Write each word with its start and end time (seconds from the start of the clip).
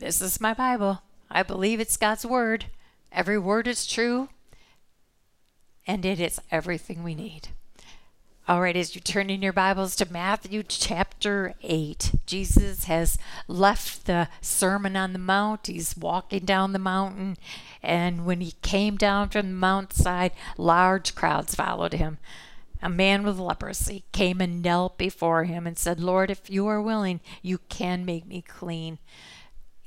This 0.00 0.22
is 0.22 0.40
my 0.40 0.54
Bible. 0.54 1.02
I 1.30 1.42
believe 1.42 1.78
it's 1.78 1.98
God's 1.98 2.24
word. 2.24 2.64
Every 3.12 3.38
word 3.38 3.68
is 3.68 3.86
true, 3.86 4.30
and 5.86 6.06
it 6.06 6.18
is 6.18 6.40
everything 6.50 7.02
we 7.02 7.14
need. 7.14 7.48
All 8.48 8.62
right, 8.62 8.76
as 8.76 8.94
you 8.94 9.02
turn 9.02 9.28
in 9.28 9.42
your 9.42 9.52
Bibles 9.52 9.94
to 9.96 10.10
Matthew 10.10 10.62
chapter 10.62 11.52
8, 11.62 12.12
Jesus 12.24 12.84
has 12.84 13.18
left 13.46 14.06
the 14.06 14.28
Sermon 14.40 14.96
on 14.96 15.12
the 15.12 15.18
Mount. 15.18 15.66
He's 15.66 15.94
walking 15.94 16.46
down 16.46 16.72
the 16.72 16.78
mountain, 16.78 17.36
and 17.82 18.24
when 18.24 18.40
he 18.40 18.54
came 18.62 18.96
down 18.96 19.28
from 19.28 19.48
the 19.48 19.54
mountainside, 19.54 20.32
large 20.56 21.14
crowds 21.14 21.54
followed 21.54 21.92
him. 21.92 22.16
A 22.80 22.88
man 22.88 23.22
with 23.22 23.38
leprosy 23.38 24.04
came 24.12 24.40
and 24.40 24.62
knelt 24.62 24.96
before 24.96 25.44
him 25.44 25.66
and 25.66 25.76
said, 25.76 26.00
Lord, 26.00 26.30
if 26.30 26.48
you 26.48 26.66
are 26.68 26.80
willing, 26.80 27.20
you 27.42 27.58
can 27.68 28.06
make 28.06 28.26
me 28.26 28.40
clean 28.40 28.98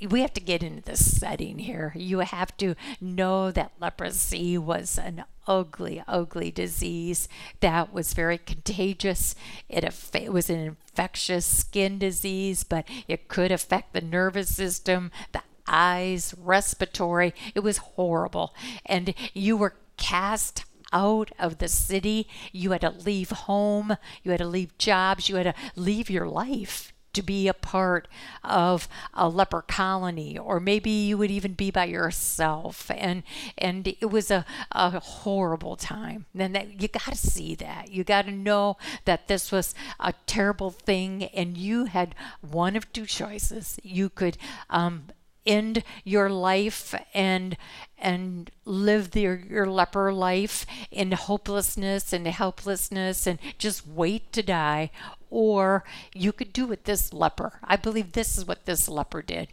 we 0.09 0.21
have 0.21 0.33
to 0.33 0.41
get 0.41 0.63
into 0.63 0.81
this 0.81 1.19
setting 1.19 1.59
here. 1.59 1.93
You 1.95 2.19
have 2.19 2.55
to 2.57 2.75
know 2.99 3.51
that 3.51 3.73
leprosy 3.79 4.57
was 4.57 4.97
an 4.97 5.23
ugly, 5.47 6.03
ugly 6.07 6.51
disease 6.51 7.27
that 7.59 7.93
was 7.93 8.13
very 8.13 8.37
contagious. 8.37 9.35
It, 9.69 9.83
it 10.13 10.33
was 10.33 10.49
an 10.49 10.59
infectious 10.59 11.45
skin 11.45 11.99
disease, 11.99 12.63
but 12.63 12.87
it 13.07 13.27
could 13.27 13.51
affect 13.51 13.93
the 13.93 14.01
nervous 14.01 14.55
system, 14.55 15.11
the 15.31 15.41
eyes, 15.67 16.33
respiratory. 16.37 17.33
It 17.55 17.61
was 17.61 17.77
horrible. 17.77 18.53
And 18.85 19.13
you 19.33 19.57
were 19.57 19.75
cast 19.97 20.65
out 20.91 21.31
of 21.39 21.57
the 21.57 21.67
city. 21.67 22.27
You 22.51 22.71
had 22.71 22.81
to 22.81 22.89
leave 22.89 23.31
home. 23.31 23.97
You 24.23 24.31
had 24.31 24.39
to 24.39 24.47
leave 24.47 24.77
jobs. 24.77 25.29
You 25.29 25.37
had 25.37 25.43
to 25.43 25.55
leave 25.75 26.09
your 26.09 26.27
life 26.27 26.92
to 27.13 27.21
be 27.21 27.47
a 27.47 27.53
part 27.53 28.07
of 28.43 28.87
a 29.13 29.29
leper 29.29 29.61
colony 29.61 30.37
or 30.37 30.59
maybe 30.59 30.89
you 30.89 31.17
would 31.17 31.31
even 31.31 31.53
be 31.53 31.71
by 31.71 31.85
yourself. 31.85 32.89
And 32.93 33.23
and 33.57 33.87
it 33.87 34.09
was 34.11 34.31
a, 34.31 34.45
a 34.71 34.99
horrible 34.99 35.75
time. 35.75 36.25
And 36.37 36.55
that 36.55 36.81
you 36.81 36.87
got 36.87 37.05
to 37.05 37.15
see 37.15 37.55
that. 37.55 37.91
You 37.91 38.03
got 38.03 38.25
to 38.25 38.31
know 38.31 38.77
that 39.05 39.27
this 39.27 39.51
was 39.51 39.73
a 39.99 40.13
terrible 40.25 40.71
thing 40.71 41.23
and 41.25 41.57
you 41.57 41.85
had 41.85 42.15
one 42.41 42.75
of 42.75 42.91
two 42.91 43.05
choices. 43.05 43.79
You 43.83 44.09
could 44.09 44.37
um, 44.69 45.07
end 45.45 45.83
your 46.03 46.29
life 46.29 46.95
and 47.13 47.57
and 47.97 48.51
live 48.65 49.15
your, 49.15 49.35
your 49.35 49.65
leper 49.65 50.11
life 50.11 50.65
in 50.91 51.13
hopelessness 51.13 52.11
and 52.11 52.27
helplessness 52.27 53.25
and 53.25 53.39
just 53.57 53.87
wait 53.87 54.33
to 54.33 54.43
die 54.43 54.91
or 55.29 55.83
you 56.13 56.31
could 56.31 56.53
do 56.53 56.67
what 56.67 56.83
this 56.83 57.11
leper. 57.11 57.59
I 57.63 57.75
believe 57.77 58.11
this 58.11 58.37
is 58.37 58.45
what 58.45 58.65
this 58.65 58.87
leper 58.87 59.21
did. 59.21 59.47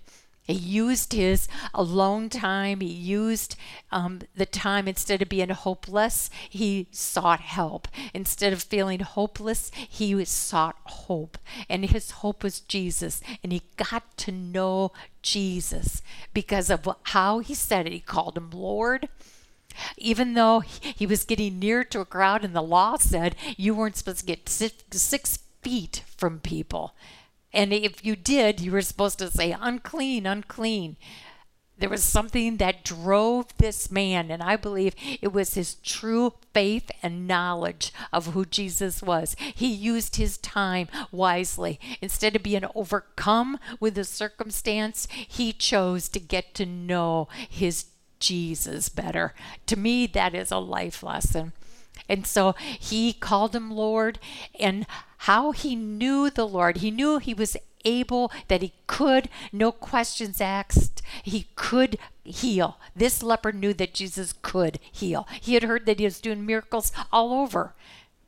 He 0.50 0.58
used 0.58 1.12
his 1.12 1.48
alone 1.74 2.28
time. 2.28 2.80
He 2.80 2.88
used 2.88 3.56
um, 3.90 4.20
the 4.34 4.46
time 4.46 4.88
instead 4.88 5.22
of 5.22 5.28
being 5.28 5.50
hopeless, 5.50 6.30
he 6.48 6.88
sought 6.90 7.40
help. 7.40 7.88
Instead 8.14 8.52
of 8.52 8.62
feeling 8.62 9.00
hopeless, 9.00 9.70
he 9.74 10.24
sought 10.24 10.76
hope. 10.84 11.38
And 11.68 11.86
his 11.86 12.10
hope 12.10 12.42
was 12.42 12.60
Jesus. 12.60 13.20
And 13.42 13.52
he 13.52 13.62
got 13.76 14.16
to 14.18 14.32
know 14.32 14.92
Jesus 15.22 16.02
because 16.34 16.70
of 16.70 16.88
how 17.04 17.38
he 17.40 17.54
said 17.54 17.86
it. 17.86 17.92
He 17.92 18.00
called 18.00 18.36
him 18.36 18.50
Lord 18.50 19.08
even 19.96 20.34
though 20.34 20.60
he 20.60 21.06
was 21.06 21.24
getting 21.24 21.60
near 21.60 21.84
to 21.84 22.00
a 22.00 22.04
crowd 22.04 22.44
and 22.44 22.54
the 22.54 22.62
law 22.62 22.96
said 22.96 23.36
you 23.56 23.72
weren't 23.72 23.96
supposed 23.96 24.18
to 24.18 24.26
get 24.26 24.48
six, 24.48 24.74
six 24.90 25.38
feet 25.62 26.02
from 26.16 26.40
people. 26.40 26.94
And 27.52 27.72
if 27.72 28.04
you 28.04 28.16
did, 28.16 28.60
you 28.60 28.72
were 28.72 28.82
supposed 28.82 29.18
to 29.18 29.30
say, 29.30 29.56
unclean, 29.58 30.26
unclean. 30.26 30.96
There 31.78 31.88
was 31.88 32.04
something 32.04 32.58
that 32.58 32.84
drove 32.84 33.56
this 33.56 33.90
man, 33.90 34.30
and 34.30 34.42
I 34.42 34.56
believe 34.56 34.94
it 35.22 35.32
was 35.32 35.54
his 35.54 35.76
true 35.76 36.34
faith 36.52 36.90
and 37.02 37.26
knowledge 37.26 37.90
of 38.12 38.26
who 38.26 38.44
Jesus 38.44 39.02
was. 39.02 39.34
He 39.54 39.72
used 39.72 40.16
his 40.16 40.36
time 40.36 40.88
wisely. 41.10 41.80
Instead 42.02 42.36
of 42.36 42.42
being 42.42 42.66
overcome 42.74 43.58
with 43.80 43.94
the 43.94 44.04
circumstance, 44.04 45.08
he 45.10 45.54
chose 45.54 46.10
to 46.10 46.20
get 46.20 46.52
to 46.56 46.66
know 46.66 47.28
his 47.48 47.86
Jesus 48.18 48.90
better. 48.90 49.34
To 49.66 49.76
me, 49.76 50.06
that 50.08 50.34
is 50.34 50.50
a 50.50 50.58
life 50.58 51.02
lesson. 51.02 51.54
And 52.08 52.26
so 52.26 52.54
he 52.58 53.12
called 53.12 53.54
him 53.54 53.70
Lord, 53.70 54.18
and 54.58 54.86
how 55.18 55.52
he 55.52 55.76
knew 55.76 56.30
the 56.30 56.46
Lord. 56.46 56.78
He 56.78 56.90
knew 56.90 57.18
he 57.18 57.34
was 57.34 57.56
able, 57.84 58.30
that 58.48 58.62
he 58.62 58.72
could, 58.86 59.28
no 59.52 59.72
questions 59.72 60.40
asked, 60.40 61.02
he 61.22 61.46
could 61.56 61.98
heal. 62.24 62.78
This 62.94 63.22
leper 63.22 63.52
knew 63.52 63.72
that 63.74 63.94
Jesus 63.94 64.34
could 64.42 64.78
heal. 64.92 65.26
He 65.40 65.54
had 65.54 65.62
heard 65.62 65.86
that 65.86 65.98
he 65.98 66.04
was 66.04 66.20
doing 66.20 66.44
miracles 66.44 66.92
all 67.12 67.32
over. 67.32 67.74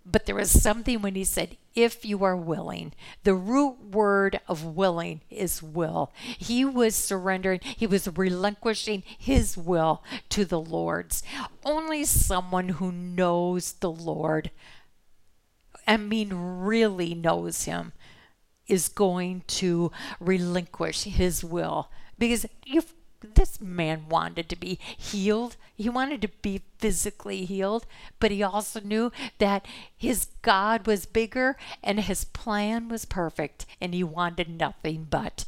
But 0.04 0.26
there 0.26 0.34
was 0.34 0.50
something 0.50 1.00
when 1.00 1.14
he 1.14 1.24
said, 1.24 1.56
if 1.74 2.04
you 2.04 2.24
are 2.24 2.36
willing. 2.36 2.92
The 3.24 3.34
root 3.34 3.78
word 3.92 4.40
of 4.48 4.64
willing 4.64 5.20
is 5.30 5.62
will. 5.62 6.12
He 6.20 6.64
was 6.64 6.94
surrendering, 6.94 7.60
he 7.62 7.86
was 7.86 8.08
relinquishing 8.08 9.04
his 9.06 9.56
will 9.56 10.02
to 10.30 10.44
the 10.44 10.60
Lord's. 10.60 11.22
Only 11.64 12.04
someone 12.04 12.70
who 12.70 12.90
knows 12.90 13.74
the 13.74 13.90
Lord, 13.90 14.50
I 15.86 15.96
mean, 15.96 16.32
really 16.32 17.14
knows 17.14 17.64
him, 17.64 17.92
is 18.66 18.88
going 18.88 19.44
to 19.46 19.92
relinquish 20.20 21.04
his 21.04 21.44
will. 21.44 21.90
Because 22.18 22.46
you've 22.64 22.92
this 23.34 23.60
man 23.60 24.08
wanted 24.08 24.48
to 24.48 24.56
be 24.56 24.78
healed. 24.96 25.56
He 25.74 25.88
wanted 25.88 26.22
to 26.22 26.28
be 26.28 26.62
physically 26.78 27.44
healed, 27.44 27.86
but 28.20 28.30
he 28.30 28.42
also 28.42 28.80
knew 28.80 29.12
that 29.38 29.66
his 29.96 30.28
God 30.42 30.86
was 30.86 31.06
bigger 31.06 31.56
and 31.82 32.00
his 32.00 32.24
plan 32.24 32.88
was 32.88 33.04
perfect, 33.04 33.66
and 33.80 33.94
he 33.94 34.04
wanted 34.04 34.48
nothing 34.48 35.06
but. 35.08 35.44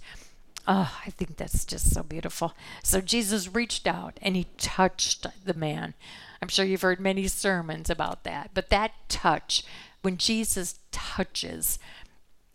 Oh, 0.66 0.98
I 1.06 1.10
think 1.10 1.36
that's 1.36 1.64
just 1.64 1.92
so 1.92 2.02
beautiful. 2.02 2.54
So 2.82 3.00
Jesus 3.00 3.54
reached 3.54 3.86
out 3.86 4.18
and 4.22 4.34
he 4.34 4.46
touched 4.56 5.26
the 5.44 5.54
man. 5.54 5.94
I'm 6.40 6.48
sure 6.48 6.64
you've 6.64 6.82
heard 6.82 7.00
many 7.00 7.28
sermons 7.28 7.90
about 7.90 8.24
that, 8.24 8.50
but 8.54 8.70
that 8.70 8.92
touch, 9.08 9.62
when 10.02 10.16
Jesus 10.16 10.78
touches, 10.90 11.78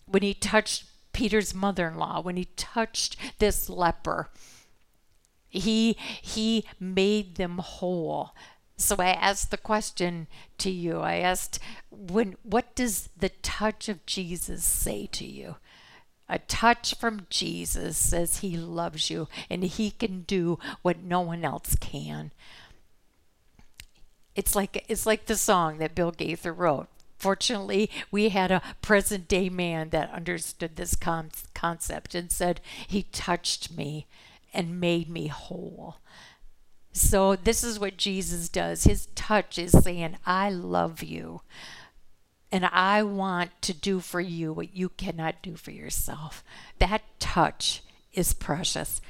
when 0.06 0.24
he 0.24 0.34
touched 0.34 0.86
Peter's 1.14 1.54
mother 1.54 1.88
in 1.88 1.98
law, 1.98 2.22
when 2.22 2.38
he 2.38 2.46
touched 2.56 3.16
this 3.40 3.70
leper, 3.70 4.30
he 5.50 5.98
he 6.22 6.66
made 6.80 7.36
them 7.36 7.58
whole. 7.58 8.32
So 8.78 8.96
I 8.98 9.10
asked 9.10 9.52
the 9.52 9.58
question 9.58 10.28
to 10.60 10.70
you. 10.70 11.00
I 11.00 11.16
asked 11.18 11.60
when 11.90 12.36
what 12.44 12.76
does 12.76 13.10
the 13.18 13.30
touch 13.30 13.90
of 13.90 14.06
Jesus 14.06 14.64
say 14.64 15.08
to 15.08 15.26
you? 15.26 15.56
A 16.30 16.40
touch 16.40 16.94
from 16.94 17.26
Jesus 17.30 17.98
says 17.98 18.38
he 18.38 18.56
loves 18.56 19.10
you 19.10 19.28
and 19.50 19.64
he 19.64 19.90
can 19.92 20.22
do 20.22 20.60
what 20.84 21.02
no 21.02 21.22
one 21.22 21.44
else 21.44 21.76
can. 21.80 22.32
It's 24.36 24.56
like 24.56 24.86
it's 24.88 25.08
like 25.08 25.26
the 25.26 25.36
song 25.36 25.80
that 25.80 25.96
Bill 25.96 26.12
Gaither 26.12 26.54
wrote. 26.54 26.88
Fortunately, 27.18 27.90
we 28.12 28.30
had 28.30 28.50
a 28.50 28.62
present 28.82 29.28
day 29.28 29.50
man 29.50 29.90
that 29.90 30.14
understood 30.14 30.78
this 30.78 30.96
con- 30.96 31.32
concept 31.54 32.16
and 32.16 32.32
said, 32.32 32.62
He 32.88 33.04
touched 33.04 33.76
me 33.76 34.08
and 34.54 34.80
made 34.80 35.10
me 35.10 35.28
whole. 35.28 35.98
So, 36.92 37.36
this 37.36 37.64
is 37.64 37.80
what 37.80 37.98
Jesus 37.98 38.50
does. 38.50 38.84
His 38.84 39.08
touch 39.16 39.58
is 39.58 39.72
saying, 39.72 40.18
I 40.26 40.50
love 40.50 41.04
you. 41.04 41.42
And 42.52 42.66
I 42.66 43.04
want 43.04 43.52
to 43.62 43.74
do 43.74 44.00
for 44.00 44.20
you 44.20 44.52
what 44.52 44.76
you 44.76 44.90
cannot 44.90 45.42
do 45.44 45.56
for 45.56 45.72
yourself. 45.72 46.44
That 46.80 47.04
touch 47.20 47.84
is 48.12 48.34
precious. 48.34 49.02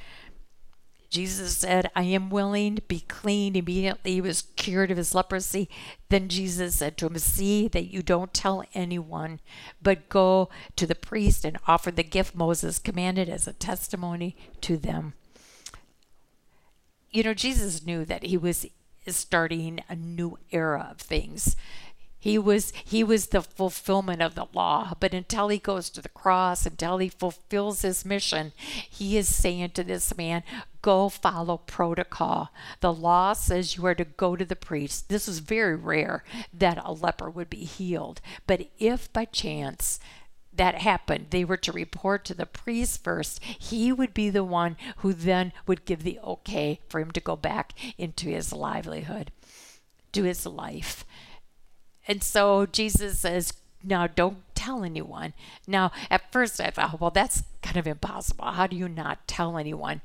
Jesus 1.10 1.58
said, 1.58 1.90
I 1.96 2.04
am 2.04 2.30
willing 2.30 2.76
to 2.76 2.82
be 2.84 3.00
clean. 3.00 3.56
Immediately 3.56 4.14
he 4.14 4.22
was 4.22 4.44
cured 4.56 4.92
of 4.92 4.98
his 4.98 5.16
leprosy. 5.16 5.70
Then 6.10 6.28
Jesus 6.28 6.76
said 6.76 6.98
to 6.98 7.08
him, 7.08 7.18
See 7.18 7.68
that 7.70 7.92
you 7.92 8.04
don't 8.04 8.34
tell 8.34 8.64
anyone, 8.76 9.40
but 9.82 10.10
go 10.10 10.50
to 10.76 10.86
the 10.86 10.94
priest 10.94 11.46
and 11.46 11.58
offer 11.66 11.90
the 11.90 12.04
gift 12.04 12.36
Moses 12.36 12.78
commanded 12.78 13.30
as 13.30 13.48
a 13.48 13.54
testimony 13.54 14.36
to 14.62 14.78
them 14.78 15.14
you 17.12 17.24
know, 17.24 17.34
Jesus 17.34 17.86
knew 17.86 18.06
that 18.06 18.24
he 18.24 18.38
was 18.38 18.66
starting 19.08 19.82
a 19.90 19.96
new 19.96 20.38
era 20.52 20.90
of 20.92 20.98
things. 20.98 21.56
He 22.22 22.38
was 22.38 22.74
he 22.84 23.02
was 23.02 23.28
the 23.28 23.42
fulfillment 23.42 24.22
of 24.22 24.36
the 24.36 24.48
law, 24.54 24.94
but 25.00 25.14
until 25.14 25.48
he 25.48 25.58
goes 25.58 25.90
to 25.92 26.02
the 26.02 26.10
cross, 26.10 26.66
until 26.66 26.98
he 26.98 27.08
fulfills 27.08 27.82
his 27.82 28.04
mission, 28.04 28.52
he 28.58 29.18
is 29.18 29.34
saying 29.34 29.70
to 29.72 29.86
this 29.86 30.16
man, 30.18 30.44
"Go 30.82 31.08
follow 31.08 31.58
protocol." 31.58 32.50
The 32.82 32.92
law 32.92 33.32
says 33.32 33.78
you 33.78 33.86
are 33.86 33.96
to 33.96 34.04
go 34.04 34.36
to 34.36 34.44
the 34.44 34.58
priest. 34.58 35.08
This 35.08 35.30
is 35.30 35.40
very 35.40 35.78
rare 35.78 36.26
that 36.54 36.84
a 36.84 36.92
leper 36.92 37.30
would 37.30 37.50
be 37.50 37.64
healed, 37.64 38.20
but 38.46 38.68
if 38.80 39.12
by 39.14 39.24
chance 39.24 40.02
that 40.60 40.76
happened. 40.76 41.28
They 41.30 41.46
were 41.46 41.56
to 41.56 41.72
report 41.72 42.26
to 42.26 42.34
the 42.34 42.46
priest 42.46 43.02
first. 43.02 43.42
He 43.42 43.94
would 43.94 44.14
be 44.14 44.30
the 44.30 44.44
one 44.44 44.76
who 44.98 45.14
then 45.14 45.54
would 45.66 45.86
give 45.86 46.04
the 46.04 46.20
okay 46.20 46.82
for 46.90 47.00
him 47.00 47.12
to 47.12 47.22
go 47.22 47.38
back 47.38 47.72
into 47.98 48.28
his 48.28 48.52
livelihood, 48.52 49.32
to 50.12 50.24
his 50.24 50.46
life. 50.46 51.06
And 52.10 52.22
so 52.22 52.66
Jesus 52.66 53.20
says, 53.20 53.54
now 53.82 54.06
don't 54.08 54.40
tell 54.54 54.84
anyone. 54.84 55.34
Now, 55.66 55.94
at 56.12 56.30
first 56.34 56.60
I 56.60 56.72
thought, 56.72 57.00
well, 57.00 57.10
that's 57.10 57.44
kind 57.62 57.78
of 57.78 57.88
impossible. 57.88 58.44
How 58.44 58.68
do 58.68 58.76
you 58.76 58.90
not 58.90 59.30
tell 59.30 59.58
anyone? 59.58 60.02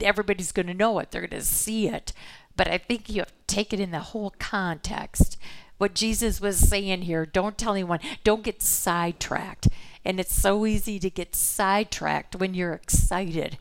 Everybody's 0.00 0.52
going 0.52 0.68
to 0.68 0.74
know 0.74 1.00
it, 1.00 1.10
they're 1.10 1.26
going 1.26 1.40
to 1.40 1.44
see 1.44 1.88
it. 1.88 2.12
But 2.56 2.68
I 2.68 2.78
think 2.78 3.10
you 3.10 3.22
have 3.22 3.28
to 3.28 3.34
take 3.48 3.72
it 3.72 3.80
in 3.80 3.90
the 3.90 3.98
whole 3.98 4.32
context 4.38 5.36
what 5.78 5.94
Jesus 5.94 6.40
was 6.40 6.58
saying 6.58 7.02
here. 7.02 7.26
Don't 7.26 7.58
tell 7.58 7.74
anyone. 7.74 8.00
Don't 8.24 8.42
get 8.42 8.62
sidetracked. 8.62 9.68
And 10.04 10.20
it's 10.20 10.34
so 10.34 10.66
easy 10.66 10.98
to 10.98 11.10
get 11.10 11.34
sidetracked 11.34 12.36
when 12.36 12.54
you're 12.54 12.72
excited. 12.72 13.58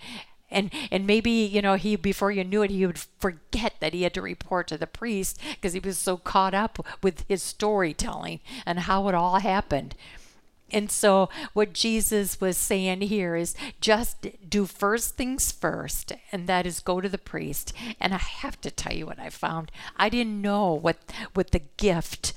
And 0.52 0.72
and 0.92 1.08
maybe, 1.08 1.32
you 1.32 1.62
know, 1.62 1.74
he 1.74 1.96
before 1.96 2.32
you 2.32 2.44
knew 2.44 2.62
it, 2.62 2.72
he 2.72 2.86
would 2.86 3.00
forget 3.00 3.74
that 3.80 3.94
he 3.94 4.04
had 4.04 4.14
to 4.14 4.22
report 4.22 4.68
to 4.68 4.78
the 4.78 4.88
priest 4.88 5.40
because 5.52 5.74
he 5.74 5.80
was 5.80 5.98
so 5.98 6.18
caught 6.18 6.54
up 6.54 6.86
with 7.02 7.26
his 7.28 7.42
storytelling 7.42 8.40
and 8.66 8.80
how 8.80 9.08
it 9.10 9.16
all 9.16 9.40
happened. 9.40 9.96
And 10.72 10.90
so, 10.90 11.30
what 11.54 11.74
Jesus 11.74 12.42
was 12.42 12.58
saying 12.58 13.02
here 13.02 13.36
is 13.36 13.56
just 13.80 14.28
do 14.50 14.66
first 14.66 15.16
things 15.16 15.52
first, 15.52 16.12
and 16.32 16.48
that 16.48 16.66
is 16.66 16.80
go 16.80 17.02
to 17.02 17.10
the 17.10 17.20
priest. 17.20 17.72
And 18.00 18.14
I 18.14 18.18
have 18.18 18.60
to 18.62 18.72
tell 18.72 18.94
you 18.94 19.06
what 19.06 19.20
I 19.20 19.30
found. 19.30 19.72
I 19.96 20.10
didn't 20.10 20.42
know 20.42 20.74
what, 20.74 20.98
what 21.34 21.52
the 21.52 21.62
gift 21.78 22.34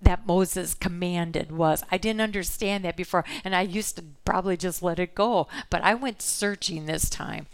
that 0.00 0.26
Moses 0.26 0.74
commanded 0.74 1.52
was. 1.52 1.84
I 1.90 1.98
didn't 1.98 2.20
understand 2.22 2.84
that 2.84 2.96
before, 2.96 3.24
and 3.44 3.54
I 3.54 3.62
used 3.62 3.96
to 3.96 4.04
probably 4.24 4.56
just 4.56 4.82
let 4.82 4.98
it 4.98 5.14
go. 5.14 5.46
But 5.68 5.82
I 5.82 5.94
went 5.94 6.22
searching 6.22 6.86
this 6.86 7.10
time. 7.10 7.46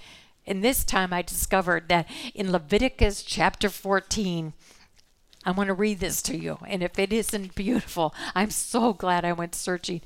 And 0.47 0.63
this 0.63 0.85
time 0.85 1.13
I 1.13 1.23
discovered 1.23 1.89
that 1.89 2.09
in 2.35 2.51
Leviticus 2.51 3.23
chapter 3.23 3.69
14, 3.69 4.53
I 5.45 5.51
want 5.51 5.69
to 5.69 5.75
read 5.75 6.01
this 6.01 6.23
to 6.23 6.37
you. 6.37 6.59
And 6.67 6.83
if 6.83 6.99
it 6.99 7.13
isn't 7.13 7.55
beautiful, 7.55 8.15
I'm 8.35 8.51
so 8.51 8.93
glad 8.93 9.25
I 9.25 9.33
went 9.33 9.55
searching. 9.55 10.01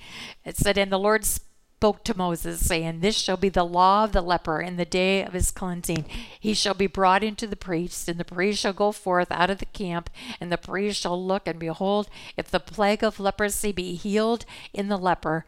It 0.45 0.57
said, 0.57 0.79
And 0.79 0.91
the 0.91 0.99
Lord 0.99 1.25
spoke 1.25 2.05
to 2.05 2.17
Moses, 2.17 2.67
saying, 2.67 3.01
This 3.01 3.17
shall 3.17 3.37
be 3.37 3.51
the 3.51 3.65
law 3.65 4.05
of 4.05 4.13
the 4.13 4.23
leper 4.23 4.61
in 4.61 4.77
the 4.77 4.87
day 4.87 5.23
of 5.23 5.35
his 5.35 5.51
cleansing. 5.51 6.07
He 6.41 6.55
shall 6.55 6.75
be 6.75 6.87
brought 6.87 7.23
into 7.23 7.47
the 7.47 7.57
priest, 7.57 8.09
and 8.09 8.19
the 8.19 8.25
priest 8.25 8.61
shall 8.61 8.73
go 8.73 8.93
forth 8.93 9.31
out 9.31 9.51
of 9.51 9.59
the 9.59 9.67
camp, 9.67 10.09
and 10.41 10.51
the 10.51 10.57
priest 10.57 11.03
shall 11.03 11.23
look, 11.23 11.47
and 11.47 11.59
behold, 11.59 12.09
if 12.39 12.51
the 12.51 12.61
plague 12.61 13.05
of 13.05 13.21
leprosy 13.21 13.73
be 13.73 13.95
healed 13.95 14.47
in 14.73 14.89
the 14.89 14.97
leper, 14.97 15.45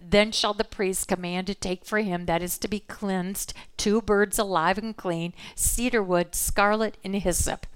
then 0.00 0.30
shall 0.30 0.54
the 0.54 0.64
priest 0.64 1.08
command 1.08 1.48
to 1.48 1.54
take 1.54 1.84
for 1.84 1.98
him 1.98 2.26
that 2.26 2.42
is 2.42 2.58
to 2.58 2.68
be 2.68 2.80
cleansed 2.80 3.52
two 3.76 4.00
birds 4.00 4.38
alive 4.38 4.78
and 4.78 4.96
clean, 4.96 5.34
cedar 5.54 6.02
wood, 6.02 6.34
scarlet, 6.34 6.96
and 7.04 7.16
hyssop 7.16 7.66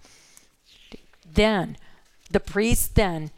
then 1.34 1.76
the 2.31 2.40
priest 2.40 2.94
then 2.94 3.31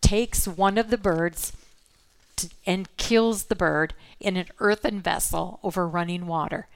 takes 0.00 0.46
one 0.46 0.76
of 0.78 0.90
the 0.90 0.98
birds 0.98 1.52
to, 2.36 2.48
and 2.66 2.94
kills 2.96 3.44
the 3.44 3.56
bird 3.56 3.94
in 4.20 4.36
an 4.36 4.48
earthen 4.58 5.00
vessel 5.00 5.60
over 5.62 5.88
running 5.88 6.26
water. 6.26 6.68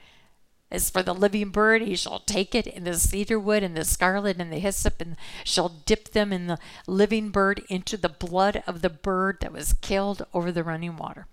As 0.69 0.89
for 0.89 1.01
the 1.01 1.13
living 1.13 1.49
bird, 1.49 1.81
he 1.81 1.95
shall 1.95 2.19
take 2.19 2.53
it 2.53 2.67
in 2.67 2.83
the 2.83 2.95
cedar 2.95 3.39
wood 3.39 3.63
and 3.63 3.75
the 3.75 3.85
scarlet 3.85 4.37
and 4.39 4.51
the 4.51 4.59
hyssop, 4.59 4.99
and 4.99 5.15
shall 5.45 5.69
dip 5.69 6.11
them 6.11 6.33
in 6.33 6.47
the 6.47 6.59
living 6.87 7.29
bird 7.29 7.63
into 7.69 7.95
the 7.95 8.09
blood 8.09 8.63
of 8.67 8.81
the 8.81 8.89
bird 8.89 9.37
that 9.39 9.53
was 9.53 9.73
killed 9.81 10.25
over 10.33 10.51
the 10.51 10.63
running 10.63 10.97
water. 10.97 11.27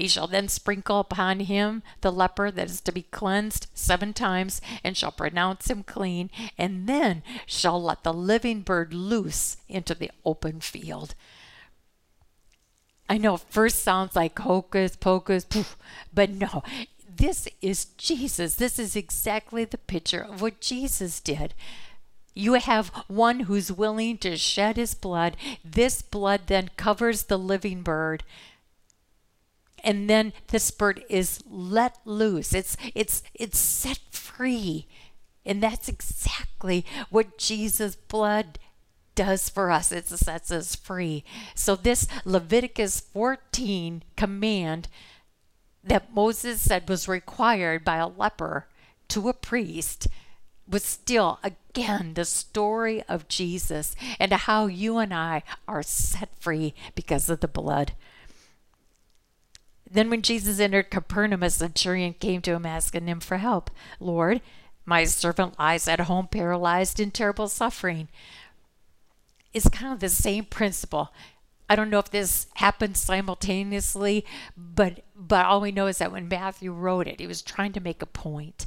He 0.00 0.08
shall 0.08 0.28
then 0.28 0.48
sprinkle 0.48 0.98
upon 0.98 1.40
him 1.40 1.82
the 2.00 2.10
leper 2.10 2.50
that 2.50 2.70
is 2.70 2.80
to 2.80 2.90
be 2.90 3.02
cleansed 3.02 3.66
seven 3.74 4.14
times, 4.14 4.62
and 4.82 4.96
shall 4.96 5.12
pronounce 5.12 5.68
him 5.68 5.82
clean, 5.82 6.30
and 6.56 6.86
then 6.86 7.22
shall 7.44 7.82
let 7.82 8.02
the 8.02 8.14
living 8.14 8.62
bird 8.62 8.94
loose 8.94 9.58
into 9.68 9.94
the 9.94 10.10
open 10.24 10.62
field. 10.62 11.14
I 13.10 13.18
know 13.18 13.36
first 13.36 13.82
sounds 13.82 14.16
like 14.16 14.38
hocus 14.38 14.96
pocus, 14.96 15.44
poof, 15.44 15.76
but 16.14 16.30
no, 16.30 16.62
this 17.06 17.46
is 17.60 17.84
Jesus. 17.98 18.54
This 18.54 18.78
is 18.78 18.96
exactly 18.96 19.66
the 19.66 19.76
picture 19.76 20.22
of 20.22 20.40
what 20.40 20.62
Jesus 20.62 21.20
did. 21.20 21.52
You 22.32 22.54
have 22.54 22.88
one 23.06 23.40
who's 23.40 23.70
willing 23.70 24.16
to 24.18 24.38
shed 24.38 24.78
his 24.78 24.94
blood. 24.94 25.36
This 25.62 26.00
blood 26.00 26.46
then 26.46 26.70
covers 26.78 27.24
the 27.24 27.38
living 27.38 27.82
bird 27.82 28.24
and 29.82 30.08
then 30.08 30.32
this 30.48 30.70
bird 30.70 31.04
is 31.08 31.40
let 31.48 31.98
loose. 32.04 32.54
It's 32.54 32.76
it's 32.94 33.22
it's 33.34 33.58
set 33.58 34.00
free. 34.10 34.86
And 35.44 35.62
that's 35.62 35.88
exactly 35.88 36.84
what 37.08 37.38
jesus 37.38 37.96
blood 37.96 38.58
does 39.14 39.48
for 39.48 39.70
us. 39.70 39.90
It 39.90 40.06
sets 40.06 40.50
us 40.50 40.74
free. 40.74 41.24
So 41.54 41.76
this 41.76 42.06
leviticus 42.24 43.00
14 43.00 44.02
command 44.16 44.88
that 45.82 46.12
moses 46.14 46.60
said 46.60 46.88
was 46.88 47.08
required 47.08 47.84
by 47.84 47.96
a 47.96 48.06
leper 48.06 48.66
to 49.08 49.28
a 49.28 49.34
priest 49.34 50.06
was 50.68 50.84
still 50.84 51.38
again 51.42 52.14
the 52.14 52.24
story 52.24 53.02
of 53.08 53.28
jesus 53.28 53.96
and 54.18 54.32
how 54.32 54.66
you 54.66 54.98
and 54.98 55.12
i 55.12 55.42
are 55.66 55.82
set 55.82 56.28
free 56.38 56.74
because 56.94 57.28
of 57.28 57.40
the 57.40 57.48
blood 57.48 57.92
then, 59.90 60.08
when 60.08 60.22
Jesus 60.22 60.60
entered 60.60 60.90
Capernaum, 60.90 61.42
a 61.42 61.50
centurion 61.50 62.14
came 62.14 62.42
to 62.42 62.52
him 62.52 62.64
asking 62.64 63.08
him 63.08 63.20
for 63.20 63.38
help. 63.38 63.70
Lord, 63.98 64.40
my 64.84 65.04
servant 65.04 65.58
lies 65.58 65.88
at 65.88 66.00
home 66.00 66.28
paralyzed 66.28 67.00
in 67.00 67.10
terrible 67.10 67.48
suffering. 67.48 68.08
It's 69.52 69.68
kind 69.68 69.92
of 69.92 70.00
the 70.00 70.08
same 70.08 70.44
principle. 70.44 71.12
I 71.68 71.76
don't 71.76 71.90
know 71.90 71.98
if 71.98 72.10
this 72.10 72.46
happened 72.54 72.96
simultaneously, 72.96 74.24
but 74.56 75.04
but 75.14 75.46
all 75.46 75.60
we 75.60 75.70
know 75.70 75.86
is 75.86 75.98
that 75.98 76.12
when 76.12 76.28
Matthew 76.28 76.72
wrote 76.72 77.06
it, 77.06 77.20
he 77.20 77.26
was 77.26 77.42
trying 77.42 77.72
to 77.72 77.80
make 77.80 78.02
a 78.02 78.06
point. 78.06 78.66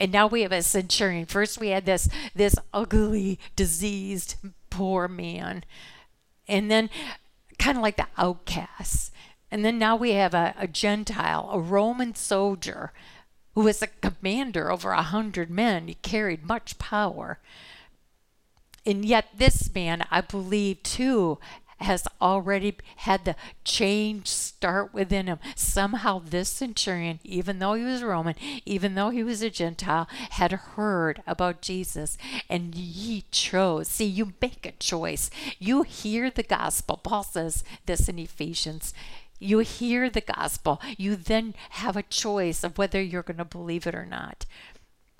And 0.00 0.10
now 0.10 0.26
we 0.26 0.42
have 0.42 0.52
a 0.52 0.62
centurion. 0.62 1.26
First 1.26 1.60
we 1.60 1.68
had 1.68 1.86
this 1.86 2.08
this 2.34 2.56
ugly, 2.72 3.38
diseased, 3.54 4.36
poor 4.70 5.06
man. 5.06 5.64
And 6.48 6.70
then 6.70 6.90
kind 7.58 7.76
of 7.76 7.82
like 7.82 7.96
the 7.96 8.08
outcasts. 8.16 9.12
And 9.50 9.64
then 9.64 9.78
now 9.78 9.96
we 9.96 10.12
have 10.12 10.34
a, 10.34 10.54
a 10.58 10.66
Gentile, 10.66 11.48
a 11.52 11.60
Roman 11.60 12.14
soldier, 12.14 12.92
who 13.54 13.62
was 13.62 13.82
a 13.82 13.88
commander 13.88 14.70
over 14.70 14.92
a 14.92 15.02
hundred 15.02 15.50
men. 15.50 15.88
He 15.88 15.94
carried 15.94 16.46
much 16.46 16.78
power. 16.78 17.38
And 18.86 19.04
yet, 19.04 19.26
this 19.36 19.74
man, 19.74 20.06
I 20.10 20.20
believe, 20.20 20.82
too, 20.82 21.38
has 21.80 22.06
already 22.20 22.76
had 22.96 23.24
the 23.24 23.36
change 23.64 24.26
start 24.26 24.92
within 24.92 25.26
him. 25.26 25.38
Somehow, 25.56 26.20
this 26.24 26.48
centurion, 26.48 27.20
even 27.24 27.58
though 27.58 27.74
he 27.74 27.84
was 27.84 28.02
Roman, 28.02 28.34
even 28.64 28.94
though 28.94 29.10
he 29.10 29.22
was 29.22 29.42
a 29.42 29.50
Gentile, 29.50 30.06
had 30.30 30.52
heard 30.52 31.22
about 31.26 31.62
Jesus 31.62 32.18
and 32.48 32.74
he 32.74 33.24
chose. 33.30 33.88
See, 33.88 34.04
you 34.04 34.32
make 34.40 34.66
a 34.66 34.72
choice. 34.72 35.30
You 35.58 35.82
hear 35.82 36.30
the 36.30 36.42
gospel. 36.42 36.98
Paul 36.98 37.22
says 37.22 37.64
this 37.86 38.08
in 38.08 38.18
Ephesians 38.18 38.94
you 39.40 39.58
hear 39.60 40.08
the 40.08 40.20
gospel. 40.20 40.80
You 40.96 41.16
then 41.16 41.54
have 41.70 41.96
a 41.96 42.02
choice 42.04 42.62
of 42.62 42.78
whether 42.78 43.02
you're 43.02 43.22
going 43.22 43.38
to 43.38 43.44
believe 43.44 43.86
it 43.86 43.94
or 43.94 44.06
not. 44.06 44.46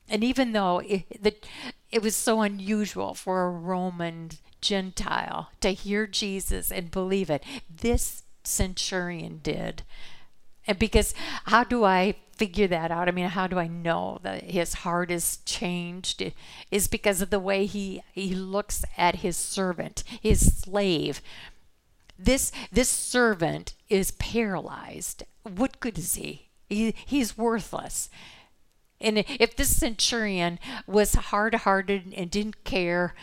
And 0.09 0.23
even 0.23 0.53
though 0.53 0.79
it, 0.81 1.23
the, 1.23 1.35
it 1.91 2.03
was 2.03 2.15
so 2.15 2.43
unusual 2.43 3.15
for 3.15 3.45
a 3.45 3.51
Roman 3.51 4.31
Gentile 4.61 5.51
to 5.61 5.71
hear 5.71 6.07
Jesus 6.07 6.71
and 6.71 6.91
believe 6.91 7.31
it, 7.31 7.43
this 7.69 8.25
centurion 8.45 9.41
did. 9.43 9.83
And 10.67 10.79
because 10.79 11.15
how 11.47 11.65
do 11.65 11.85
I 11.85 12.17
figure 12.37 12.67
that 12.69 12.91
out? 12.91 13.09
I 13.09 13.13
mean, 13.13 13.29
how 13.29 13.47
do 13.47 13.59
I 13.59 13.67
know 13.67 14.19
that 14.23 14.45
his 14.45 14.75
heart 14.75 15.11
is 15.11 15.39
changed? 15.45 16.21
It 16.21 16.35
is 16.71 16.89
because 16.89 17.23
of 17.23 17.31
the 17.31 17.41
way 17.41 17.67
he 17.67 18.03
he 18.13 18.35
looks 18.35 18.85
at 18.97 19.17
his 19.17 19.37
servant, 19.37 20.05
his 20.21 20.59
slave. 20.59 21.23
This 22.23 22.53
this 22.71 22.89
servant 22.89 23.75
is 23.89 24.11
paralyzed. 24.13 25.25
What 25.43 25.81
good 25.81 25.99
is 25.99 26.17
he? 26.17 26.49
he 26.69 26.95
he's 27.07 27.39
worthless. 27.39 28.11
And 29.01 29.25
if 29.41 29.57
this 29.57 29.75
centurion 29.75 30.59
was 30.87 31.15
hard 31.15 31.55
hearted 31.55 32.13
and 32.15 32.31
didn't 32.31 32.65
care, 32.65 33.15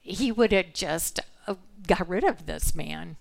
he 0.00 0.32
would 0.32 0.52
have 0.52 0.72
just 0.72 1.20
uh, 1.46 1.56
got 1.86 2.08
rid 2.08 2.24
of 2.24 2.46
this 2.46 2.74
man. 2.74 3.16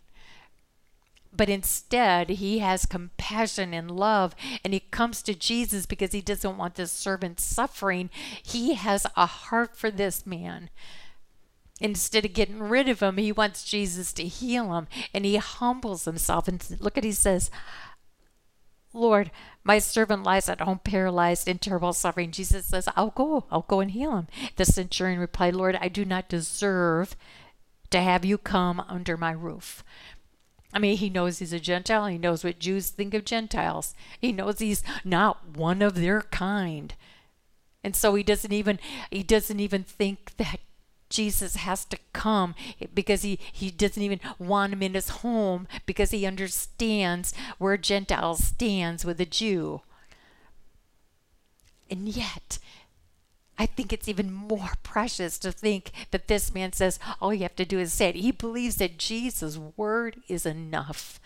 But 1.35 1.49
instead, 1.49 2.29
he 2.29 2.59
has 2.59 2.85
compassion 2.85 3.73
and 3.73 3.91
love, 3.91 4.33
and 4.63 4.73
he 4.73 4.79
comes 4.79 5.21
to 5.23 5.35
Jesus 5.35 5.85
because 5.85 6.13
he 6.13 6.21
doesn't 6.21 6.57
want 6.57 6.75
this 6.75 6.91
servant 6.91 7.39
suffering. 7.39 8.09
He 8.41 8.73
has 8.73 9.05
a 9.15 9.25
heart 9.25 9.75
for 9.75 9.91
this 9.91 10.25
man. 10.25 10.69
Instead 11.79 12.25
of 12.25 12.33
getting 12.33 12.59
rid 12.59 12.89
of 12.89 13.01
him, 13.01 13.17
he 13.17 13.31
wants 13.31 13.63
Jesus 13.63 14.11
to 14.13 14.23
heal 14.23 14.73
him 14.73 14.87
and 15.13 15.25
he 15.25 15.35
humbles 15.35 16.05
himself. 16.05 16.47
And 16.47 16.63
look 16.79 16.97
at 16.97 17.03
he 17.03 17.11
says, 17.11 17.51
Lord, 18.93 19.29
my 19.63 19.77
servant 19.77 20.23
lies 20.23 20.49
at 20.49 20.61
home 20.61 20.79
paralyzed 20.83 21.47
in 21.47 21.59
terrible 21.59 21.93
suffering. 21.93 22.31
Jesus 22.31 22.65
says, 22.65 22.89
I'll 22.95 23.11
go. 23.11 23.45
I'll 23.51 23.65
go 23.67 23.79
and 23.79 23.91
heal 23.91 24.17
him. 24.17 24.27
The 24.55 24.65
centurion 24.65 25.19
replied, 25.19 25.55
Lord, 25.55 25.77
I 25.79 25.87
do 25.87 26.03
not 26.03 26.29
deserve 26.29 27.15
to 27.91 28.01
have 28.01 28.25
you 28.25 28.37
come 28.37 28.79
under 28.87 29.15
my 29.15 29.31
roof. 29.31 29.83
I 30.73 30.79
mean, 30.79 30.97
he 30.97 31.09
knows 31.09 31.39
he's 31.39 31.53
a 31.53 31.59
Gentile. 31.59 32.07
He 32.07 32.17
knows 32.17 32.43
what 32.43 32.59
Jews 32.59 32.89
think 32.89 33.13
of 33.13 33.23
Gentiles. 33.23 33.93
He 34.19 34.31
knows 34.31 34.59
he's 34.59 34.83
not 35.05 35.55
one 35.55 35.81
of 35.81 35.95
their 35.95 36.23
kind. 36.23 36.93
And 37.83 37.95
so 37.95 38.15
he 38.15 38.23
doesn't 38.23 38.51
even 38.51 38.79
he 39.09 39.23
doesn't 39.23 39.59
even 39.59 39.83
think 39.83 40.35
that 40.37 40.59
Jesus 41.09 41.55
has 41.55 41.85
to 41.85 41.97
come 42.13 42.55
because 42.93 43.21
he, 43.21 43.39
he 43.51 43.71
doesn't 43.71 44.01
even 44.01 44.19
want 44.39 44.73
him 44.73 44.83
in 44.83 44.93
his 44.93 45.09
home 45.09 45.67
because 45.85 46.11
he 46.11 46.25
understands 46.25 47.33
where 47.57 47.77
Gentiles 47.77 48.43
stands 48.43 49.05
with 49.05 49.19
a 49.21 49.25
Jew. 49.25 49.81
And 51.89 52.09
yet, 52.09 52.59
I 53.57 53.65
think 53.65 53.91
it's 53.91 54.07
even 54.07 54.31
more 54.31 54.71
precious 54.83 55.39
to 55.39 55.51
think 55.51 55.91
that 56.11 56.27
this 56.27 56.53
man 56.53 56.73
says 56.73 56.99
all 57.21 57.33
you 57.33 57.43
have 57.43 57.55
to 57.55 57.65
do 57.65 57.79
is 57.79 57.93
say 57.93 58.09
it. 58.09 58.15
He 58.15 58.31
believes 58.31 58.75
that 58.77 58.97
Jesus' 58.97 59.57
word 59.57 60.17
is 60.27 60.45
enough. 60.45 61.19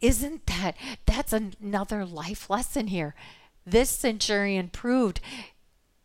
Isn't 0.00 0.46
that 0.46 0.76
that's 1.06 1.32
another 1.32 2.04
life 2.04 2.50
lesson 2.50 2.88
here? 2.88 3.14
This 3.64 3.90
centurion 3.90 4.68
proved 4.68 5.20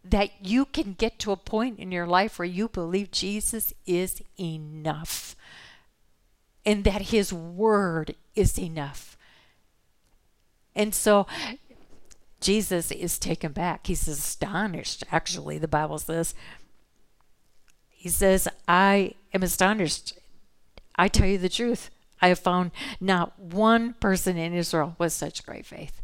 that 0.09 0.45
you 0.45 0.65
can 0.65 0.93
get 0.93 1.19
to 1.19 1.31
a 1.31 1.37
point 1.37 1.79
in 1.79 1.91
your 1.91 2.07
life 2.07 2.39
where 2.39 2.45
you 2.45 2.67
believe 2.67 3.11
Jesus 3.11 3.73
is 3.85 4.21
enough 4.39 5.35
and 6.65 6.83
that 6.83 7.03
his 7.03 7.31
word 7.31 8.15
is 8.35 8.59
enough. 8.59 9.17
And 10.75 10.93
so 10.93 11.25
Jesus 12.39 12.91
is 12.91 13.17
taken 13.17 13.51
back. 13.51 13.87
He's 13.87 14.07
astonished, 14.07 15.03
actually, 15.11 15.57
the 15.57 15.67
Bible 15.67 15.97
says. 15.97 16.35
He 17.89 18.09
says, 18.09 18.47
I 18.67 19.13
am 19.33 19.43
astonished. 19.43 20.13
I 20.95 21.07
tell 21.07 21.27
you 21.27 21.37
the 21.37 21.49
truth. 21.49 21.89
I 22.21 22.29
have 22.29 22.39
found 22.39 22.71
not 22.99 23.39
one 23.39 23.93
person 23.93 24.37
in 24.37 24.53
Israel 24.53 24.95
with 24.97 25.13
such 25.13 25.45
great 25.45 25.65
faith 25.65 26.01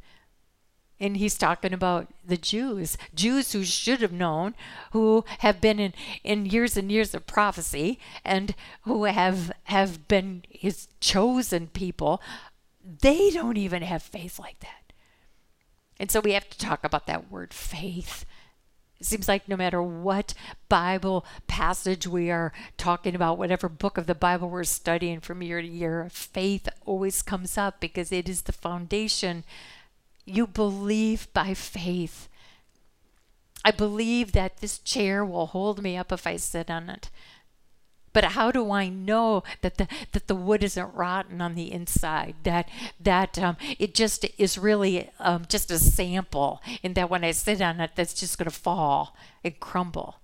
and 1.03 1.17
he's 1.17 1.37
talking 1.37 1.73
about 1.73 2.07
the 2.25 2.37
Jews, 2.37 2.97
Jews 3.13 3.51
who 3.51 3.65
should 3.65 4.01
have 4.01 4.13
known, 4.13 4.55
who 4.91 5.25
have 5.39 5.59
been 5.59 5.77
in, 5.77 5.93
in 6.23 6.45
years 6.45 6.77
and 6.77 6.89
years 6.89 7.13
of 7.13 7.27
prophecy, 7.27 7.99
and 8.23 8.55
who 8.83 9.03
have 9.03 9.51
have 9.65 10.07
been 10.07 10.43
his 10.49 10.87
chosen 11.01 11.67
people. 11.67 12.21
They 12.81 13.31
don't 13.31 13.57
even 13.57 13.81
have 13.81 14.01
faith 14.01 14.39
like 14.39 14.61
that. 14.61 14.93
And 15.99 16.09
so 16.09 16.21
we 16.21 16.31
have 16.31 16.49
to 16.49 16.57
talk 16.57 16.85
about 16.85 17.05
that 17.07 17.29
word 17.29 17.53
faith. 17.53 18.25
It 19.01 19.05
seems 19.05 19.27
like 19.27 19.49
no 19.49 19.57
matter 19.57 19.83
what 19.83 20.33
Bible 20.69 21.25
passage 21.47 22.07
we 22.07 22.31
are 22.31 22.53
talking 22.77 23.13
about, 23.13 23.37
whatever 23.37 23.67
book 23.67 23.97
of 23.97 24.07
the 24.07 24.15
Bible 24.15 24.49
we're 24.49 24.63
studying 24.63 25.19
from 25.19 25.43
year 25.43 25.61
to 25.61 25.67
year, 25.67 26.07
faith 26.09 26.69
always 26.85 27.21
comes 27.21 27.57
up 27.57 27.81
because 27.81 28.13
it 28.13 28.29
is 28.29 28.43
the 28.43 28.53
foundation 28.53 29.43
you 30.25 30.47
believe 30.47 31.27
by 31.33 31.53
faith. 31.53 32.29
I 33.65 33.71
believe 33.71 34.33
that 34.33 34.57
this 34.57 34.79
chair 34.79 35.23
will 35.23 35.47
hold 35.47 35.81
me 35.81 35.97
up 35.97 36.11
if 36.11 36.27
I 36.27 36.35
sit 36.35 36.69
on 36.69 36.89
it. 36.89 37.09
But 38.13 38.23
how 38.25 38.51
do 38.51 38.71
I 38.71 38.89
know 38.89 39.43
that 39.61 39.77
the 39.77 39.87
that 40.11 40.27
the 40.27 40.35
wood 40.35 40.63
isn't 40.63 40.93
rotten 40.93 41.41
on 41.41 41.55
the 41.55 41.71
inside? 41.71 42.35
That 42.43 42.69
that 42.99 43.39
um, 43.39 43.57
it 43.79 43.95
just 43.95 44.25
is 44.37 44.57
really 44.57 45.09
um, 45.19 45.45
just 45.49 45.71
a 45.71 45.79
sample, 45.79 46.61
and 46.83 46.93
that 46.93 47.09
when 47.09 47.23
I 47.23 47.31
sit 47.31 47.59
on 47.59 47.79
it, 47.79 47.91
that's 47.95 48.13
just 48.13 48.37
going 48.37 48.49
to 48.49 48.55
fall 48.55 49.17
and 49.43 49.59
crumble. 49.59 50.17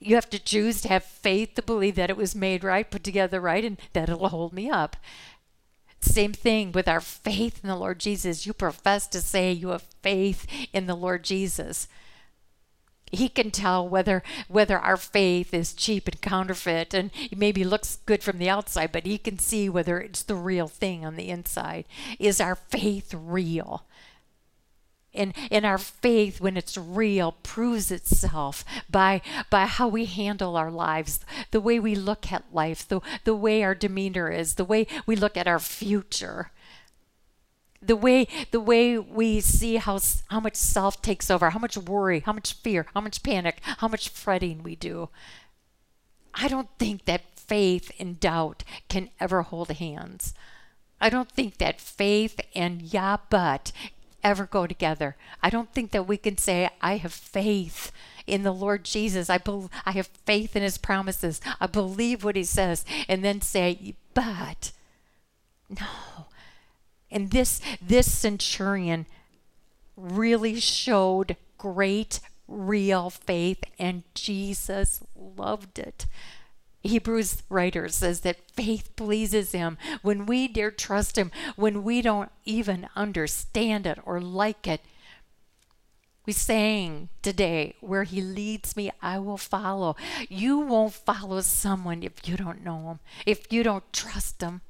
You 0.00 0.16
have 0.16 0.28
to 0.30 0.38
choose 0.38 0.82
to 0.82 0.88
have 0.88 1.02
faith 1.04 1.54
to 1.54 1.62
believe 1.62 1.94
that 1.94 2.10
it 2.10 2.16
was 2.18 2.34
made 2.34 2.62
right, 2.62 2.90
put 2.90 3.02
together 3.02 3.40
right, 3.40 3.64
and 3.64 3.78
that 3.94 4.10
it'll 4.10 4.28
hold 4.28 4.52
me 4.52 4.68
up. 4.68 4.96
Same 6.04 6.32
thing 6.32 6.70
with 6.72 6.86
our 6.86 7.00
faith 7.00 7.60
in 7.62 7.68
the 7.68 7.76
Lord 7.76 7.98
Jesus. 7.98 8.46
You 8.46 8.52
profess 8.52 9.06
to 9.08 9.20
say 9.20 9.52
you 9.52 9.68
have 9.68 9.86
faith 10.02 10.46
in 10.72 10.86
the 10.86 10.94
Lord 10.94 11.24
Jesus. 11.24 11.88
He 13.10 13.28
can 13.28 13.50
tell 13.50 13.88
whether 13.88 14.22
whether 14.48 14.78
our 14.78 14.96
faith 14.96 15.54
is 15.54 15.72
cheap 15.72 16.06
and 16.06 16.20
counterfeit 16.20 16.92
and 16.94 17.10
maybe 17.34 17.64
looks 17.64 17.98
good 18.06 18.22
from 18.22 18.38
the 18.38 18.50
outside, 18.50 18.92
but 18.92 19.06
he 19.06 19.18
can 19.18 19.38
see 19.38 19.68
whether 19.68 19.98
it's 19.98 20.22
the 20.22 20.34
real 20.34 20.68
thing 20.68 21.06
on 21.06 21.16
the 21.16 21.30
inside. 21.30 21.84
Is 22.18 22.40
our 22.40 22.56
faith 22.56 23.14
real? 23.14 23.86
And, 25.14 25.34
and 25.50 25.64
our 25.64 25.78
faith 25.78 26.40
when 26.40 26.56
it's 26.56 26.76
real 26.76 27.32
proves 27.42 27.90
itself 27.90 28.64
by 28.90 29.20
by 29.50 29.66
how 29.66 29.88
we 29.88 30.04
handle 30.04 30.56
our 30.56 30.70
lives 30.70 31.20
the 31.50 31.60
way 31.60 31.78
we 31.78 31.94
look 31.94 32.32
at 32.32 32.44
life 32.52 32.86
the, 32.86 33.00
the 33.24 33.34
way 33.34 33.62
our 33.62 33.74
demeanor 33.74 34.30
is 34.30 34.54
the 34.54 34.64
way 34.64 34.86
we 35.06 35.16
look 35.16 35.36
at 35.36 35.46
our 35.46 35.58
future 35.58 36.50
the 37.86 37.96
way 37.96 38.26
the 38.50 38.60
way 38.60 38.98
we 38.98 39.40
see 39.40 39.76
how 39.76 39.98
how 40.28 40.40
much 40.40 40.56
self 40.56 41.02
takes 41.02 41.30
over 41.30 41.50
how 41.50 41.58
much 41.58 41.76
worry 41.76 42.20
how 42.20 42.32
much 42.32 42.54
fear 42.54 42.86
how 42.94 43.00
much 43.00 43.22
panic 43.22 43.60
how 43.78 43.88
much 43.88 44.08
fretting 44.08 44.62
we 44.62 44.74
do. 44.76 45.08
I 46.34 46.48
don't 46.48 46.70
think 46.78 47.04
that 47.04 47.38
faith 47.38 47.92
and 47.98 48.18
doubt 48.18 48.64
can 48.88 49.10
ever 49.20 49.42
hold 49.42 49.70
hands. 49.70 50.34
I 51.00 51.10
don't 51.10 51.30
think 51.30 51.58
that 51.58 51.80
faith 51.80 52.40
and 52.54 52.82
yeah, 52.82 53.18
but 53.28 53.72
ever 54.24 54.46
go 54.46 54.66
together. 54.66 55.16
I 55.42 55.50
don't 55.50 55.72
think 55.72 55.92
that 55.92 56.08
we 56.08 56.16
can 56.16 56.38
say, 56.38 56.70
I 56.80 56.96
have 56.96 57.12
faith 57.12 57.92
in 58.26 58.42
the 58.42 58.52
Lord 58.52 58.84
Jesus. 58.84 59.30
I, 59.30 59.38
be- 59.38 59.68
I 59.84 59.92
have 59.92 60.08
faith 60.24 60.56
in 60.56 60.62
his 60.62 60.78
promises. 60.78 61.40
I 61.60 61.66
believe 61.66 62.24
what 62.24 62.34
he 62.34 62.44
says. 62.44 62.84
And 63.08 63.22
then 63.24 63.40
say, 63.40 63.94
but 64.14 64.72
no. 65.68 66.26
And 67.10 67.30
this, 67.30 67.60
this 67.80 68.10
centurion 68.10 69.06
really 69.96 70.58
showed 70.58 71.36
great 71.58 72.20
real 72.48 73.10
faith, 73.10 73.64
and 73.78 74.02
Jesus 74.14 75.02
loved 75.14 75.78
it. 75.78 76.06
Hebrews 76.84 77.42
writer 77.48 77.88
says 77.88 78.20
that 78.20 78.50
faith 78.52 78.94
pleases 78.94 79.52
him 79.52 79.78
when 80.02 80.26
we 80.26 80.46
dare 80.48 80.70
trust 80.70 81.16
him, 81.16 81.32
when 81.56 81.82
we 81.82 82.02
don't 82.02 82.30
even 82.44 82.88
understand 82.94 83.86
it 83.86 83.98
or 84.04 84.20
like 84.20 84.66
it. 84.66 84.82
We 86.26 86.32
sang 86.32 87.08
today, 87.22 87.74
Where 87.80 88.04
he 88.04 88.20
leads 88.20 88.76
me, 88.76 88.90
I 89.02 89.18
will 89.18 89.36
follow. 89.38 89.96
You 90.28 90.58
won't 90.58 90.94
follow 90.94 91.40
someone 91.40 92.02
if 92.02 92.26
you 92.28 92.36
don't 92.36 92.64
know 92.64 92.90
him, 92.90 93.00
if 93.26 93.52
you 93.52 93.62
don't 93.62 93.90
trust 93.92 94.40
him. 94.40 94.60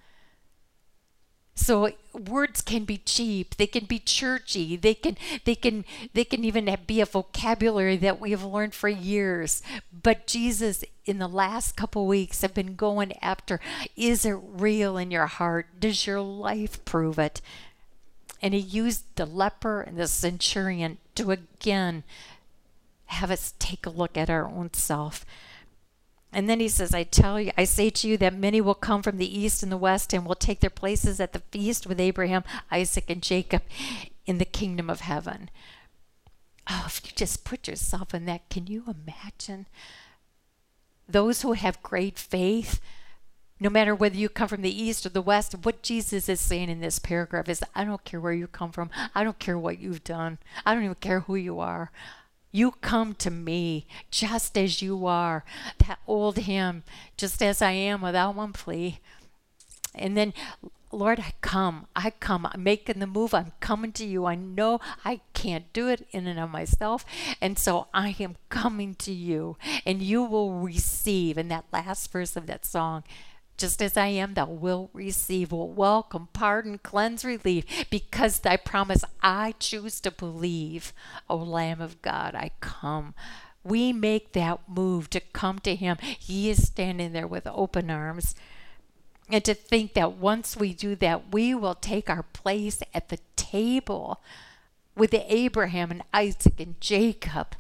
So 1.54 1.92
words 2.12 2.61
can 2.61 2.84
be 2.84 2.99
cheap. 2.99 3.56
They 3.56 3.66
can 3.66 3.84
be 3.84 3.99
churchy. 3.99 4.76
They 4.76 4.94
can 4.94 5.16
they 5.44 5.54
can 5.54 5.84
they 6.12 6.25
can 6.25 6.44
even 6.44 6.76
be 6.87 7.00
a 7.00 7.06
vocabulary 7.06 7.96
that 7.99 8.20
we 8.20 8.32
have 8.32 8.44
learned 8.44 8.75
for 8.75 8.88
years. 8.88 9.62
But 10.02 10.26
Jesus 10.26 10.84
in 11.06 11.18
the 11.18 11.28
last 11.28 11.76
couple 11.76 12.06
weeks 12.06 12.42
have 12.42 12.54
been 12.54 12.75
going 12.75 13.12
after 13.23 13.61
is 13.96 14.25
it 14.25 14.32
real 14.32 14.96
in 14.96 15.11
your 15.11 15.26
heart? 15.26 15.66
Does 15.78 16.06
your 16.06 16.20
life 16.20 16.84
prove 16.84 17.18
it? 17.18 17.40
And 18.42 18.52
he 18.52 18.61
used 18.61 19.04
the 19.14 19.26
leper 19.26 19.80
and 19.80 19.96
the 19.96 20.08
centurion 20.08 20.99
to 21.14 21.30
again 21.30 22.02
have 23.06 23.30
us 23.30 23.54
take 23.58 23.87
a 23.87 23.90
look 23.90 24.16
at 24.16 24.28
our 24.28 24.46
own 24.46 24.75
self. 24.75 25.25
And 26.35 26.50
then 26.50 26.59
he 26.59 26.69
says, 26.69 26.93
I 26.93 27.05
tell 27.05 27.41
you, 27.41 27.53
I 27.57 27.62
say 27.62 27.91
to 27.91 28.09
you 28.09 28.17
that 28.19 28.35
many 28.35 28.61
will 28.61 28.75
come 28.75 29.03
from 29.03 29.19
the 29.19 29.38
east 29.38 29.62
and 29.62 29.71
the 29.71 29.76
west 29.76 30.12
and 30.12 30.26
will 30.26 30.35
take 30.35 30.59
their 30.59 30.69
places 30.69 31.21
at 31.21 31.33
the 31.33 31.43
feast 31.53 31.87
with 31.87 32.00
Abraham, 32.00 32.43
Isaac, 32.73 33.09
and 33.09 33.23
Jacob 33.23 33.62
in 34.26 34.38
the 34.38 34.45
kingdom 34.45 34.91
of 34.91 35.00
heaven. 35.00 35.49
Oh, 36.69 36.85
if 36.87 37.03
you 37.05 37.12
just 37.14 37.45
put 37.45 37.69
yourself 37.69 38.12
in 38.12 38.25
that, 38.25 38.49
can 38.50 38.67
you 38.67 38.83
imagine? 38.88 39.67
Those 41.09 41.43
who 41.43 41.53
have 41.53 41.83
great 41.85 42.19
faith, 42.19 42.81
no 43.61 43.71
matter 43.71 43.95
whether 43.95 44.17
you 44.17 44.29
come 44.29 44.49
from 44.49 44.62
the 44.62 44.83
east 44.83 45.07
or 45.07 45.11
the 45.11 45.23
west, 45.23 45.55
what 45.62 45.83
Jesus 45.83 46.29
is 46.29 46.41
saying 46.41 46.69
in 46.69 46.81
this 46.81 46.99
paragraph 46.99 47.49
is 47.49 47.62
I 47.76 47.85
don't 47.85 48.05
care 48.05 48.21
where 48.21 48.33
you 48.33 48.49
come 48.49 48.73
from. 48.73 48.91
I 49.14 49.23
don't 49.23 49.38
care 49.38 49.59
what 49.59 49.79
you've 49.79 50.03
done. 50.03 50.38
I 50.67 50.75
don't 50.75 50.83
even 50.83 50.97
care 50.97 51.21
who 51.21 51.37
you 51.37 51.61
are. 51.61 51.93
You 52.54 52.70
come 52.70 53.14
to 53.14 53.32
me 53.32 53.84
just 54.12 54.56
as 54.56 54.80
you 54.80 55.06
are. 55.06 55.44
That 55.88 55.99
old 56.06 56.37
hymn, 56.37 56.84
just 57.16 57.42
as 57.42 57.61
I 57.61 57.73
am 57.73 58.00
without 58.00 58.37
one 58.37 58.52
plea. 58.52 59.00
And 59.92 60.16
then 60.16 60.32
Lord, 60.92 61.18
I 61.18 61.32
come. 61.40 61.88
I 61.96 62.11
come. 62.11 62.46
I'm 62.46 62.62
making 62.62 63.00
the 63.00 63.08
move. 63.08 63.34
I'm 63.34 63.50
coming 63.58 63.90
to 63.94 64.04
you. 64.04 64.26
I 64.26 64.37
know 64.37 64.80
I 65.04 65.20
can't 65.32 65.73
do 65.73 65.88
it 65.88 66.06
in 66.12 66.28
and 66.28 66.38
of 66.38 66.49
myself. 66.49 67.04
And 67.40 67.58
so 67.58 67.88
I 67.92 68.14
am 68.20 68.37
coming 68.50 68.94
to 69.00 69.12
you. 69.12 69.56
And 69.84 70.00
you 70.00 70.23
will 70.23 70.52
receive. 70.54 71.37
In 71.37 71.49
that 71.49 71.64
last 71.73 72.12
verse 72.12 72.37
of 72.37 72.46
that 72.46 72.64
song, 72.64 73.02
just 73.56 73.80
as 73.80 73.96
I 73.96 74.08
am, 74.08 74.34
thou 74.34 74.46
wilt 74.46 74.90
receive, 74.92 75.52
will 75.52 75.70
welcome, 75.70 76.28
pardon, 76.32 76.78
cleanse, 76.78 77.25
relieve, 77.25 77.64
because 77.90 78.40
thy 78.40 78.56
promise 78.56 79.04
I 79.23 79.54
choose 79.58 80.00
to 80.00 80.11
believe. 80.11 80.92
O 81.28 81.37
Lamb 81.37 81.80
of 81.80 82.02
God, 82.02 82.34
I 82.34 82.50
come. 82.61 83.14
We 83.62 83.92
make 83.92 84.32
that 84.32 84.68
move 84.68 85.08
to 85.11 85.20
come 85.20 85.58
to 85.61 85.75
him. 85.75 85.96
He 86.00 86.50
is 86.50 86.66
standing 86.66 87.12
there 87.12 87.26
with 87.26 87.46
open 87.46 87.90
arms. 87.90 88.34
And 89.30 89.44
to 89.44 89.54
think 89.54 89.94
that 89.94 90.12
once 90.12 90.56
we 90.56 90.75
do 90.75 90.94
that, 90.96 91.32
we 91.32 91.54
will 91.54 91.75
take 91.75 92.11
our 92.11 92.25
place 92.25 92.82
at 92.92 93.08
the 93.08 93.18
table 93.37 94.20
with 94.96 95.14
Abraham 95.14 95.90
and 95.90 96.02
Isaac 96.12 96.61
and 96.61 96.78
Jacob. 96.80 97.56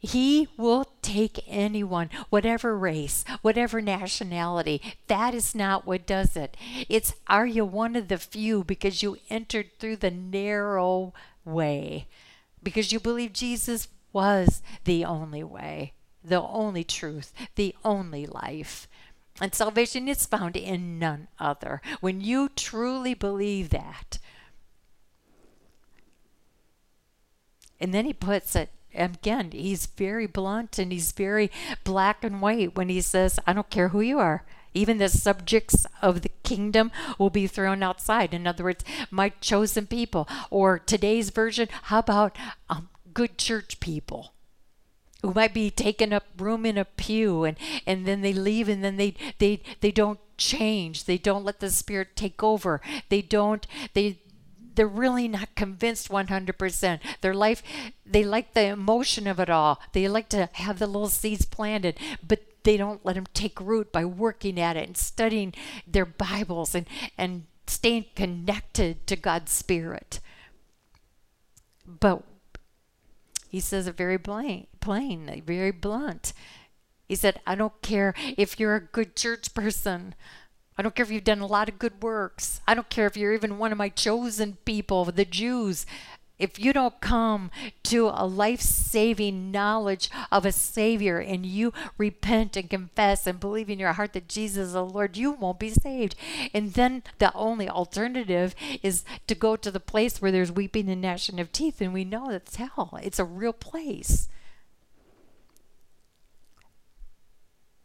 He 0.00 0.46
will 0.56 0.86
take 1.02 1.44
anyone, 1.48 2.08
whatever 2.30 2.78
race, 2.78 3.24
whatever 3.42 3.80
nationality. 3.80 4.80
That 5.08 5.34
is 5.34 5.56
not 5.56 5.86
what 5.86 6.06
does 6.06 6.36
it. 6.36 6.56
It's 6.88 7.14
are 7.26 7.46
you 7.46 7.64
one 7.64 7.96
of 7.96 8.06
the 8.06 8.18
few 8.18 8.62
because 8.62 9.02
you 9.02 9.18
entered 9.28 9.76
through 9.78 9.96
the 9.96 10.12
narrow 10.12 11.12
way, 11.44 12.06
because 12.62 12.92
you 12.92 13.00
believe 13.00 13.32
Jesus 13.32 13.88
was 14.12 14.62
the 14.84 15.04
only 15.04 15.42
way, 15.42 15.94
the 16.22 16.42
only 16.42 16.84
truth, 16.84 17.32
the 17.56 17.74
only 17.84 18.24
life. 18.24 18.86
And 19.40 19.52
salvation 19.52 20.08
is 20.08 20.26
found 20.26 20.56
in 20.56 21.00
none 21.00 21.26
other. 21.40 21.82
When 22.00 22.20
you 22.20 22.50
truly 22.54 23.14
believe 23.14 23.70
that, 23.70 24.18
and 27.80 27.92
then 27.92 28.04
he 28.04 28.12
puts 28.12 28.54
it 28.54 28.70
again, 28.94 29.50
he's 29.52 29.86
very 29.86 30.26
blunt 30.26 30.78
and 30.78 30.92
he's 30.92 31.12
very 31.12 31.50
black 31.84 32.24
and 32.24 32.40
white 32.40 32.76
when 32.76 32.88
he 32.88 33.00
says, 33.00 33.38
I 33.46 33.52
don't 33.52 33.70
care 33.70 33.88
who 33.88 34.00
you 34.00 34.18
are. 34.18 34.44
Even 34.74 34.98
the 34.98 35.08
subjects 35.08 35.86
of 36.02 36.22
the 36.22 36.30
kingdom 36.42 36.92
will 37.18 37.30
be 37.30 37.46
thrown 37.46 37.82
outside. 37.82 38.34
In 38.34 38.46
other 38.46 38.64
words, 38.64 38.84
my 39.10 39.30
chosen 39.40 39.86
people. 39.86 40.28
Or 40.50 40.78
today's 40.78 41.30
version, 41.30 41.68
how 41.84 42.00
about 42.00 42.36
um, 42.68 42.88
good 43.14 43.38
church 43.38 43.80
people? 43.80 44.32
who 45.22 45.32
might 45.32 45.52
be 45.52 45.70
taking 45.70 46.12
up 46.12 46.24
room 46.38 46.64
in 46.64 46.78
a 46.78 46.84
pew 46.84 47.44
and, 47.44 47.56
and 47.86 48.06
then 48.06 48.20
they 48.20 48.32
leave 48.32 48.68
and 48.68 48.84
then 48.84 48.96
they, 48.96 49.14
they 49.38 49.60
they 49.80 49.90
don't 49.90 50.20
change 50.36 51.04
they 51.04 51.18
don't 51.18 51.44
let 51.44 51.58
the 51.58 51.70
spirit 51.70 52.14
take 52.14 52.42
over 52.42 52.80
they 53.08 53.20
don't 53.20 53.66
they 53.94 54.20
they're 54.78 54.86
really 54.86 55.28
not 55.28 55.54
convinced 55.54 56.08
100% 56.08 57.00
their 57.20 57.34
life 57.34 57.62
they 58.06 58.24
like 58.24 58.54
the 58.54 58.66
emotion 58.66 59.26
of 59.26 59.38
it 59.40 59.50
all 59.50 59.80
they 59.92 60.08
like 60.08 60.28
to 60.28 60.48
have 60.54 60.78
the 60.78 60.86
little 60.86 61.08
seeds 61.08 61.44
planted 61.44 61.98
but 62.26 62.40
they 62.62 62.76
don't 62.76 63.04
let 63.04 63.14
them 63.14 63.26
take 63.34 63.60
root 63.60 63.92
by 63.92 64.04
working 64.04 64.60
at 64.60 64.76
it 64.76 64.86
and 64.86 64.96
studying 64.96 65.52
their 65.86 66.06
bibles 66.06 66.74
and 66.74 66.86
and 67.16 67.44
staying 67.66 68.04
connected 68.14 69.06
to 69.06 69.16
god's 69.16 69.52
spirit 69.52 70.20
but 71.84 72.22
he 73.48 73.60
says 73.60 73.86
it 73.86 73.96
very 73.96 74.18
plain, 74.18 74.66
plain, 74.80 75.42
very 75.46 75.70
blunt. 75.70 76.32
He 77.08 77.14
said, 77.14 77.40
I 77.46 77.54
don't 77.54 77.80
care 77.80 78.14
if 78.36 78.60
you're 78.60 78.76
a 78.76 78.80
good 78.80 79.16
church 79.16 79.54
person. 79.54 80.14
I 80.78 80.82
don't 80.82 80.94
care 80.94 81.04
if 81.04 81.10
you've 81.10 81.24
done 81.24 81.40
a 81.40 81.46
lot 81.46 81.68
of 81.68 81.78
good 81.78 82.02
works. 82.02 82.60
I 82.66 82.74
don't 82.74 82.88
care 82.88 83.06
if 83.06 83.16
you're 83.16 83.34
even 83.34 83.58
one 83.58 83.72
of 83.72 83.78
my 83.78 83.88
chosen 83.88 84.58
people, 84.64 85.04
the 85.06 85.24
Jews 85.24 85.84
if 86.38 86.58
you 86.58 86.72
don't 86.72 87.00
come 87.00 87.50
to 87.84 88.10
a 88.14 88.26
life 88.26 88.60
saving 88.60 89.50
knowledge 89.50 90.10
of 90.30 90.46
a 90.46 90.52
Savior 90.52 91.18
and 91.18 91.44
you 91.44 91.72
repent 91.96 92.56
and 92.56 92.70
confess 92.70 93.26
and 93.26 93.40
believe 93.40 93.68
in 93.68 93.78
your 93.78 93.94
heart 93.94 94.12
that 94.12 94.28
Jesus 94.28 94.68
is 94.68 94.72
the 94.72 94.84
Lord, 94.84 95.16
you 95.16 95.32
won't 95.32 95.58
be 95.58 95.70
saved. 95.70 96.14
And 96.54 96.74
then 96.74 97.02
the 97.18 97.34
only 97.34 97.68
alternative 97.68 98.54
is 98.82 99.04
to 99.26 99.34
go 99.34 99.56
to 99.56 99.70
the 99.70 99.80
place 99.80 100.22
where 100.22 100.32
there's 100.32 100.52
weeping 100.52 100.88
and 100.88 101.02
gnashing 101.02 101.40
of 101.40 101.52
teeth, 101.52 101.80
and 101.80 101.92
we 101.92 102.04
know 102.04 102.30
that's 102.30 102.56
hell. 102.56 102.98
It's 103.02 103.18
a 103.18 103.24
real 103.24 103.52
place. 103.52 104.28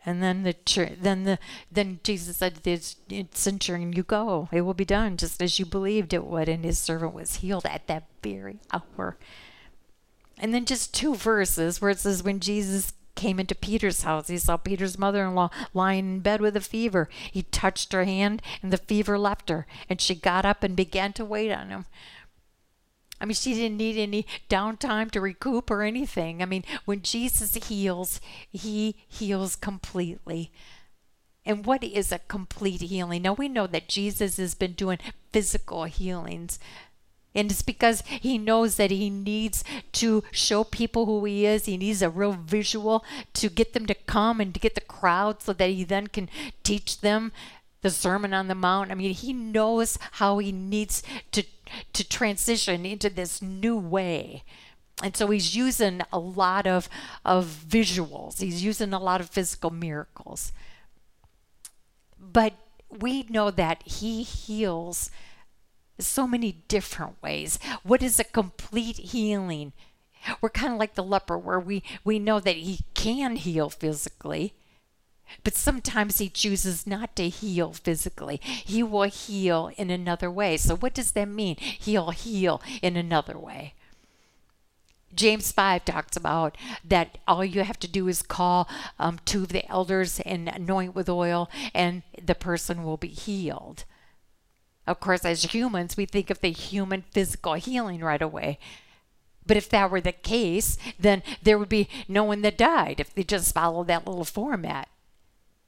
And 0.05 0.21
then 0.21 0.43
the 0.43 0.55
then 0.99 1.23
the 1.23 1.39
then 1.71 1.99
Jesus 2.03 2.37
said 2.37 2.55
to 2.55 2.63
this 2.63 2.97
centurion, 3.31 3.93
"You 3.93 4.03
go; 4.03 4.49
it 4.51 4.61
will 4.61 4.73
be 4.73 4.85
done 4.85 5.15
just 5.17 5.41
as 5.41 5.59
you 5.59 5.65
believed 5.65 6.13
it 6.13 6.25
would." 6.25 6.49
And 6.49 6.65
his 6.65 6.77
servant 6.77 7.13
was 7.13 7.37
healed 7.37 7.65
at 7.65 7.87
that 7.87 8.03
very 8.21 8.59
hour. 8.71 9.17
And 10.37 10.53
then 10.53 10.65
just 10.65 10.93
two 10.93 11.15
verses 11.15 11.79
where 11.79 11.91
it 11.91 11.99
says, 11.99 12.21
"When 12.23 12.39
Jesus 12.39 12.93
came 13.15 13.39
into 13.39 13.55
Peter's 13.55 14.03
house, 14.03 14.27
he 14.27 14.37
saw 14.37 14.57
Peter's 14.57 14.97
mother-in-law 14.97 15.49
lying 15.73 16.15
in 16.15 16.19
bed 16.19 16.41
with 16.41 16.57
a 16.57 16.61
fever. 16.61 17.07
He 17.31 17.43
touched 17.43 17.93
her 17.93 18.03
hand, 18.03 18.41
and 18.61 18.73
the 18.73 18.77
fever 18.77 19.17
left 19.17 19.49
her, 19.49 19.67
and 19.87 20.01
she 20.01 20.15
got 20.15 20.45
up 20.45 20.63
and 20.63 20.75
began 20.75 21.13
to 21.13 21.23
wait 21.23 21.51
on 21.51 21.69
him." 21.69 21.85
I 23.23 23.25
mean, 23.25 23.35
she 23.35 23.53
didn't 23.53 23.77
need 23.77 23.97
any 23.97 24.25
downtime 24.49 25.09
to 25.11 25.21
recoup 25.21 25.71
or 25.71 25.81
anything. 25.81 26.41
I 26.41 26.45
mean, 26.45 26.65
when 26.83 27.01
Jesus 27.01 27.55
heals, 27.55 28.19
he 28.51 28.97
heals 29.07 29.55
completely. 29.55 30.51
And 31.45 31.65
what 31.65 31.85
is 31.85 32.11
a 32.11 32.19
complete 32.19 32.81
healing? 32.81 33.21
Now, 33.21 33.31
we 33.31 33.47
know 33.47 33.65
that 33.65 33.87
Jesus 33.87 34.35
has 34.35 34.55
been 34.55 34.73
doing 34.73 34.97
physical 35.31 35.85
healings. 35.85 36.59
And 37.33 37.49
it's 37.49 37.61
because 37.61 38.03
he 38.07 38.37
knows 38.37 38.75
that 38.75 38.91
he 38.91 39.09
needs 39.09 39.63
to 39.93 40.25
show 40.31 40.65
people 40.65 41.05
who 41.05 41.23
he 41.23 41.45
is. 41.45 41.63
He 41.63 41.77
needs 41.77 42.01
a 42.01 42.09
real 42.09 42.33
visual 42.33 43.05
to 43.35 43.49
get 43.49 43.71
them 43.71 43.85
to 43.85 43.95
come 43.95 44.41
and 44.41 44.53
to 44.53 44.59
get 44.59 44.75
the 44.75 44.81
crowd 44.81 45.41
so 45.41 45.53
that 45.53 45.69
he 45.69 45.85
then 45.85 46.07
can 46.07 46.29
teach 46.61 46.99
them 46.99 47.31
the 47.83 47.91
Sermon 47.91 48.33
on 48.33 48.47
the 48.47 48.55
Mount. 48.55 48.91
I 48.91 48.95
mean, 48.95 49.13
he 49.13 49.33
knows 49.33 49.99
how 50.13 50.39
he 50.39 50.51
needs 50.51 51.03
to 51.31 51.43
to 51.93 52.07
transition 52.07 52.85
into 52.85 53.09
this 53.09 53.41
new 53.41 53.77
way. 53.77 54.43
And 55.01 55.15
so 55.15 55.27
he's 55.27 55.55
using 55.55 56.01
a 56.11 56.17
lot 56.19 56.65
of 56.65 56.89
of 57.23 57.45
visuals. 57.45 58.39
He's 58.39 58.63
using 58.63 58.93
a 58.93 58.99
lot 58.99 59.21
of 59.21 59.29
physical 59.29 59.69
miracles. 59.69 60.51
But 62.19 62.53
we 62.89 63.23
know 63.23 63.51
that 63.51 63.83
he 63.83 64.23
heals 64.23 65.11
so 65.99 66.25
many 66.25 66.63
different 66.67 67.21
ways. 67.21 67.59
What 67.83 68.01
is 68.01 68.19
a 68.19 68.23
complete 68.23 68.97
healing? 68.97 69.73
We're 70.41 70.49
kind 70.49 70.73
of 70.73 70.79
like 70.79 70.95
the 70.95 71.03
leper 71.03 71.37
where 71.37 71.59
we 71.59 71.83
we 72.05 72.17
know 72.17 72.39
that 72.39 72.55
he 72.55 72.79
can 72.93 73.35
heal 73.35 73.69
physically 73.69 74.53
but 75.43 75.55
sometimes 75.55 76.17
he 76.17 76.29
chooses 76.29 76.87
not 76.87 77.15
to 77.15 77.29
heal 77.29 77.73
physically. 77.73 78.39
He 78.43 78.83
will 78.83 79.03
heal 79.03 79.71
in 79.77 79.89
another 79.89 80.29
way. 80.29 80.57
So, 80.57 80.75
what 80.75 80.93
does 80.93 81.11
that 81.11 81.27
mean? 81.27 81.55
He'll 81.57 82.11
heal 82.11 82.61
in 82.81 82.95
another 82.95 83.37
way. 83.37 83.73
James 85.15 85.51
5 85.51 85.85
talks 85.85 86.17
about 86.17 86.57
that 86.83 87.17
all 87.27 87.45
you 87.45 87.63
have 87.63 87.79
to 87.79 87.87
do 87.87 88.07
is 88.07 88.21
call 88.21 88.67
um, 88.99 89.19
two 89.25 89.43
of 89.43 89.49
the 89.49 89.69
elders 89.69 90.19
and 90.21 90.49
anoint 90.49 90.95
with 90.95 91.09
oil, 91.09 91.49
and 91.73 92.03
the 92.21 92.35
person 92.35 92.83
will 92.83 92.97
be 92.97 93.09
healed. 93.09 93.85
Of 94.85 94.99
course, 94.99 95.23
as 95.23 95.43
humans, 95.43 95.95
we 95.95 96.05
think 96.05 96.29
of 96.29 96.41
the 96.41 96.51
human 96.51 97.03
physical 97.11 97.53
healing 97.53 98.01
right 98.01 98.21
away. 98.21 98.59
But 99.45 99.57
if 99.57 99.69
that 99.69 99.91
were 99.91 100.01
the 100.01 100.11
case, 100.11 100.77
then 100.99 101.21
there 101.41 101.57
would 101.57 101.69
be 101.69 101.89
no 102.07 102.23
one 102.23 102.41
that 102.41 102.57
died 102.57 102.99
if 102.99 103.13
they 103.13 103.23
just 103.23 103.53
followed 103.53 103.87
that 103.87 104.07
little 104.07 104.25
format 104.25 104.87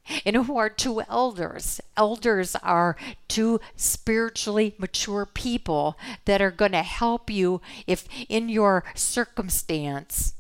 and 0.26 0.36
who 0.36 0.58
are 0.58 0.70
two 0.70 1.02
elders. 1.10 1.82
Elders 1.98 2.56
are 2.58 2.96
two 3.28 3.60
spiritually 3.76 4.76
mature 4.78 5.26
people 5.26 5.98
that 6.26 6.41
are 6.41 6.52
going 6.52 6.72
to 6.74 6.84
help 6.84 7.30
you 7.30 7.62
if 7.88 8.08
in 8.30 8.50
your 8.50 8.84
circumstance 8.94 10.34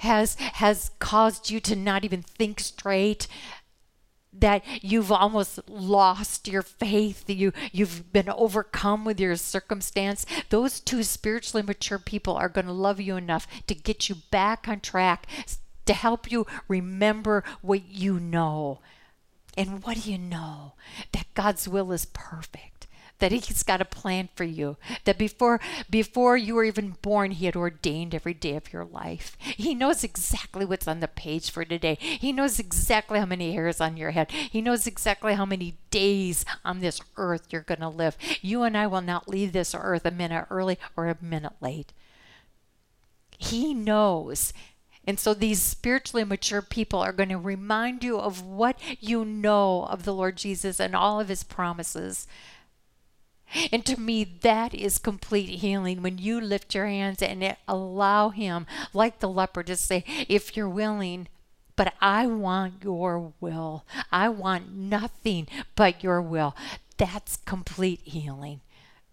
has 0.00 0.34
has 0.34 0.90
caused 0.98 1.50
you 1.50 1.60
to 1.60 1.74
not 1.74 2.04
even 2.04 2.20
think 2.20 2.60
straight 2.60 3.26
that 4.34 4.62
you've 4.82 5.10
almost 5.10 5.58
lost 5.66 6.46
your 6.46 6.60
faith 6.60 7.24
you 7.28 7.52
you've 7.72 8.12
been 8.12 8.28
overcome 8.28 9.04
with 9.06 9.18
your 9.18 9.34
circumstance 9.34 10.26
those 10.50 10.78
two 10.78 11.02
spiritually 11.02 11.62
mature 11.62 11.98
people 11.98 12.36
are 12.36 12.50
going 12.50 12.66
to 12.66 12.72
love 12.72 13.00
you 13.00 13.16
enough 13.16 13.46
to 13.66 13.74
get 13.74 14.10
you 14.10 14.16
back 14.30 14.68
on 14.68 14.78
track 14.78 15.26
to 15.88 15.94
help 15.94 16.30
you 16.30 16.46
remember 16.68 17.42
what 17.62 17.88
you 17.88 18.20
know. 18.20 18.78
And 19.56 19.82
what 19.82 19.96
do 19.96 20.10
you 20.10 20.18
know? 20.18 20.74
That 21.12 21.34
God's 21.34 21.66
will 21.66 21.90
is 21.92 22.04
perfect, 22.04 22.86
that 23.18 23.32
he's 23.32 23.62
got 23.62 23.80
a 23.80 23.86
plan 23.86 24.28
for 24.36 24.44
you. 24.44 24.76
That 25.04 25.16
before 25.16 25.60
before 25.88 26.36
you 26.36 26.54
were 26.54 26.64
even 26.64 26.96
born 27.00 27.32
he 27.32 27.46
had 27.46 27.56
ordained 27.56 28.14
every 28.14 28.34
day 28.34 28.54
of 28.54 28.70
your 28.70 28.84
life. 28.84 29.36
He 29.40 29.74
knows 29.74 30.04
exactly 30.04 30.66
what's 30.66 30.86
on 30.86 31.00
the 31.00 31.08
page 31.08 31.50
for 31.50 31.64
today. 31.64 31.96
He 31.98 32.32
knows 32.32 32.58
exactly 32.58 33.18
how 33.18 33.26
many 33.26 33.52
hairs 33.52 33.80
on 33.80 33.96
your 33.96 34.10
head. 34.10 34.30
He 34.30 34.60
knows 34.60 34.86
exactly 34.86 35.34
how 35.34 35.46
many 35.46 35.78
days 35.90 36.44
on 36.66 36.80
this 36.80 37.00
earth 37.16 37.48
you're 37.50 37.62
going 37.62 37.80
to 37.80 37.88
live. 37.88 38.16
You 38.42 38.62
and 38.62 38.76
i 38.76 38.86
will 38.86 39.00
not 39.00 39.26
leave 39.26 39.52
this 39.52 39.74
earth 39.74 40.04
a 40.04 40.10
minute 40.10 40.46
early 40.50 40.78
or 40.96 41.08
a 41.08 41.16
minute 41.20 41.54
late. 41.62 41.94
He 43.38 43.72
knows 43.72 44.52
and 45.08 45.18
so 45.18 45.32
these 45.32 45.62
spiritually 45.62 46.22
mature 46.22 46.60
people 46.60 46.98
are 47.00 47.14
going 47.14 47.30
to 47.30 47.38
remind 47.38 48.04
you 48.04 48.18
of 48.18 48.42
what 48.42 48.78
you 49.00 49.24
know 49.24 49.84
of 49.84 50.04
the 50.04 50.12
Lord 50.12 50.36
Jesus 50.36 50.78
and 50.78 50.94
all 50.94 51.18
of 51.18 51.28
his 51.28 51.42
promises. 51.42 52.26
And 53.72 53.86
to 53.86 53.98
me, 53.98 54.22
that 54.42 54.74
is 54.74 54.98
complete 54.98 55.60
healing 55.60 56.02
when 56.02 56.18
you 56.18 56.38
lift 56.38 56.74
your 56.74 56.84
hands 56.84 57.22
and 57.22 57.56
allow 57.66 58.28
Him, 58.28 58.66
like 58.92 59.20
the 59.20 59.30
leper, 59.30 59.62
to 59.62 59.76
say, 59.76 60.04
If 60.28 60.54
you're 60.54 60.68
willing, 60.68 61.28
but 61.74 61.94
I 62.02 62.26
want 62.26 62.84
your 62.84 63.32
will. 63.40 63.86
I 64.12 64.28
want 64.28 64.74
nothing 64.74 65.48
but 65.74 66.04
your 66.04 66.20
will. 66.20 66.54
That's 66.98 67.38
complete 67.38 68.00
healing. 68.04 68.60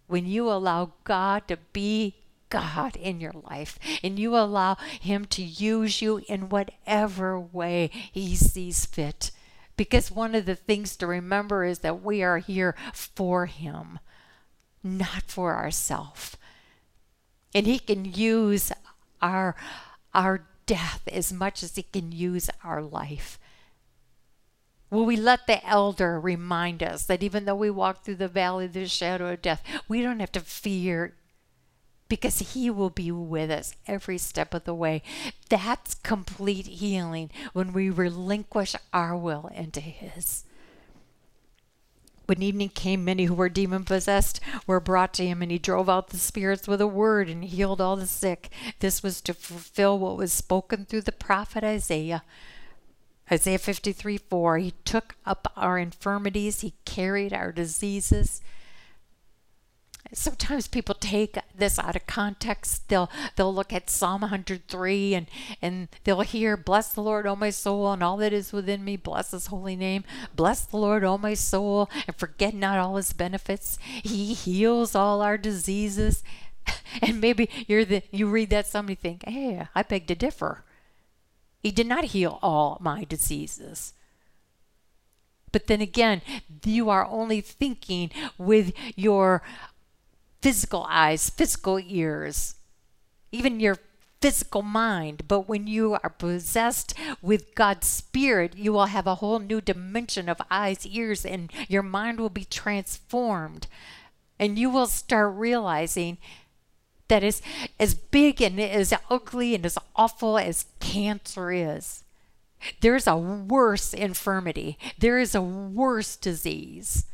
When 0.07 0.25
you 0.25 0.51
allow 0.51 0.91
God 1.05 1.47
to 1.47 1.55
be 1.71 2.15
God 2.59 2.95
in 2.95 3.19
your 3.19 3.33
life 3.33 3.79
and 4.03 4.19
you 4.19 4.35
allow 4.35 4.75
Him 4.99 5.25
to 5.25 5.43
use 5.43 6.01
you 6.01 6.21
in 6.27 6.49
whatever 6.49 7.39
way 7.39 7.89
He 8.11 8.35
sees 8.35 8.85
fit. 8.85 9.31
Because 9.77 10.09
one 10.09 10.35
of 10.35 10.45
the 10.45 10.55
things 10.55 10.95
to 10.97 11.07
remember 11.07 11.65
is 11.65 11.79
that 11.79 12.01
we 12.01 12.23
are 12.23 12.37
here 12.37 12.75
for 12.93 13.45
Him 13.47 13.99
not 14.85 15.23
for 15.23 15.55
ourselves. 15.55 16.37
And 17.53 17.65
he 17.65 17.79
can 17.79 18.05
use 18.05 18.71
our 19.21 19.55
our 20.13 20.45
death 20.65 21.01
as 21.11 21.33
much 21.33 21.63
as 21.63 21.75
he 21.75 21.83
can 21.83 22.11
use 22.11 22.49
our 22.63 22.81
life. 22.81 23.39
Will 24.89 25.05
we 25.05 25.17
let 25.17 25.47
the 25.47 25.65
elder 25.67 26.19
remind 26.19 26.81
us 26.81 27.05
that 27.07 27.23
even 27.23 27.45
though 27.45 27.55
we 27.55 27.69
walk 27.69 28.03
through 28.03 28.15
the 28.15 28.27
valley 28.27 28.65
of 28.65 28.73
the 28.73 28.87
shadow 28.87 29.33
of 29.33 29.41
death, 29.41 29.61
we 29.89 30.01
don't 30.01 30.19
have 30.19 30.31
to 30.33 30.39
fear 30.39 31.15
because 32.07 32.53
he 32.53 32.69
will 32.69 32.89
be 32.89 33.11
with 33.11 33.49
us 33.49 33.75
every 33.87 34.17
step 34.17 34.53
of 34.53 34.63
the 34.63 34.73
way. 34.73 35.01
That's 35.49 35.95
complete 35.95 36.67
healing 36.67 37.31
when 37.53 37.73
we 37.73 37.89
relinquish 37.89 38.75
our 38.93 39.17
will 39.17 39.49
into 39.55 39.79
his. 39.79 40.43
When 42.27 42.41
evening 42.41 42.69
came, 42.69 43.05
many 43.05 43.25
who 43.25 43.35
were 43.35 43.49
demon 43.49 43.83
possessed 43.83 44.39
were 44.65 44.79
brought 44.79 45.13
to 45.15 45.25
him, 45.25 45.43
and 45.43 45.51
he 45.51 45.59
drove 45.59 45.87
out 45.87 46.09
the 46.09 46.17
spirits 46.17 46.67
with 46.67 46.81
a 46.81 46.87
word 46.87 47.29
and 47.29 47.43
healed 47.43 47.79
all 47.79 47.95
the 47.95 48.07
sick. 48.07 48.49
This 48.79 49.03
was 49.03 49.21
to 49.21 49.33
fulfill 49.33 49.99
what 49.99 50.17
was 50.17 50.33
spoken 50.33 50.85
through 50.85 51.01
the 51.01 51.11
prophet 51.11 51.63
Isaiah. 51.63 52.23
Isaiah 53.31 53.59
53 53.59 54.17
4. 54.17 54.57
He 54.57 54.73
took 54.85 55.15
up 55.25 55.51
our 55.55 55.77
infirmities, 55.77 56.61
he 56.61 56.73
carried 56.83 57.31
our 57.31 57.51
diseases 57.51 58.41
sometimes 60.15 60.67
people 60.67 60.95
take 60.95 61.37
this 61.55 61.77
out 61.77 61.95
of 61.95 62.07
context. 62.07 62.87
They'll 62.87 63.11
they'll 63.35 63.53
look 63.53 63.71
at 63.73 63.89
Psalm 63.89 64.21
103 64.21 65.13
and 65.13 65.27
and 65.61 65.89
they'll 66.03 66.21
hear, 66.21 66.57
"Bless 66.57 66.93
the 66.93 67.01
Lord, 67.01 67.27
O 67.27 67.35
my 67.35 67.49
soul, 67.49 67.91
and 67.91 68.01
all 68.01 68.17
that 68.17 68.33
is 68.33 68.53
within 68.53 68.83
me. 68.83 68.95
Bless 68.95 69.31
His 69.31 69.47
holy 69.47 69.75
name. 69.75 70.03
Bless 70.35 70.65
the 70.65 70.77
Lord, 70.77 71.03
O 71.03 71.17
my 71.17 71.33
soul, 71.33 71.89
and 72.07 72.15
forget 72.15 72.53
not 72.53 72.79
all 72.79 72.95
His 72.95 73.13
benefits. 73.13 73.77
He 73.83 74.33
heals 74.33 74.95
all 74.95 75.21
our 75.21 75.37
diseases." 75.37 76.23
And 77.01 77.21
maybe 77.21 77.49
you're 77.67 77.85
the 77.85 78.01
you 78.11 78.27
read 78.27 78.49
that 78.49 78.65
somebody 78.65 78.95
think, 78.95 79.23
"Hey, 79.27 79.67
I 79.75 79.83
beg 79.83 80.07
to 80.07 80.15
differ." 80.15 80.63
He 81.61 81.71
did 81.71 81.87
not 81.87 82.05
heal 82.05 82.39
all 82.41 82.77
my 82.79 83.03
diseases. 83.03 83.93
But 85.51 85.67
then 85.67 85.81
again, 85.81 86.21
you 86.63 86.89
are 86.89 87.05
only 87.05 87.41
thinking 87.41 88.11
with 88.37 88.73
your 88.95 89.41
physical 90.45 90.85
eyes, 90.87 91.31
physical 91.31 91.79
ears, 91.79 92.53
even 93.31 93.59
your 93.59 93.79
physical 94.21 94.61
mind. 94.61 95.27
But 95.27 95.49
when 95.49 95.65
you 95.65 95.97
are 96.03 96.09
possessed 96.11 96.93
with 97.19 97.55
God's 97.55 97.87
Spirit, 97.87 98.55
you 98.55 98.71
will 98.71 98.85
have 98.85 99.07
a 99.07 99.15
whole 99.15 99.39
new 99.39 99.59
dimension 99.59 100.29
of 100.29 100.39
eyes, 100.51 100.85
ears, 100.85 101.25
and 101.25 101.51
your 101.67 101.81
mind 101.81 102.19
will 102.19 102.29
be 102.29 102.45
transformed. 102.45 103.65
And 104.37 104.59
you 104.59 104.69
will 104.69 104.85
start 104.85 105.33
realizing 105.33 106.19
that 107.07 107.23
is 107.23 107.41
as 107.79 107.95
big 107.95 108.39
and 108.39 108.59
as 108.61 108.93
ugly 109.09 109.55
and 109.55 109.65
as 109.65 109.79
awful 109.95 110.37
as 110.37 110.67
cancer 110.79 111.51
is. 111.51 112.03
There's 112.81 113.07
a 113.07 113.17
worse 113.17 113.95
infirmity. 113.95 114.77
There 114.99 115.17
is 115.17 115.33
a 115.33 115.41
worse 115.41 116.15
disease 116.15 117.05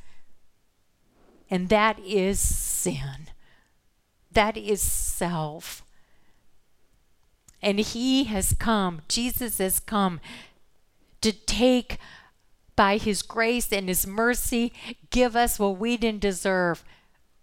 and 1.51 1.67
that 1.67 1.99
is 1.99 2.39
sin. 2.81 3.29
That 4.31 4.57
is 4.57 4.81
self. 4.81 5.83
And 7.61 7.79
He 7.79 8.25
has 8.25 8.53
come, 8.53 9.01
Jesus 9.07 9.59
has 9.59 9.79
come 9.79 10.19
to 11.21 11.31
take 11.31 11.97
by 12.75 12.97
His 12.97 13.21
grace 13.21 13.71
and 13.71 13.87
His 13.87 14.07
mercy, 14.07 14.73
give 15.09 15.35
us 15.35 15.59
what 15.59 15.77
we 15.77 15.97
didn't 15.97 16.21
deserve. 16.21 16.83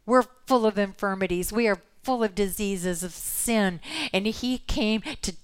We're 0.07 0.25
full 0.47 0.67
of 0.67 0.79
infirmities, 0.79 1.53
we 1.53 1.69
are 1.69 1.83
full 2.03 2.25
of 2.25 2.35
diseases 2.35 3.03
of 3.03 3.13
sin. 3.13 3.81
And 4.13 4.27
He 4.27 4.59
came 4.59 5.03
to 5.23 5.35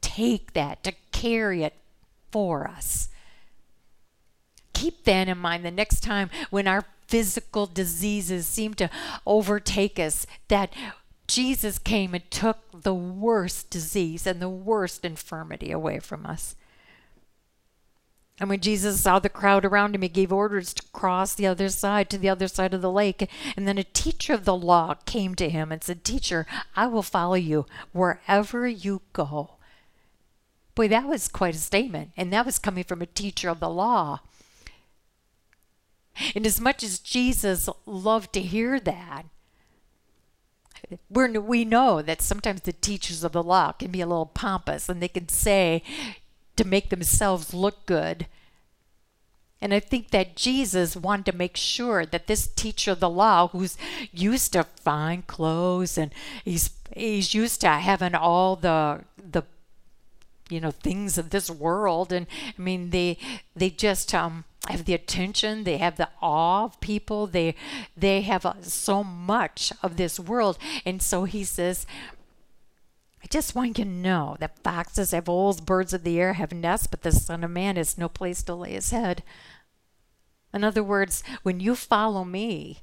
take 0.00 0.54
that, 0.54 0.82
to 0.84 0.92
carry 1.12 1.62
it 1.62 1.74
for 2.32 2.66
us. 2.66 3.08
Keep 4.72 5.04
that 5.04 5.28
in 5.28 5.38
mind 5.38 5.64
the 5.64 5.70
next 5.70 6.00
time 6.00 6.30
when 6.50 6.66
our 6.66 6.84
physical 7.06 7.66
diseases 7.66 8.46
seem 8.46 8.74
to 8.74 8.90
overtake 9.26 9.98
us, 9.98 10.26
that 10.48 10.72
Jesus 11.26 11.78
came 11.78 12.14
and 12.14 12.30
took 12.30 12.58
the 12.82 12.94
worst 12.94 13.70
disease 13.70 14.26
and 14.26 14.40
the 14.40 14.48
worst 14.48 15.04
infirmity 15.04 15.70
away 15.70 15.98
from 15.98 16.26
us. 16.26 16.54
And 18.40 18.50
when 18.50 18.60
Jesus 18.60 19.00
saw 19.00 19.20
the 19.20 19.28
crowd 19.28 19.64
around 19.64 19.94
him, 19.94 20.02
he 20.02 20.08
gave 20.08 20.32
orders 20.32 20.74
to 20.74 20.82
cross 20.92 21.34
the 21.34 21.46
other 21.46 21.68
side 21.68 22.10
to 22.10 22.18
the 22.18 22.28
other 22.28 22.48
side 22.48 22.74
of 22.74 22.82
the 22.82 22.90
lake. 22.90 23.30
And 23.56 23.68
then 23.68 23.78
a 23.78 23.84
teacher 23.84 24.34
of 24.34 24.44
the 24.44 24.56
law 24.56 24.94
came 25.06 25.36
to 25.36 25.48
him 25.48 25.70
and 25.70 25.84
said, 25.84 26.02
Teacher, 26.02 26.44
I 26.74 26.88
will 26.88 27.02
follow 27.02 27.36
you 27.36 27.66
wherever 27.92 28.66
you 28.66 29.02
go. 29.12 29.50
Boy, 30.74 30.88
that 30.88 31.06
was 31.06 31.28
quite 31.28 31.54
a 31.54 31.58
statement. 31.58 32.10
And 32.16 32.32
that 32.32 32.44
was 32.44 32.58
coming 32.58 32.82
from 32.82 33.02
a 33.02 33.06
teacher 33.06 33.48
of 33.48 33.60
the 33.60 33.70
law. 33.70 34.20
And 36.34 36.46
as 36.46 36.60
much 36.60 36.82
as 36.82 36.98
Jesus 36.98 37.68
loved 37.86 38.32
to 38.34 38.40
hear 38.40 38.78
that, 38.80 39.26
we're, 41.10 41.40
we 41.40 41.64
know 41.64 42.02
that 42.02 42.22
sometimes 42.22 42.62
the 42.62 42.72
teachers 42.72 43.24
of 43.24 43.32
the 43.32 43.42
law 43.42 43.72
can 43.72 43.90
be 43.90 44.00
a 44.00 44.06
little 44.06 44.26
pompous 44.26 44.88
and 44.88 45.02
they 45.02 45.08
can 45.08 45.28
say 45.28 45.82
to 46.56 46.64
make 46.64 46.90
themselves 46.90 47.54
look 47.54 47.86
good. 47.86 48.26
And 49.60 49.72
I 49.72 49.80
think 49.80 50.10
that 50.10 50.36
Jesus 50.36 50.94
wanted 50.94 51.24
to 51.32 51.38
make 51.38 51.56
sure 51.56 52.04
that 52.04 52.26
this 52.26 52.46
teacher 52.46 52.90
of 52.90 53.00
the 53.00 53.08
law, 53.08 53.48
who's 53.48 53.78
used 54.12 54.52
to 54.52 54.64
fine 54.64 55.22
clothes 55.22 55.96
and 55.96 56.12
he's 56.44 56.70
he's 56.94 57.32
used 57.32 57.62
to 57.62 57.68
having 57.68 58.14
all 58.14 58.56
the 58.56 59.04
the 59.16 59.42
you 60.50 60.60
know 60.60 60.70
things 60.70 61.16
of 61.16 61.30
this 61.30 61.50
world, 61.50 62.12
and 62.12 62.26
I 62.46 62.60
mean 62.60 62.90
they 62.90 63.16
they 63.56 63.70
just 63.70 64.12
um 64.12 64.44
have 64.68 64.84
the 64.84 64.94
attention 64.94 65.64
they 65.64 65.76
have 65.76 65.96
the 65.96 66.08
awe 66.22 66.64
of 66.64 66.80
people 66.80 67.26
they 67.26 67.54
they 67.96 68.22
have 68.22 68.46
uh, 68.46 68.54
so 68.62 69.04
much 69.04 69.72
of 69.82 69.96
this 69.96 70.18
world 70.18 70.58
and 70.86 71.02
so 71.02 71.24
he 71.24 71.44
says 71.44 71.86
I 73.22 73.26
just 73.26 73.54
want 73.54 73.78
you 73.78 73.84
to 73.84 73.90
know 73.90 74.36
that 74.38 74.62
foxes 74.62 75.12
have 75.12 75.26
holes, 75.26 75.62
birds 75.62 75.94
of 75.94 76.04
the 76.04 76.20
air 76.20 76.34
have 76.34 76.52
nests, 76.52 76.86
but 76.86 77.00
the 77.00 77.10
Son 77.10 77.42
of 77.42 77.50
Man 77.50 77.76
has 77.76 77.96
no 77.96 78.06
place 78.06 78.42
to 78.42 78.54
lay 78.54 78.72
his 78.72 78.90
head. 78.90 79.22
In 80.52 80.62
other 80.62 80.84
words, 80.84 81.24
when 81.42 81.58
you 81.58 81.74
follow 81.74 82.24
me, 82.24 82.82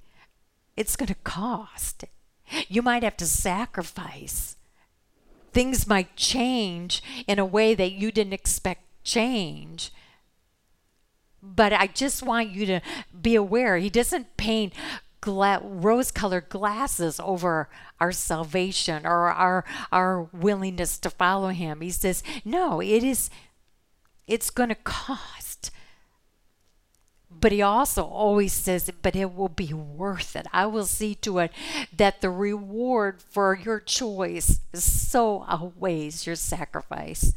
it's 0.75 0.95
going 0.95 1.07
to 1.07 1.15
cost. 1.15 2.05
You 2.67 2.81
might 2.81 3.03
have 3.03 3.17
to 3.17 3.25
sacrifice. 3.27 4.55
Things 5.53 5.85
might 5.85 6.15
change 6.15 7.03
in 7.27 7.37
a 7.37 7.45
way 7.45 7.75
that 7.75 7.91
you 7.91 8.11
didn't 8.11 8.33
expect 8.33 8.81
change. 9.03 9.91
But 11.41 11.73
I 11.73 11.87
just 11.87 12.23
want 12.23 12.49
you 12.51 12.65
to 12.67 12.81
be 13.19 13.35
aware 13.35 13.77
he 13.77 13.89
doesn't 13.89 14.37
paint 14.37 14.73
gla- 15.21 15.61
rose 15.63 16.11
colored 16.11 16.49
glasses 16.49 17.19
over 17.19 17.69
our 17.99 18.11
salvation 18.11 19.05
or 19.05 19.29
our 19.29 19.63
our 19.91 20.23
willingness 20.33 20.97
to 20.99 21.09
follow 21.09 21.49
him. 21.49 21.81
He 21.81 21.91
says, 21.91 22.23
"No, 22.43 22.81
it 22.81 23.03
is 23.03 23.29
it's 24.27 24.49
going 24.49 24.69
to 24.69 24.75
cost." 24.75 25.71
But 27.33 27.51
he 27.51 27.61
also 27.61 28.03
always 28.03 28.53
says, 28.53 28.91
but 29.01 29.15
it 29.15 29.33
will 29.33 29.49
be 29.49 29.73
worth 29.73 30.35
it. 30.35 30.45
I 30.53 30.67
will 30.67 30.85
see 30.85 31.15
to 31.15 31.39
it 31.39 31.51
that 31.95 32.21
the 32.21 32.29
reward 32.29 33.21
for 33.21 33.55
your 33.55 33.79
choice 33.79 34.59
so 34.75 35.43
outweighs 35.47 36.27
your 36.27 36.35
sacrifice. 36.35 37.33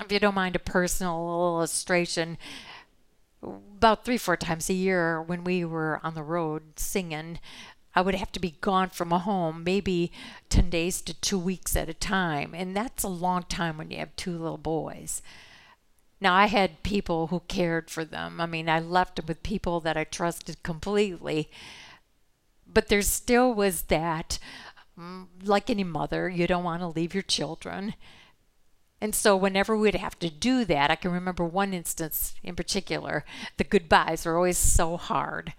If 0.00 0.10
you 0.10 0.18
don't 0.18 0.34
mind 0.34 0.56
a 0.56 0.60
personal 0.60 1.14
illustration, 1.14 2.38
about 3.42 4.04
three, 4.04 4.18
four 4.18 4.36
times 4.36 4.68
a 4.68 4.74
year 4.74 5.20
when 5.22 5.44
we 5.44 5.64
were 5.64 6.00
on 6.02 6.14
the 6.14 6.22
road 6.22 6.78
singing, 6.78 7.38
I 7.94 8.02
would 8.02 8.14
have 8.14 8.32
to 8.32 8.40
be 8.40 8.56
gone 8.60 8.90
from 8.90 9.12
a 9.12 9.18
home 9.18 9.64
maybe 9.64 10.12
10 10.48 10.70
days 10.70 11.02
to 11.02 11.14
two 11.14 11.38
weeks 11.38 11.76
at 11.76 11.88
a 11.88 11.94
time. 11.94 12.54
And 12.54 12.76
that's 12.76 13.02
a 13.02 13.08
long 13.08 13.44
time 13.44 13.78
when 13.78 13.90
you 13.90 13.98
have 13.98 14.14
two 14.16 14.32
little 14.38 14.58
boys. 14.58 15.22
Now, 16.20 16.34
I 16.34 16.46
had 16.46 16.82
people 16.82 17.28
who 17.28 17.40
cared 17.48 17.90
for 17.90 18.04
them. 18.04 18.40
I 18.40 18.46
mean, 18.46 18.68
I 18.68 18.78
left 18.78 19.16
them 19.16 19.24
with 19.26 19.42
people 19.42 19.80
that 19.80 19.96
I 19.96 20.04
trusted 20.04 20.62
completely. 20.62 21.50
But 22.66 22.88
there 22.88 23.02
still 23.02 23.52
was 23.54 23.82
that, 23.82 24.38
mm, 24.98 25.26
like 25.42 25.70
any 25.70 25.82
mother, 25.82 26.28
you 26.28 26.46
don't 26.46 26.62
want 26.62 26.82
to 26.82 26.88
leave 26.88 27.14
your 27.14 27.22
children. 27.22 27.94
And 29.00 29.14
so, 29.14 29.36
whenever 29.36 29.76
we'd 29.76 29.94
have 29.94 30.18
to 30.18 30.28
do 30.28 30.64
that, 30.66 30.90
I 30.90 30.96
can 30.96 31.10
remember 31.10 31.44
one 31.44 31.72
instance 31.72 32.34
in 32.42 32.54
particular, 32.54 33.24
the 33.56 33.64
goodbyes 33.64 34.26
were 34.26 34.36
always 34.36 34.58
so 34.58 34.96
hard. 34.96 35.54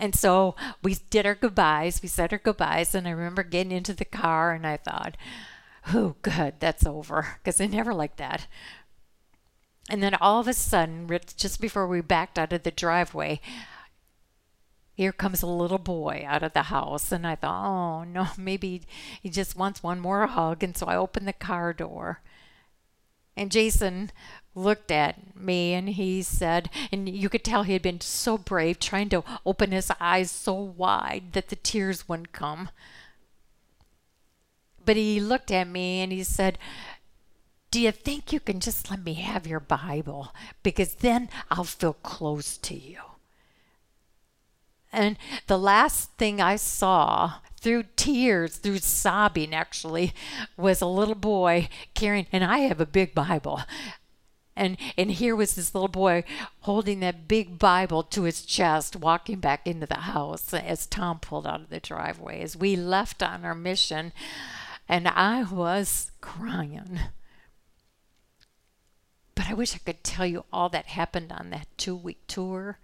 And 0.00 0.14
so 0.14 0.56
we 0.82 0.96
did 1.10 1.26
our 1.26 1.34
goodbyes, 1.34 2.00
we 2.02 2.08
said 2.08 2.32
our 2.32 2.38
goodbyes, 2.38 2.94
and 2.94 3.06
I 3.06 3.10
remember 3.10 3.42
getting 3.42 3.70
into 3.70 3.92
the 3.92 4.06
car 4.06 4.52
and 4.52 4.66
I 4.66 4.78
thought, 4.78 5.16
oh, 5.92 6.16
good, 6.22 6.54
that's 6.58 6.86
over, 6.86 7.36
because 7.38 7.60
I 7.60 7.66
never 7.66 7.92
liked 7.92 8.16
that. 8.16 8.46
And 9.90 10.02
then 10.02 10.14
all 10.14 10.40
of 10.40 10.48
a 10.48 10.54
sudden, 10.54 11.10
just 11.36 11.60
before 11.60 11.86
we 11.86 12.00
backed 12.00 12.38
out 12.38 12.52
of 12.52 12.62
the 12.62 12.70
driveway, 12.70 13.40
here 15.00 15.12
comes 15.12 15.40
a 15.40 15.46
little 15.46 15.78
boy 15.78 16.22
out 16.26 16.42
of 16.42 16.52
the 16.52 16.64
house. 16.64 17.10
And 17.10 17.26
I 17.26 17.34
thought, 17.34 17.64
oh 17.66 18.04
no, 18.04 18.28
maybe 18.36 18.82
he 19.22 19.30
just 19.30 19.56
wants 19.56 19.82
one 19.82 19.98
more 19.98 20.26
hug. 20.26 20.62
And 20.62 20.76
so 20.76 20.84
I 20.84 20.94
opened 20.94 21.26
the 21.26 21.32
car 21.32 21.72
door. 21.72 22.20
And 23.34 23.50
Jason 23.50 24.10
looked 24.54 24.90
at 24.90 25.34
me 25.34 25.72
and 25.72 25.88
he 25.88 26.20
said, 26.20 26.68
and 26.92 27.08
you 27.08 27.30
could 27.30 27.44
tell 27.44 27.62
he 27.62 27.72
had 27.72 27.80
been 27.80 28.02
so 28.02 28.36
brave, 28.36 28.78
trying 28.78 29.08
to 29.08 29.24
open 29.46 29.72
his 29.72 29.90
eyes 30.00 30.30
so 30.30 30.52
wide 30.52 31.32
that 31.32 31.48
the 31.48 31.56
tears 31.56 32.06
wouldn't 32.06 32.32
come. 32.32 32.68
But 34.84 34.96
he 34.96 35.18
looked 35.18 35.50
at 35.50 35.66
me 35.66 36.02
and 36.02 36.12
he 36.12 36.24
said, 36.24 36.58
Do 37.70 37.80
you 37.80 37.90
think 37.90 38.34
you 38.34 38.40
can 38.40 38.60
just 38.60 38.90
let 38.90 39.02
me 39.02 39.14
have 39.14 39.46
your 39.46 39.60
Bible? 39.60 40.34
Because 40.62 40.96
then 40.96 41.30
I'll 41.50 41.64
feel 41.64 41.94
close 41.94 42.58
to 42.58 42.74
you. 42.74 42.98
And 44.92 45.16
the 45.46 45.58
last 45.58 46.12
thing 46.18 46.40
I 46.40 46.56
saw 46.56 47.34
through 47.60 47.84
tears, 47.96 48.56
through 48.56 48.78
sobbing 48.78 49.54
actually, 49.54 50.12
was 50.56 50.80
a 50.80 50.86
little 50.86 51.14
boy 51.14 51.68
carrying, 51.94 52.26
and 52.32 52.42
I 52.42 52.58
have 52.60 52.80
a 52.80 52.86
big 52.86 53.14
Bible. 53.14 53.60
And, 54.56 54.76
and 54.98 55.10
here 55.12 55.36
was 55.36 55.54
this 55.54 55.74
little 55.74 55.88
boy 55.88 56.24
holding 56.60 57.00
that 57.00 57.28
big 57.28 57.58
Bible 57.58 58.02
to 58.02 58.24
his 58.24 58.42
chest, 58.44 58.96
walking 58.96 59.38
back 59.38 59.66
into 59.66 59.86
the 59.86 59.94
house 59.94 60.52
as 60.52 60.86
Tom 60.86 61.20
pulled 61.20 61.46
out 61.46 61.62
of 61.62 61.70
the 61.70 61.80
driveway. 61.80 62.42
As 62.42 62.56
we 62.56 62.76
left 62.76 63.22
on 63.22 63.44
our 63.44 63.54
mission, 63.54 64.12
and 64.88 65.06
I 65.06 65.44
was 65.44 66.10
crying. 66.20 66.98
But 69.34 69.48
I 69.48 69.54
wish 69.54 69.74
I 69.74 69.78
could 69.78 70.04
tell 70.04 70.26
you 70.26 70.44
all 70.52 70.68
that 70.70 70.86
happened 70.86 71.32
on 71.32 71.50
that 71.50 71.68
two 71.78 71.96
week 71.96 72.18
tour. 72.26 72.78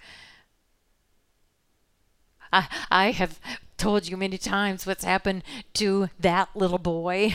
I, 2.57 2.69
I 2.91 3.11
have 3.11 3.39
told 3.77 4.09
you 4.09 4.17
many 4.17 4.39
times 4.39 4.87
what's 4.87 5.05
happened 5.05 5.45
to 5.75 6.09
that 6.19 6.49
little 6.55 6.79
boy. 6.79 7.35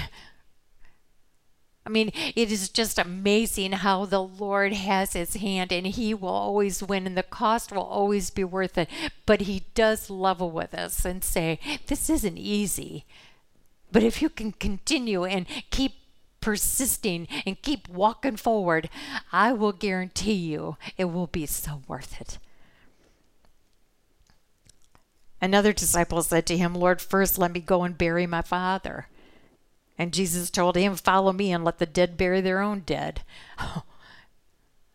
I 1.86 1.90
mean, 1.90 2.12
it 2.36 2.52
is 2.52 2.70
just 2.70 3.00
amazing 3.00 3.72
how 3.72 4.06
the 4.06 4.22
Lord 4.22 4.74
has 4.74 5.14
his 5.14 5.36
hand 5.36 5.72
and 5.72 5.88
he 5.88 6.14
will 6.14 6.30
always 6.30 6.84
win 6.84 7.08
and 7.08 7.18
the 7.18 7.24
cost 7.24 7.72
will 7.72 7.84
always 7.84 8.30
be 8.30 8.44
worth 8.44 8.78
it. 8.78 8.90
But 9.26 9.42
he 9.42 9.64
does 9.74 10.10
level 10.10 10.52
with 10.52 10.74
us 10.74 11.06
and 11.06 11.24
say, 11.24 11.60
This 11.88 12.10
isn't 12.10 12.38
easy. 12.38 13.06
But 13.92 14.04
if 14.04 14.22
you 14.22 14.30
can 14.30 14.54
continue 14.54 15.26
and 15.26 15.46
keep 15.70 15.94
persisting 16.40 17.28
and 17.46 17.62
keep 17.62 17.90
walking 17.90 18.38
forward, 18.38 18.90
I 19.32 19.52
will 19.54 19.74
guarantee 19.74 20.34
you 20.34 20.78
it 20.98 21.06
will 21.06 21.28
be 21.28 21.46
so 21.46 21.82
worth 21.88 22.20
it. 22.22 22.38
Another 25.42 25.74
disciple 25.74 26.22
said 26.22 26.46
to 26.46 26.58
him, 26.58 26.76
Lord, 26.76 27.02
first 27.02 27.38
let 27.38 27.52
me 27.52 27.60
go 27.60 27.84
and 27.84 27.98
bury 27.98 28.28
my 28.28 28.42
father. 28.42 29.08
And 29.98 30.14
Jesus 30.14 30.50
told 30.50 30.76
him, 30.76 30.96
Follow 30.96 31.34
me 31.34 31.52
and 31.52 31.64
let 31.64 31.80
the 31.80 31.86
dead 31.86 32.18
bury 32.18 32.42
their 32.42 32.62
own 32.62 32.82
dead. 32.82 33.22
Oh, 33.60 33.84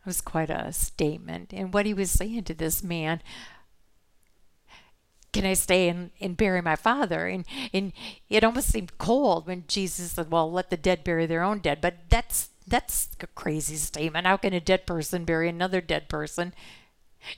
it 0.01 0.11
was 0.11 0.21
quite 0.21 0.51
a 0.51 0.73
statement. 0.73 1.53
And 1.53 1.75
what 1.75 1.85
he 1.85 1.93
was 1.93 2.13
saying 2.13 2.45
to 2.45 2.55
this 2.55 2.81
man, 2.81 3.21
can 5.33 5.45
I 5.45 5.55
stay 5.55 5.89
and, 5.89 6.13
and 6.21 6.37
bury 6.37 6.63
my 6.63 6.77
father? 6.77 7.27
And, 7.27 7.45
and 7.75 7.93
it 8.31 8.45
almost 8.45 8.69
seemed 8.69 8.99
cold 8.99 9.49
when 9.49 9.65
Jesus 9.67 10.13
said, 10.13 10.31
Well, 10.31 10.51
let 10.51 10.71
the 10.71 10.77
dead 10.77 11.03
bury 11.03 11.27
their 11.27 11.43
own 11.43 11.59
dead. 11.59 11.81
But 11.81 12.09
that's 12.09 12.51
that's 12.67 13.09
a 13.21 13.27
crazy 13.29 13.77
statement. 13.77 14.27
How 14.27 14.37
can 14.37 14.53
a 14.53 14.61
dead 14.61 14.87
person 14.87 15.25
bury 15.25 15.49
another 15.49 15.81
dead 15.81 16.09
person? 16.09 16.55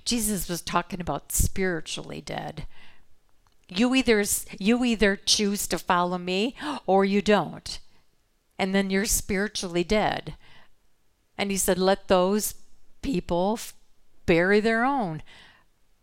Jesus 0.04 0.48
was 0.48 0.62
talking 0.62 1.00
about 1.00 1.32
spiritually 1.32 2.20
dead. 2.20 2.66
You 3.68 3.94
either 3.94 4.24
you 4.58 4.84
either 4.84 5.16
choose 5.16 5.66
to 5.68 5.78
follow 5.78 6.18
me 6.18 6.54
or 6.86 7.04
you 7.04 7.20
don't. 7.22 7.78
And 8.58 8.74
then 8.74 8.90
you're 8.90 9.04
spiritually 9.04 9.84
dead. 9.84 10.34
And 11.36 11.50
he 11.50 11.56
said, 11.56 11.78
"Let 11.78 12.08
those 12.08 12.54
people 13.02 13.58
bury 14.26 14.60
their 14.60 14.84
own. 14.84 15.22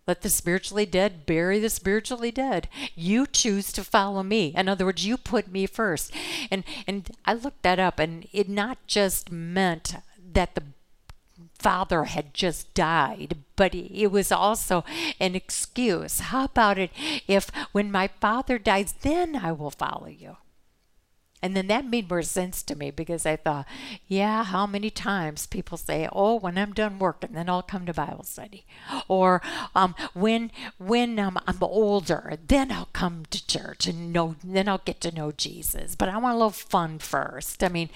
Let 0.08 0.22
the 0.22 0.30
spiritually 0.30 0.86
dead 0.86 1.26
bury 1.26 1.60
the 1.60 1.70
spiritually 1.70 2.32
dead. 2.32 2.70
You 2.96 3.26
choose 3.26 3.72
to 3.74 3.84
follow 3.84 4.22
me. 4.22 4.54
In 4.56 4.70
other 4.70 4.86
words, 4.86 5.06
you 5.06 5.18
put 5.18 5.52
me 5.52 5.66
first. 5.66 6.14
And 6.52 6.64
and 6.88 7.10
I 7.26 7.34
looked 7.34 7.64
that 7.64 7.80
up 7.80 8.00
and 8.00 8.28
it 8.32 8.48
not 8.48 8.78
just 8.86 9.32
meant 9.32 9.96
that 10.34 10.54
the 10.54 10.64
father 11.58 12.06
had 12.06 12.34
just 12.34 12.74
died, 12.74 13.38
but 13.56 13.74
it 13.74 14.12
was 14.12 14.32
also 14.32 14.84
an 15.20 15.36
excuse. 15.36 16.20
How 16.20 16.46
about 16.46 16.78
it 16.78 16.92
if 17.28 17.50
when 17.72 17.92
my 17.92 18.08
father 18.08 18.60
dies, 18.60 18.94
then 19.02 19.36
I 19.36 19.52
will 19.52 19.72
follow 19.72 20.08
you? 20.08 20.38
And 21.46 21.56
then 21.56 21.68
that 21.68 21.86
made 21.86 22.10
more 22.10 22.24
sense 22.24 22.64
to 22.64 22.76
me 22.76 22.90
because 22.90 23.24
I 23.24 23.36
thought, 23.36 23.68
yeah, 24.08 24.44
how 24.44 24.66
many 24.66 24.90
times 24.90 25.46
people 25.46 25.78
say, 25.78 26.10
"Oh, 26.12 26.40
when 26.40 26.58
I'm 26.58 26.74
done 26.74 26.98
working, 26.98 27.34
then 27.34 27.50
I'll 27.50 27.62
come 27.62 27.86
to 27.86 27.94
Bible 27.94 28.24
study," 28.24 28.66
or 29.08 29.44
um, 29.76 29.94
"When 30.16 30.52
when 30.80 31.20
um, 31.20 31.38
I'm 31.46 31.62
older, 31.62 32.40
then 32.48 32.72
I'll 32.72 32.90
come 32.94 33.26
to 33.30 33.46
church 33.46 33.86
and 33.86 34.12
know, 34.12 34.38
then 34.44 34.68
I'll 34.68 34.82
get 34.84 35.02
to 35.02 35.14
know 35.14 35.32
Jesus." 35.32 35.96
But 35.96 36.10
I 36.10 36.18
want 36.18 36.34
a 36.34 36.38
little 36.38 36.50
fun 36.50 36.98
first. 36.98 37.64
I 37.64 37.70
mean, 37.70 37.92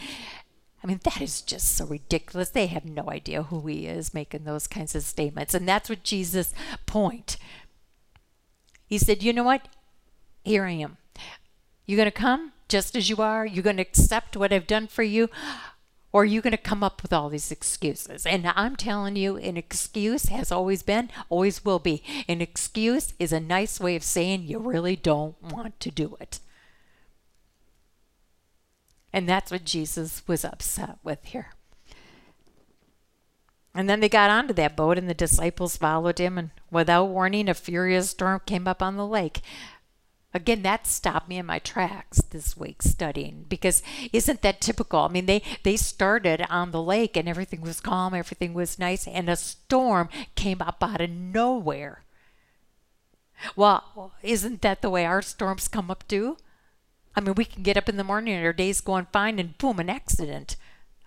I 0.84 0.88
mean, 0.88 1.00
that 1.04 1.22
is 1.22 1.42
just 1.42 1.76
so 1.76 1.86
ridiculous. 1.86 2.50
They 2.50 2.68
have 2.68 2.86
no 2.86 3.10
idea 3.10 3.44
who 3.44 3.66
he 3.68 3.86
is 3.86 4.14
making 4.14 4.46
those 4.46 4.68
kinds 4.68 4.96
of 4.96 5.04
statements. 5.04 5.54
And 5.54 5.68
that's 5.68 5.90
what 5.90 6.04
Jesus' 6.04 6.54
point. 6.86 7.38
He 8.88 8.98
said, 8.98 9.22
You 9.22 9.34
know 9.34 9.44
what? 9.44 9.68
Here 10.44 10.66
I 10.66 10.72
am. 10.72 10.98
You're 11.86 11.98
going 11.98 12.06
to 12.06 12.12
come 12.12 12.54
just 12.70 12.96
as 12.96 13.10
you 13.10 13.18
are? 13.18 13.46
You're 13.46 13.64
going 13.64 13.78
to 13.78 13.82
accept 13.82 14.38
what 14.38 14.54
I've 14.54 14.68
done 14.68 14.88
for 14.88 15.04
you? 15.04 15.30
Or 16.12 16.24
are 16.24 16.26
you 16.26 16.42
going 16.42 16.52
to 16.52 16.58
come 16.58 16.84
up 16.84 17.04
with 17.04 17.14
all 17.14 17.30
these 17.30 17.52
excuses? 17.52 18.26
And 18.26 18.48
I'm 18.56 18.76
telling 18.76 19.16
you, 19.16 19.38
an 19.38 19.58
excuse 19.58 20.26
has 20.26 20.52
always 20.52 20.82
been, 20.82 21.10
always 21.30 21.64
will 21.64 21.78
be. 21.78 22.04
An 22.28 22.42
excuse 22.42 23.14
is 23.20 23.32
a 23.32 23.40
nice 23.40 23.80
way 23.80 23.96
of 23.96 24.04
saying 24.04 24.44
you 24.44 24.60
really 24.60 24.96
don't 24.96 25.42
want 25.42 25.80
to 25.82 25.92
do 25.92 26.18
it. 26.20 26.40
And 29.12 29.28
that's 29.28 29.52
what 29.52 29.66
Jesus 29.66 30.24
was 30.28 30.46
upset 30.46 30.98
with 31.04 31.24
here. 31.26 31.52
And 33.74 33.90
then 33.90 34.00
they 34.00 34.10
got 34.10 34.30
onto 34.30 34.54
that 34.56 34.76
boat, 34.76 34.98
and 34.98 35.10
the 35.10 35.14
disciples 35.14 35.78
followed 35.78 36.20
him. 36.20 36.38
And 36.38 36.52
without 36.72 37.06
warning, 37.06 37.48
a 37.48 37.54
furious 37.54 38.12
storm 38.12 38.42
came 38.46 38.68
up 38.68 38.82
on 38.82 38.98
the 38.98 39.06
lake. 39.06 39.42
Again, 40.32 40.62
that 40.62 40.86
stopped 40.86 41.28
me 41.28 41.40
in 41.40 41.48
my 41.48 41.58
tracks 41.58 42.22
this 42.30 42.56
week 42.56 42.84
studying 42.84 43.46
because 43.50 43.82
isn't 44.14 44.44
that 44.44 44.62
typical? 44.62 45.00
I 45.00 45.08
mean, 45.08 45.26
they, 45.26 45.42
they 45.64 45.76
started 45.76 46.46
on 46.52 46.70
the 46.70 46.84
lake 46.84 47.18
and 47.18 47.28
everything 47.28 47.62
was 47.62 47.82
calm, 47.82 48.14
everything 48.14 48.54
was 48.54 48.78
nice, 48.78 49.08
and 49.08 49.28
a 49.28 49.36
storm 49.36 50.08
came 50.36 50.62
up 50.62 50.84
out 50.84 51.02
of 51.02 51.10
nowhere. 51.10 52.04
Well, 53.56 54.12
isn't 54.22 54.62
that 54.62 54.84
the 54.84 54.90
way 54.92 55.04
our 55.04 55.24
storms 55.24 55.68
come 55.68 55.90
up 55.90 56.08
too? 56.08 56.38
I 57.16 57.22
mean, 57.22 57.36
we 57.36 57.46
can 57.46 57.64
get 57.64 57.78
up 57.78 57.90
in 57.90 57.98
the 57.98 58.04
morning 58.04 58.36
and 58.36 58.46
our 58.46 58.54
day's 58.54 58.82
going 58.82 59.08
fine, 59.12 59.40
and 59.40 59.58
boom, 59.58 59.80
an 59.80 59.90
accident. 59.90 60.56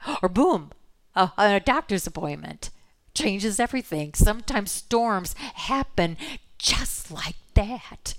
Or 0.23 0.29
boom, 0.29 0.73
a, 1.15 1.31
a 1.39 1.61
doctor's 1.61 2.07
appointment. 2.07 2.71
changes 3.15 3.61
everything. 3.61 4.15
Sometimes 4.15 4.73
storms 4.73 5.35
happen 5.55 6.17
just 6.59 7.11
like 7.11 7.37
that. 7.55 8.15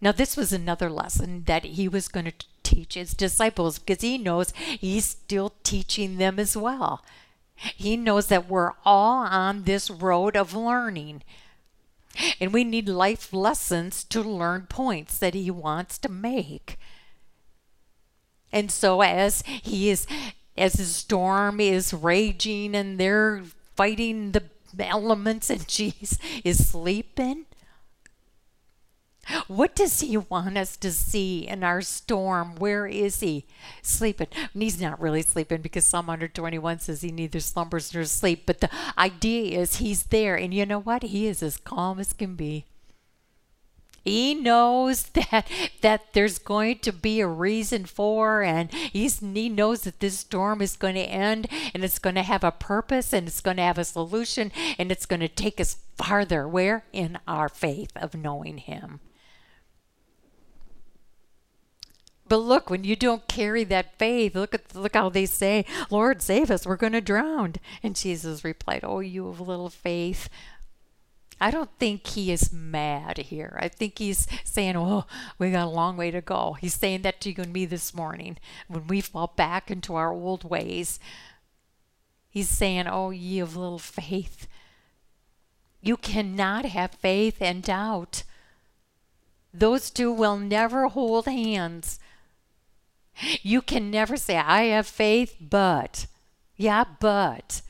Now, 0.00 0.12
this 0.12 0.36
was 0.36 0.52
another 0.52 0.90
lesson 0.90 1.44
that 1.44 1.64
he 1.64 1.88
was 1.88 2.08
going 2.08 2.26
to 2.26 2.46
teach 2.62 2.94
his 2.94 3.14
disciples 3.14 3.78
because 3.78 4.02
he 4.02 4.18
knows 4.18 4.52
he's 4.56 5.04
still 5.04 5.54
teaching 5.62 6.18
them 6.18 6.38
as 6.38 6.56
well. 6.56 7.02
He 7.56 7.96
knows 7.96 8.26
that 8.26 8.48
we're 8.48 8.72
all 8.84 9.24
on 9.24 9.64
this 9.64 9.90
road 9.90 10.36
of 10.36 10.54
learning. 10.54 11.22
And 12.40 12.52
we 12.52 12.64
need 12.64 12.88
life 12.88 13.32
lessons 13.32 14.04
to 14.04 14.22
learn 14.22 14.66
points 14.68 15.18
that 15.18 15.34
he 15.34 15.50
wants 15.50 15.98
to 15.98 16.08
make. 16.08 16.78
And 18.52 18.70
so 18.70 19.00
as 19.00 19.42
he 19.42 19.90
is 19.90 20.06
as 20.56 20.74
the 20.74 20.84
storm 20.84 21.60
is 21.60 21.92
raging 21.92 22.76
and 22.76 22.98
they're 22.98 23.42
fighting 23.74 24.32
the 24.32 24.44
elements 24.86 25.50
and 25.50 25.66
Jesus 25.68 26.18
is 26.44 26.68
sleeping, 26.68 27.46
what 29.48 29.74
does 29.74 30.00
he 30.00 30.16
want 30.16 30.56
us 30.56 30.76
to 30.78 30.90
see 30.90 31.46
in 31.46 31.62
our 31.62 31.80
storm? 31.80 32.56
Where 32.56 32.86
is 32.86 33.20
he? 33.20 33.46
Sleeping. 33.82 34.28
And 34.52 34.62
he's 34.62 34.80
not 34.80 35.00
really 35.00 35.22
sleeping 35.22 35.62
because 35.62 35.84
Psalm 35.84 36.06
121 36.06 36.80
says 36.80 37.02
he 37.02 37.10
neither 37.10 37.40
slumbers 37.40 37.94
nor 37.94 38.04
sleep. 38.04 38.44
But 38.46 38.60
the 38.60 38.70
idea 38.98 39.60
is 39.60 39.76
he's 39.76 40.04
there. 40.04 40.36
And 40.36 40.52
you 40.52 40.66
know 40.66 40.80
what? 40.80 41.02
He 41.02 41.26
is 41.26 41.42
as 41.42 41.56
calm 41.56 41.98
as 41.98 42.12
can 42.12 42.34
be. 42.34 42.66
He 44.04 44.34
knows 44.34 45.02
that 45.14 45.48
that 45.80 46.12
there's 46.12 46.38
going 46.38 46.80
to 46.80 46.92
be 46.92 47.20
a 47.20 47.26
reason 47.26 47.86
for, 47.86 48.42
and 48.42 48.70
he's, 48.72 49.20
he 49.20 49.48
knows 49.48 49.82
that 49.82 50.00
this 50.00 50.18
storm 50.18 50.60
is 50.60 50.76
going 50.76 50.94
to 50.94 51.00
end, 51.00 51.48
and 51.72 51.82
it's 51.82 51.98
going 51.98 52.16
to 52.16 52.22
have 52.22 52.44
a 52.44 52.52
purpose, 52.52 53.12
and 53.12 53.26
it's 53.26 53.40
going 53.40 53.56
to 53.56 53.62
have 53.62 53.78
a 53.78 53.84
solution, 53.84 54.52
and 54.78 54.92
it's 54.92 55.06
going 55.06 55.20
to 55.20 55.28
take 55.28 55.60
us 55.60 55.78
farther. 55.96 56.46
Where 56.46 56.84
in 56.92 57.18
our 57.26 57.48
faith 57.48 57.92
of 57.96 58.14
knowing 58.14 58.58
Him. 58.58 59.00
But 62.26 62.38
look, 62.38 62.70
when 62.70 62.84
you 62.84 62.96
don't 62.96 63.28
carry 63.28 63.64
that 63.64 63.98
faith, 63.98 64.34
look 64.34 64.54
at 64.54 64.74
look 64.74 64.94
how 64.94 65.10
they 65.10 65.26
say, 65.26 65.66
"Lord, 65.90 66.22
save 66.22 66.50
us! 66.50 66.66
We're 66.66 66.76
going 66.76 66.94
to 66.94 67.00
drown." 67.00 67.56
And 67.82 67.94
Jesus 67.94 68.44
replied, 68.44 68.80
"Oh, 68.82 69.00
you 69.00 69.28
of 69.28 69.40
little 69.40 69.68
faith." 69.68 70.28
I 71.40 71.50
don't 71.50 71.70
think 71.78 72.06
he 72.06 72.30
is 72.32 72.52
mad 72.52 73.18
here. 73.18 73.58
I 73.60 73.68
think 73.68 73.98
he's 73.98 74.26
saying, 74.44 74.76
"Oh, 74.76 75.04
we 75.38 75.50
got 75.50 75.66
a 75.66 75.70
long 75.70 75.96
way 75.96 76.10
to 76.10 76.22
go." 76.22 76.54
He's 76.54 76.74
saying 76.74 77.02
that 77.02 77.20
to 77.22 77.30
you 77.30 77.42
and 77.42 77.52
me 77.52 77.66
this 77.66 77.92
morning 77.92 78.38
when 78.68 78.86
we 78.86 79.00
fall 79.02 79.32
back 79.36 79.70
into 79.70 79.94
our 79.94 80.12
old 80.12 80.44
ways. 80.44 80.98
He's 82.30 82.48
saying, 82.48 82.86
"Oh, 82.86 83.10
ye 83.10 83.38
of 83.40 83.56
little 83.56 83.78
faith." 83.78 84.46
You 85.82 85.98
cannot 85.98 86.64
have 86.64 86.92
faith 86.92 87.42
and 87.42 87.62
doubt. 87.62 88.22
Those 89.52 89.90
two 89.90 90.10
will 90.10 90.38
never 90.38 90.88
hold 90.88 91.26
hands. 91.26 92.00
You 93.42 93.62
can 93.62 93.90
never 93.90 94.16
say, 94.16 94.36
I 94.36 94.64
have 94.64 94.86
faith, 94.86 95.36
but. 95.40 96.06
Yeah, 96.56 96.84
but. 97.00 97.62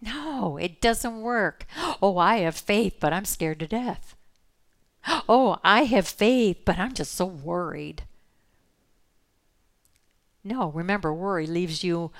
No, 0.00 0.56
it 0.56 0.80
doesn't 0.80 1.20
work. 1.20 1.66
Oh, 2.00 2.16
I 2.18 2.38
have 2.38 2.56
faith, 2.56 2.96
but 3.00 3.12
I'm 3.12 3.24
scared 3.24 3.60
to 3.60 3.66
death. 3.66 4.16
Oh, 5.28 5.58
I 5.62 5.84
have 5.84 6.06
faith, 6.08 6.58
but 6.64 6.78
I'm 6.78 6.94
just 6.94 7.12
so 7.12 7.26
worried. 7.26 8.04
No, 10.42 10.70
remember, 10.70 11.12
worry 11.12 11.46
leaves 11.46 11.84
you 11.84 12.12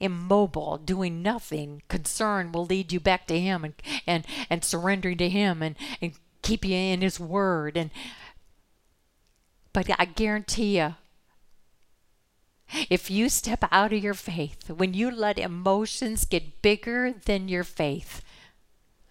immobile, 0.00 0.78
doing 0.78 1.22
nothing. 1.22 1.82
Concern 1.88 2.52
will 2.52 2.64
lead 2.64 2.92
you 2.92 3.00
back 3.00 3.26
to 3.26 3.38
Him 3.38 3.64
and, 3.64 3.74
and, 4.06 4.26
and 4.48 4.64
surrendering 4.64 5.18
to 5.18 5.28
Him 5.28 5.62
and, 5.62 5.76
and 6.00 6.12
keep 6.42 6.64
you 6.64 6.74
in 6.74 7.02
His 7.02 7.20
Word. 7.20 7.76
And 7.76 7.90
but 9.72 9.90
I 9.98 10.06
guarantee 10.06 10.78
you, 10.78 10.94
if 12.90 13.10
you 13.10 13.28
step 13.28 13.64
out 13.70 13.92
of 13.92 14.02
your 14.02 14.14
faith, 14.14 14.70
when 14.70 14.94
you 14.94 15.10
let 15.10 15.38
emotions 15.38 16.24
get 16.24 16.62
bigger 16.62 17.12
than 17.12 17.48
your 17.48 17.64
faith, 17.64 18.22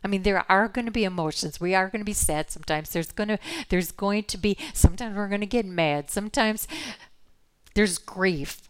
I 0.04 0.08
mean, 0.08 0.22
there 0.22 0.50
are 0.52 0.68
going 0.68 0.86
to 0.86 0.92
be 0.92 1.04
emotions. 1.04 1.60
We 1.60 1.74
are 1.74 1.90
going 1.90 2.02
to 2.02 2.06
be 2.06 2.14
sad 2.14 2.52
sometimes. 2.52 2.92
There's 2.92 3.12
going 3.12 3.30
to 3.30 3.40
there's 3.70 3.92
going 3.92 4.26
to 4.26 4.38
be 4.38 4.56
sometimes 4.72 5.16
we're 5.16 5.30
going 5.30 5.42
to 5.42 5.48
get 5.48 5.66
mad. 5.66 6.12
Sometimes 6.12 6.68
there's 7.74 7.98
grief. 7.98 8.70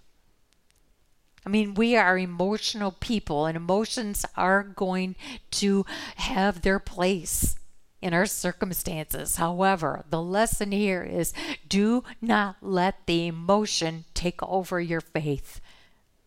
I 1.45 1.49
mean, 1.49 1.73
we 1.75 1.95
are 1.95 2.17
emotional 2.17 2.91
people, 2.91 3.45
and 3.45 3.55
emotions 3.55 4.25
are 4.35 4.63
going 4.63 5.15
to 5.51 5.85
have 6.15 6.61
their 6.61 6.79
place 6.79 7.55
in 8.05 8.13
our 8.13 8.27
circumstances. 8.27 9.37
However, 9.37 10.05
the 10.11 10.21
lesson 10.21 10.71
here 10.71 11.01
is 11.01 11.33
do 11.67 12.03
not 12.21 12.57
let 12.61 13.07
the 13.07 13.25
emotion 13.25 14.05
take 14.13 14.43
over 14.43 14.79
your 14.79 15.01
faith. 15.01 15.59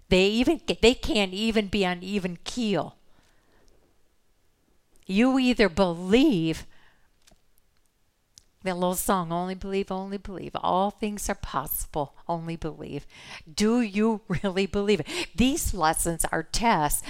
They 0.09 0.27
even 0.27 0.61
they 0.83 0.95
can't 0.95 1.33
even 1.33 1.69
be 1.69 1.87
on 1.87 2.03
even 2.03 2.38
keel. 2.43 2.97
You 5.07 5.38
either 5.38 5.69
believe 5.69 6.67
that 8.64 8.75
little 8.75 8.97
song, 8.97 9.31
only 9.31 9.55
believe, 9.55 9.93
only 9.93 10.19
believe. 10.19 10.57
All 10.57 10.91
things 10.91 11.29
are 11.29 11.37
possible, 11.37 12.17
only 12.27 12.57
believe. 12.57 13.07
Do 13.55 13.81
you 13.81 14.23
really 14.43 14.67
believe 14.67 14.99
it? 14.99 15.07
These 15.37 15.75
lessons 15.75 16.25
are 16.33 16.43
tests 16.43 17.05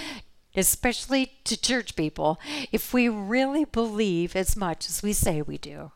especially 0.56 1.32
to 1.44 1.60
church 1.60 1.96
people, 1.96 2.38
if 2.72 2.92
we 2.92 3.08
really 3.08 3.64
believe 3.64 4.34
as 4.34 4.56
much 4.56 4.88
as 4.88 5.02
we 5.02 5.12
say 5.12 5.42
we 5.42 5.58
do. 5.58 5.92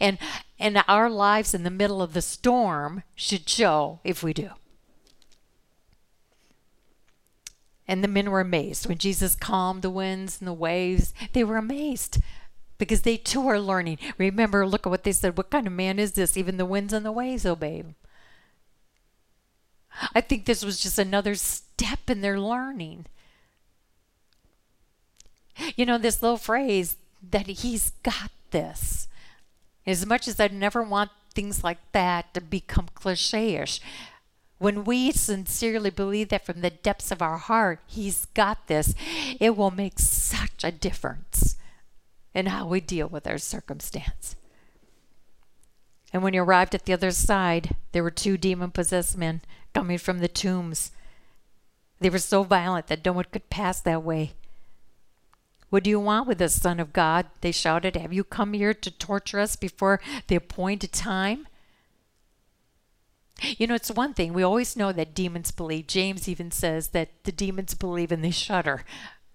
And 0.00 0.18
and 0.58 0.82
our 0.86 1.10
lives 1.10 1.54
in 1.54 1.64
the 1.64 1.70
middle 1.70 2.00
of 2.00 2.12
the 2.12 2.22
storm 2.22 3.02
should 3.14 3.48
show 3.48 4.00
if 4.04 4.22
we 4.22 4.32
do. 4.32 4.50
And 7.88 8.02
the 8.02 8.08
men 8.08 8.30
were 8.30 8.40
amazed 8.40 8.86
when 8.86 8.98
Jesus 8.98 9.36
calmed 9.36 9.82
the 9.82 9.90
winds 9.90 10.40
and 10.40 10.48
the 10.48 10.52
waves. 10.52 11.12
They 11.32 11.44
were 11.44 11.56
amazed 11.56 12.18
because 12.78 13.02
they 13.02 13.16
too 13.16 13.46
are 13.48 13.60
learning. 13.60 13.98
Remember, 14.18 14.66
look 14.66 14.86
at 14.86 14.90
what 14.90 15.04
they 15.04 15.12
said. 15.12 15.36
What 15.36 15.50
kind 15.50 15.66
of 15.66 15.72
man 15.72 15.98
is 15.98 16.12
this? 16.12 16.36
Even 16.36 16.56
the 16.56 16.64
winds 16.64 16.92
and 16.92 17.06
the 17.06 17.12
waves 17.12 17.46
obey 17.46 17.76
him. 17.76 17.94
I 20.14 20.20
think 20.20 20.44
this 20.44 20.64
was 20.64 20.80
just 20.80 20.98
another 20.98 21.34
step 21.34 22.08
in 22.08 22.20
their 22.20 22.40
learning. 22.40 23.06
You 25.74 25.86
know, 25.86 25.98
this 25.98 26.22
little 26.22 26.36
phrase 26.36 26.96
that 27.30 27.46
he's 27.46 27.90
got 28.02 28.30
this. 28.50 29.08
As 29.86 30.04
much 30.04 30.28
as 30.28 30.38
I'd 30.38 30.52
never 30.52 30.82
want 30.82 31.10
things 31.34 31.62
like 31.62 31.78
that 31.92 32.34
to 32.34 32.40
become 32.40 32.88
cliche 32.94 33.56
ish, 33.56 33.80
when 34.58 34.84
we 34.84 35.12
sincerely 35.12 35.90
believe 35.90 36.30
that 36.30 36.46
from 36.46 36.60
the 36.60 36.70
depths 36.70 37.10
of 37.10 37.20
our 37.20 37.36
heart, 37.36 37.80
He's 37.86 38.26
got 38.34 38.66
this, 38.68 38.94
it 39.38 39.56
will 39.56 39.70
make 39.70 39.98
such 39.98 40.64
a 40.64 40.72
difference 40.72 41.56
in 42.34 42.46
how 42.46 42.66
we 42.66 42.80
deal 42.80 43.06
with 43.06 43.26
our 43.26 43.38
circumstance. 43.38 44.36
And 46.12 46.22
when 46.22 46.32
he 46.32 46.38
arrived 46.38 46.74
at 46.74 46.86
the 46.86 46.92
other 46.92 47.10
side, 47.10 47.76
there 47.92 48.02
were 48.02 48.10
two 48.10 48.38
demon 48.38 48.70
possessed 48.70 49.18
men 49.18 49.42
coming 49.76 49.98
from 49.98 50.20
the 50.20 50.28
tombs. 50.28 50.90
They 52.00 52.08
were 52.08 52.18
so 52.18 52.42
violent 52.44 52.86
that 52.86 53.04
no 53.04 53.12
one 53.12 53.26
could 53.30 53.50
pass 53.50 53.78
that 53.82 54.02
way. 54.02 54.32
What 55.68 55.84
do 55.84 55.90
you 55.90 56.00
want 56.00 56.26
with 56.26 56.40
us, 56.40 56.54
Son 56.54 56.80
of 56.80 56.94
God? 56.94 57.26
They 57.42 57.52
shouted. 57.52 57.94
Have 57.94 58.10
you 58.10 58.24
come 58.24 58.54
here 58.54 58.72
to 58.72 58.90
torture 58.90 59.38
us 59.38 59.54
before 59.54 60.00
the 60.28 60.36
appointed 60.36 60.92
time? 60.94 61.46
You 63.42 63.66
know, 63.66 63.74
it's 63.74 63.90
one 63.90 64.14
thing. 64.14 64.32
We 64.32 64.42
always 64.42 64.78
know 64.78 64.92
that 64.92 65.14
demons 65.14 65.50
believe. 65.50 65.88
James 65.88 66.26
even 66.26 66.50
says 66.50 66.88
that 66.88 67.10
the 67.24 67.32
demons 67.32 67.74
believe 67.74 68.10
and 68.10 68.24
they 68.24 68.30
shudder. 68.30 68.82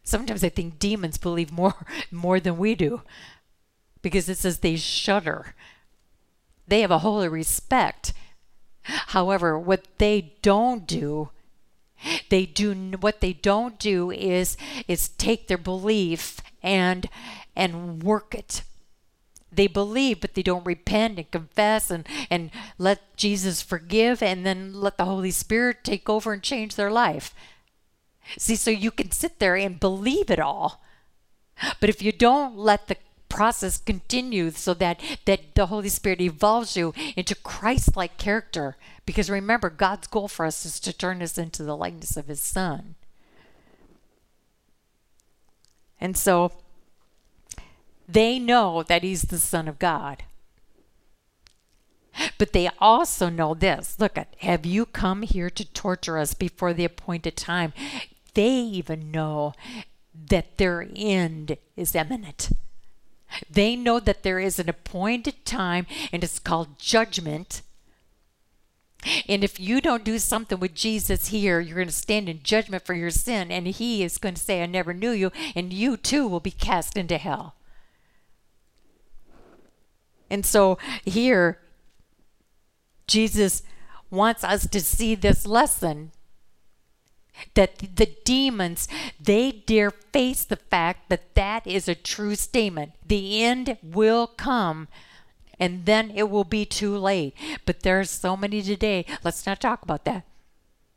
Sometimes 0.04 0.44
I 0.44 0.50
think 0.50 0.80
demons 0.80 1.20
believe 1.20 1.52
more 1.52 1.76
more 2.12 2.40
than 2.40 2.58
we 2.58 2.74
do. 2.74 3.04
Because 4.02 4.28
it 4.28 4.40
says 4.40 4.60
they 4.60 4.76
shudder. 4.76 5.54
They 6.68 6.82
have 6.82 6.90
a 6.90 7.06
holy 7.06 7.28
respect 7.28 8.14
However, 9.08 9.58
what 9.58 9.86
they 9.98 10.34
don't 10.42 10.86
do, 10.88 11.30
they 12.30 12.46
do 12.46 12.74
what 13.00 13.22
they 13.22 13.34
don't 13.34 13.78
do 13.78 14.12
is 14.12 14.58
is 14.88 15.10
take 15.10 15.48
their 15.48 15.58
belief 15.58 16.42
and 16.64 17.10
and 17.56 18.02
work 18.04 18.34
it. 18.34 18.64
They 19.52 19.68
believe, 19.68 20.22
but 20.22 20.34
they 20.34 20.44
don't 20.44 20.66
repent 20.66 21.20
and 21.20 21.30
confess 21.30 21.92
and, 21.92 22.08
and 22.30 22.52
let 22.78 23.18
Jesus 23.18 23.62
forgive 23.62 24.24
and 24.24 24.46
then 24.46 24.74
let 24.74 24.98
the 24.98 25.06
Holy 25.06 25.32
Spirit 25.32 25.84
take 25.84 26.10
over 26.10 26.32
and 26.32 26.42
change 26.42 26.76
their 26.76 26.92
life. 26.92 27.36
See, 28.38 28.56
so 28.56 28.72
you 28.72 28.92
can 28.92 29.12
sit 29.12 29.40
there 29.40 29.58
and 29.58 29.80
believe 29.80 30.32
it 30.32 30.40
all. 30.40 30.82
But 31.80 31.90
if 31.90 32.02
you 32.02 32.14
don't 32.14 32.58
let 32.58 32.88
the 32.88 32.96
process 33.32 33.78
continues 33.78 34.58
so 34.58 34.74
that 34.74 35.00
that 35.26 35.56
the 35.56 35.68
holy 35.68 35.90
spirit 35.90 36.22
evolves 36.22 36.76
you 36.76 36.94
into 37.16 37.36
christ-like 37.36 38.18
character 38.18 38.76
because 39.06 39.30
remember 39.30 39.70
god's 39.70 40.08
goal 40.08 40.28
for 40.28 40.46
us 40.46 40.66
is 40.66 40.80
to 40.80 40.92
turn 40.92 41.22
us 41.22 41.38
into 41.38 41.64
the 41.64 41.76
likeness 41.76 42.18
of 42.18 42.28
his 42.28 42.42
son 42.42 42.96
And 46.02 46.18
so 46.18 46.52
they 48.10 48.40
know 48.40 48.84
that 48.84 49.04
he's 49.04 49.22
the 49.22 49.38
Son 49.38 49.68
of 49.68 49.80
God. 49.80 50.24
But 52.38 52.52
they 52.52 52.70
also 52.80 53.30
know 53.30 53.54
this 53.54 53.98
look 54.00 54.18
at, 54.18 54.36
have 54.40 54.66
you 54.66 54.86
come 54.86 55.22
here 55.22 55.50
to 55.52 55.64
torture 55.64 56.18
us 56.18 56.34
before 56.34 56.74
the 56.74 56.84
appointed 56.84 57.38
time? 57.38 57.72
They 58.34 58.50
even 58.50 59.12
know 59.12 59.54
that 60.14 60.58
their 60.58 60.88
end 60.94 61.58
is 61.78 61.96
imminent. 61.96 62.50
They 63.50 63.76
know 63.76 64.00
that 64.00 64.24
there 64.24 64.40
is 64.40 64.60
an 64.60 64.70
appointed 64.70 65.46
time 65.46 65.88
and 66.12 66.24
it's 66.24 66.40
called 66.40 66.80
judgment. 66.80 67.62
And 69.28 69.44
if 69.44 69.60
you 69.60 69.82
don't 69.82 70.04
do 70.04 70.20
something 70.20 70.60
with 70.60 70.76
Jesus 70.76 71.30
here, 71.30 71.60
you're 71.60 71.76
going 71.76 71.88
to 71.88 71.94
stand 71.94 72.30
in 72.30 72.44
judgment 72.44 72.86
for 72.86 72.94
your 72.94 73.10
sin, 73.10 73.52
and 73.52 73.66
He 73.66 74.04
is 74.04 74.20
going 74.20 74.36
to 74.36 74.42
say, 74.42 74.62
I 74.62 74.68
never 74.68 74.94
knew 74.94 75.10
you, 75.10 75.32
and 75.56 75.74
you 75.74 75.98
too 75.98 76.28
will 76.28 76.40
be 76.40 76.52
cast 76.52 76.96
into 76.96 77.18
hell. 77.18 77.56
And 80.30 80.46
so 80.46 80.78
here, 81.04 81.58
Jesus 83.08 83.64
wants 84.12 84.44
us 84.44 84.68
to 84.68 84.80
see 84.80 85.16
this 85.16 85.48
lesson 85.48 86.12
that 87.54 87.96
the 87.96 88.16
demons 88.24 88.88
they 89.20 89.52
dare 89.52 89.92
face 89.92 90.44
the 90.44 90.56
fact 90.56 91.10
that 91.10 91.36
that 91.36 91.66
is 91.66 91.88
a 91.88 91.96
true 91.96 92.36
statement. 92.36 92.94
The 93.06 93.44
end 93.44 93.78
will 93.82 94.28
come 94.28 94.88
and 95.60 95.86
then 95.86 96.12
it 96.16 96.30
will 96.30 96.44
be 96.44 96.66
too 96.66 96.98
late. 96.98 97.36
But 97.66 97.82
there's 97.82 98.10
so 98.10 98.36
many 98.36 98.62
today. 98.62 99.06
Let's 99.24 99.46
not 99.46 99.62
talk 99.62 99.84
about 99.84 100.06
that. 100.06 100.24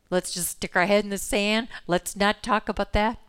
Let's 0.09 0.33
just 0.33 0.49
stick 0.49 0.75
our 0.75 0.85
head 0.85 1.03
in 1.03 1.09
the 1.09 1.17
sand. 1.17 1.67
Let's 1.87 2.15
not 2.15 2.43
talk 2.43 2.69
about 2.69 2.93
that. 2.93 3.19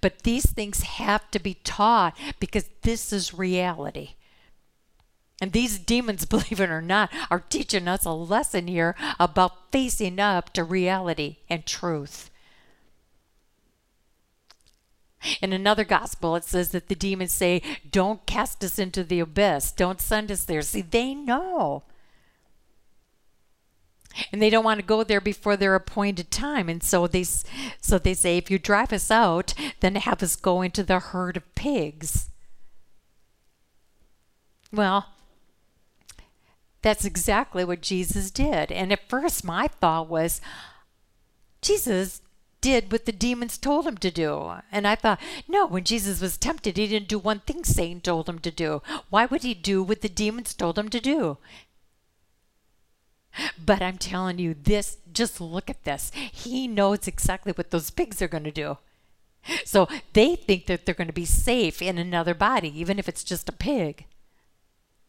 But 0.00 0.22
these 0.22 0.50
things 0.50 0.82
have 0.82 1.30
to 1.30 1.38
be 1.38 1.54
taught 1.64 2.16
because 2.40 2.68
this 2.82 3.12
is 3.12 3.34
reality 3.34 4.15
and 5.40 5.52
these 5.52 5.78
demons, 5.78 6.24
believe 6.26 6.60
it 6.60 6.70
or 6.70 6.82
not, 6.82 7.10
are 7.30 7.40
teaching 7.40 7.88
us 7.88 8.04
a 8.04 8.12
lesson 8.12 8.68
here 8.68 8.94
about 9.18 9.70
facing 9.72 10.18
up 10.18 10.52
to 10.54 10.64
reality 10.64 11.38
and 11.48 11.66
truth. 11.66 12.30
In 15.40 15.52
another 15.52 15.84
gospel, 15.84 16.36
it 16.36 16.44
says 16.44 16.70
that 16.70 16.88
the 16.88 16.94
demons 16.94 17.34
say, 17.34 17.62
Don't 17.90 18.26
cast 18.26 18.62
us 18.62 18.78
into 18.78 19.02
the 19.02 19.20
abyss. 19.20 19.72
Don't 19.72 20.00
send 20.00 20.30
us 20.30 20.44
there. 20.44 20.62
See, 20.62 20.82
they 20.82 21.14
know. 21.14 21.82
And 24.32 24.40
they 24.40 24.48
don't 24.48 24.64
want 24.64 24.80
to 24.80 24.86
go 24.86 25.04
there 25.04 25.20
before 25.20 25.56
their 25.56 25.74
appointed 25.74 26.30
time. 26.30 26.68
And 26.68 26.82
so 26.82 27.06
they, 27.06 27.24
so 27.24 27.98
they 27.98 28.14
say, 28.14 28.36
If 28.36 28.50
you 28.50 28.58
drive 28.58 28.92
us 28.92 29.10
out, 29.10 29.52
then 29.80 29.96
have 29.96 30.22
us 30.22 30.36
go 30.36 30.62
into 30.62 30.84
the 30.84 31.00
herd 31.00 31.36
of 31.36 31.54
pigs. 31.54 32.30
Well, 34.72 35.06
that's 36.86 37.04
exactly 37.04 37.64
what 37.64 37.80
Jesus 37.80 38.30
did. 38.30 38.70
And 38.70 38.92
at 38.92 39.08
first, 39.08 39.42
my 39.42 39.66
thought 39.66 40.08
was, 40.08 40.40
Jesus 41.60 42.22
did 42.60 42.92
what 42.92 43.06
the 43.06 43.12
demons 43.12 43.58
told 43.58 43.88
him 43.88 43.96
to 43.96 44.10
do. 44.12 44.52
And 44.70 44.86
I 44.86 44.94
thought, 44.94 45.20
no, 45.48 45.66
when 45.66 45.82
Jesus 45.82 46.20
was 46.20 46.38
tempted, 46.38 46.76
he 46.76 46.86
didn't 46.86 47.08
do 47.08 47.18
one 47.18 47.40
thing 47.40 47.64
Satan 47.64 48.00
told 48.00 48.28
him 48.28 48.38
to 48.38 48.52
do. 48.52 48.82
Why 49.10 49.26
would 49.26 49.42
he 49.42 49.52
do 49.52 49.82
what 49.82 50.00
the 50.00 50.08
demons 50.08 50.54
told 50.54 50.78
him 50.78 50.88
to 50.90 51.00
do? 51.00 51.38
But 53.58 53.82
I'm 53.82 53.98
telling 53.98 54.38
you, 54.38 54.54
this, 54.54 54.98
just 55.12 55.40
look 55.40 55.68
at 55.68 55.82
this. 55.82 56.12
He 56.14 56.68
knows 56.68 57.08
exactly 57.08 57.50
what 57.50 57.72
those 57.72 57.90
pigs 57.90 58.22
are 58.22 58.28
going 58.28 58.44
to 58.44 58.52
do. 58.52 58.78
So 59.64 59.88
they 60.12 60.36
think 60.36 60.66
that 60.66 60.86
they're 60.86 60.94
going 60.94 61.08
to 61.08 61.12
be 61.12 61.24
safe 61.24 61.82
in 61.82 61.98
another 61.98 62.34
body, 62.34 62.72
even 62.80 63.00
if 63.00 63.08
it's 63.08 63.24
just 63.24 63.48
a 63.48 63.52
pig 63.52 64.04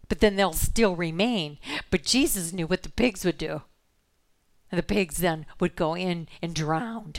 but 0.10 0.20
then 0.20 0.36
they'll 0.36 0.54
still 0.54 0.96
remain. 0.96 1.58
But 1.90 2.04
Jesus 2.04 2.54
knew 2.54 2.68
what 2.68 2.84
the 2.84 2.90
pigs 2.90 3.26
would 3.26 3.38
do. 3.38 3.64
And 4.72 4.78
the 4.78 4.84
pigs 4.84 5.18
then 5.18 5.46
would 5.60 5.76
go 5.76 5.96
in 5.96 6.28
and 6.42 6.54
drown. 6.54 7.14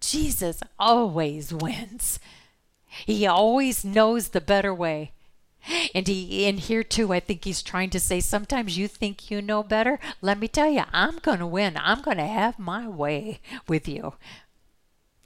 Jesus 0.00 0.60
always 0.78 1.52
wins. 1.52 2.18
He 3.06 3.26
always 3.26 3.84
knows 3.84 4.28
the 4.28 4.40
better 4.40 4.74
way. 4.74 5.12
And 5.94 6.06
he 6.06 6.44
in 6.46 6.58
here 6.58 6.82
too, 6.82 7.12
I 7.12 7.20
think 7.20 7.44
he's 7.44 7.62
trying 7.62 7.90
to 7.90 8.00
say 8.00 8.20
sometimes 8.20 8.76
you 8.76 8.86
think 8.86 9.30
you 9.30 9.40
know 9.40 9.62
better. 9.62 9.98
Let 10.20 10.38
me 10.38 10.46
tell 10.46 10.68
you, 10.68 10.82
I'm 10.92 11.18
gonna 11.18 11.46
win. 11.46 11.78
I'm 11.80 12.02
gonna 12.02 12.26
have 12.26 12.58
my 12.58 12.86
way 12.86 13.40
with 13.66 13.88
you. 13.88 14.14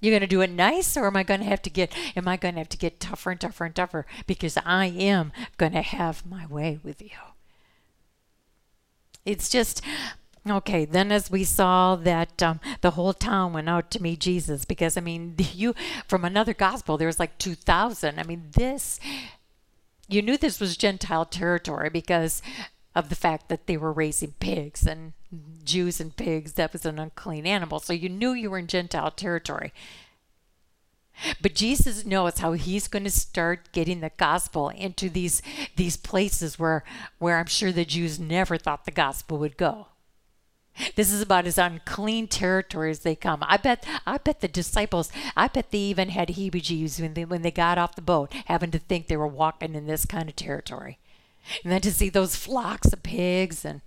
You're 0.01 0.13
going 0.13 0.21
to 0.21 0.27
do 0.27 0.41
it 0.41 0.51
nice, 0.51 0.97
or 0.97 1.07
am 1.07 1.17
I 1.17 1.25
going 1.25 1.41
to 1.41 1.47
have 1.47 1.63
to 1.63 1.71
get? 1.71 1.93
Am 2.17 2.29
I 2.29 2.37
going 2.37 2.55
to 2.55 2.61
have 2.61 2.69
to 2.71 2.79
get 2.79 3.01
tougher 3.01 3.33
and 3.33 3.41
tougher 3.41 3.65
and 3.65 3.75
tougher 3.75 4.07
because 4.27 4.57
I 4.65 4.87
am 4.87 5.33
going 5.57 5.73
to 5.73 5.83
have 5.83 6.25
my 6.25 6.47
way 6.47 6.79
with 6.83 7.03
you? 7.03 7.11
It's 9.25 9.49
just 9.49 9.83
okay. 10.49 10.85
Then, 10.85 11.11
as 11.11 11.31
we 11.31 11.43
saw 11.43 11.97
that 11.97 12.43
um, 12.43 12.61
the 12.81 12.93
whole 12.93 13.13
town 13.13 13.53
went 13.53 13.69
out 13.69 13.91
to 13.91 14.03
meet 14.03 14.21
Jesus, 14.21 14.65
because 14.65 14.97
I 14.97 15.01
mean, 15.01 15.35
you 15.55 15.75
from 16.07 16.25
another 16.25 16.55
gospel, 16.55 16.97
there 16.97 17.09
was 17.09 17.19
like 17.19 17.37
two 17.39 17.55
thousand. 17.55 18.21
I 18.21 18.23
mean, 18.23 18.51
this 18.53 19.01
you 20.09 20.23
knew 20.23 20.37
this 20.37 20.61
was 20.61 20.77
Gentile 20.77 21.27
territory 21.27 21.91
because 21.91 22.41
of 22.95 23.11
the 23.11 23.15
fact 23.15 23.49
that 23.49 23.67
they 23.67 23.77
were 23.77 23.93
raising 23.93 24.33
pigs 24.41 24.87
and 24.87 25.13
Jews 25.65 26.01
and 26.01 26.17
pigs, 26.17 26.55
that 26.55 26.73
was 26.73 26.87
an 26.87 26.99
unclean 26.99 27.47
animal. 27.47 27.81
So 27.81 27.93
you 27.93 28.09
knew 28.09 28.33
you 28.33 28.51
were 28.51 28.59
in 28.59 28.67
Gentile 28.67 29.11
territory. 29.11 29.73
But 31.43 31.55
Jesus 31.55 32.07
knows 32.07 32.39
how 32.39 32.53
he's 32.53 32.89
going 32.89 33.05
to 33.05 33.11
start 33.11 33.73
getting 33.73 34.01
the 34.01 34.13
gospel 34.17 34.69
into 34.69 35.09
these 35.09 35.43
these 35.77 35.97
places 35.97 36.59
where 36.59 36.85
where 37.19 37.39
I'm 37.39 37.47
sure 37.47 37.73
the 37.73 37.85
Jews 37.85 38.21
never 38.21 38.57
thought 38.57 38.85
the 38.85 38.93
gospel 38.93 39.39
would 39.39 39.57
go. 39.57 39.89
This 40.95 41.11
is 41.11 41.21
about 41.21 41.45
as 41.45 41.59
unclean 41.59 42.29
territory 42.29 42.93
as 42.93 43.01
they 43.01 43.17
come. 43.17 43.43
I 43.43 43.57
bet 43.57 43.85
I 44.07 44.19
bet 44.19 44.41
the 44.41 44.49
disciples 44.49 45.11
I 45.37 45.49
bet 45.49 45.73
they 45.73 45.79
even 45.79 46.11
had 46.11 46.29
heebie-jeebies 46.29 47.01
when 47.01 47.15
they 47.15 47.25
when 47.25 47.43
they 47.43 47.51
got 47.51 47.79
off 47.79 47.97
the 47.97 48.03
boat, 48.03 48.33
having 48.45 48.71
to 48.71 48.79
think 48.79 49.09
they 49.09 49.17
were 49.17 49.27
walking 49.27 49.75
in 49.75 49.87
this 49.87 50.07
kind 50.07 50.29
of 50.29 50.37
territory. 50.37 50.99
And 51.65 51.73
then 51.73 51.81
to 51.81 51.93
see 51.93 52.11
those 52.11 52.37
flocks 52.37 52.93
of 52.93 53.03
pigs 53.03 53.65
and 53.65 53.81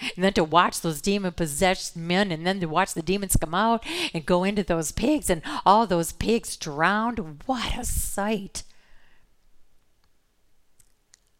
and 0.00 0.24
then 0.24 0.32
to 0.34 0.44
watch 0.44 0.80
those 0.80 1.00
demon 1.00 1.32
possessed 1.32 1.96
men 1.96 2.30
and 2.30 2.46
then 2.46 2.60
to 2.60 2.66
watch 2.66 2.94
the 2.94 3.02
demons 3.02 3.36
come 3.36 3.54
out 3.54 3.84
and 4.12 4.26
go 4.26 4.44
into 4.44 4.62
those 4.62 4.92
pigs 4.92 5.30
and 5.30 5.42
all 5.64 5.86
those 5.86 6.12
pigs 6.12 6.56
drowned. 6.56 7.42
What 7.46 7.78
a 7.78 7.84
sight. 7.84 8.62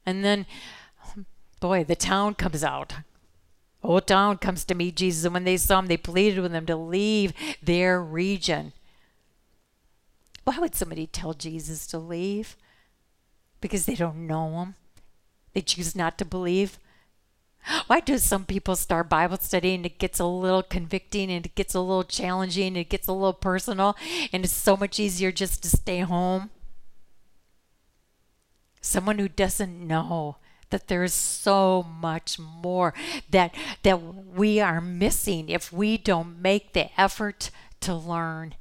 And 0.04 0.24
then 0.24 0.46
boy 1.60 1.84
the 1.84 1.96
town 1.96 2.34
comes 2.34 2.64
out. 2.64 2.94
Whole 3.82 4.00
town 4.00 4.38
comes 4.38 4.64
to 4.64 4.74
meet 4.74 4.96
jesus 4.96 5.24
and 5.24 5.34
when 5.34 5.44
they 5.44 5.56
saw 5.56 5.78
him 5.78 5.86
they 5.86 5.96
pleaded 5.96 6.40
with 6.40 6.52
him 6.52 6.66
to 6.66 6.76
leave 6.76 7.32
their 7.62 8.02
region. 8.02 8.72
Why 10.44 10.58
would 10.58 10.74
somebody 10.74 11.06
tell 11.06 11.34
jesus 11.34 11.86
to 11.88 11.98
leave? 11.98 12.56
Because 13.60 13.84
they 13.84 13.94
don't 13.94 14.26
know 14.26 14.60
him. 14.60 14.74
They 15.52 15.60
choose 15.60 15.96
not 15.96 16.18
to 16.18 16.24
believe 16.24 16.78
why 17.86 18.00
do 18.00 18.18
some 18.18 18.44
people 18.44 18.76
start 18.76 19.08
Bible 19.08 19.38
study 19.38 19.74
and 19.74 19.86
it 19.86 19.98
gets 19.98 20.20
a 20.20 20.26
little 20.26 20.62
convicting 20.62 21.30
and 21.30 21.46
it 21.46 21.54
gets 21.54 21.74
a 21.74 21.80
little 21.80 22.04
challenging 22.04 22.68
and 22.68 22.76
it 22.78 22.88
gets 22.88 23.08
a 23.08 23.12
little 23.12 23.32
personal 23.32 23.96
and 24.32 24.44
it's 24.44 24.54
so 24.54 24.76
much 24.76 25.00
easier 25.00 25.32
just 25.32 25.62
to 25.62 25.68
stay 25.68 26.00
home? 26.00 26.50
Someone 28.80 29.18
who 29.18 29.28
doesn't 29.28 29.86
know 29.86 30.36
that 30.70 30.88
there 30.88 31.04
is 31.04 31.14
so 31.14 31.82
much 31.82 32.38
more 32.38 32.92
that 33.30 33.54
that 33.82 34.00
we 34.02 34.60
are 34.60 34.80
missing 34.80 35.48
if 35.48 35.72
we 35.72 35.96
don't 35.96 36.40
make 36.40 36.72
the 36.72 36.88
effort 37.00 37.50
to 37.80 37.94
learn 37.94 38.54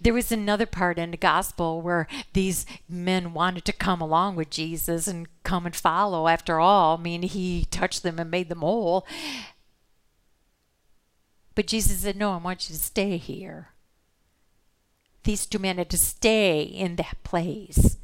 there 0.00 0.12
was 0.12 0.30
another 0.30 0.66
part 0.66 0.98
in 0.98 1.10
the 1.10 1.16
gospel 1.16 1.80
where 1.80 2.06
these 2.32 2.66
men 2.88 3.32
wanted 3.32 3.64
to 3.64 3.72
come 3.72 4.00
along 4.00 4.36
with 4.36 4.50
Jesus 4.50 5.06
and 5.06 5.28
come 5.42 5.66
and 5.66 5.74
follow. 5.74 6.28
After 6.28 6.60
all, 6.60 6.98
I 6.98 7.00
mean, 7.00 7.22
he 7.22 7.66
touched 7.70 8.02
them 8.02 8.18
and 8.18 8.30
made 8.30 8.48
them 8.48 8.60
whole. 8.60 9.06
But 11.54 11.66
Jesus 11.66 12.00
said, 12.00 12.16
No, 12.16 12.32
I 12.32 12.36
want 12.36 12.68
you 12.68 12.76
to 12.76 12.82
stay 12.82 13.16
here. 13.16 13.70
These 15.24 15.46
two 15.46 15.58
men 15.58 15.78
had 15.78 15.90
to 15.90 15.98
stay 15.98 16.62
in 16.62 16.96
that 16.96 17.24
place. 17.24 17.96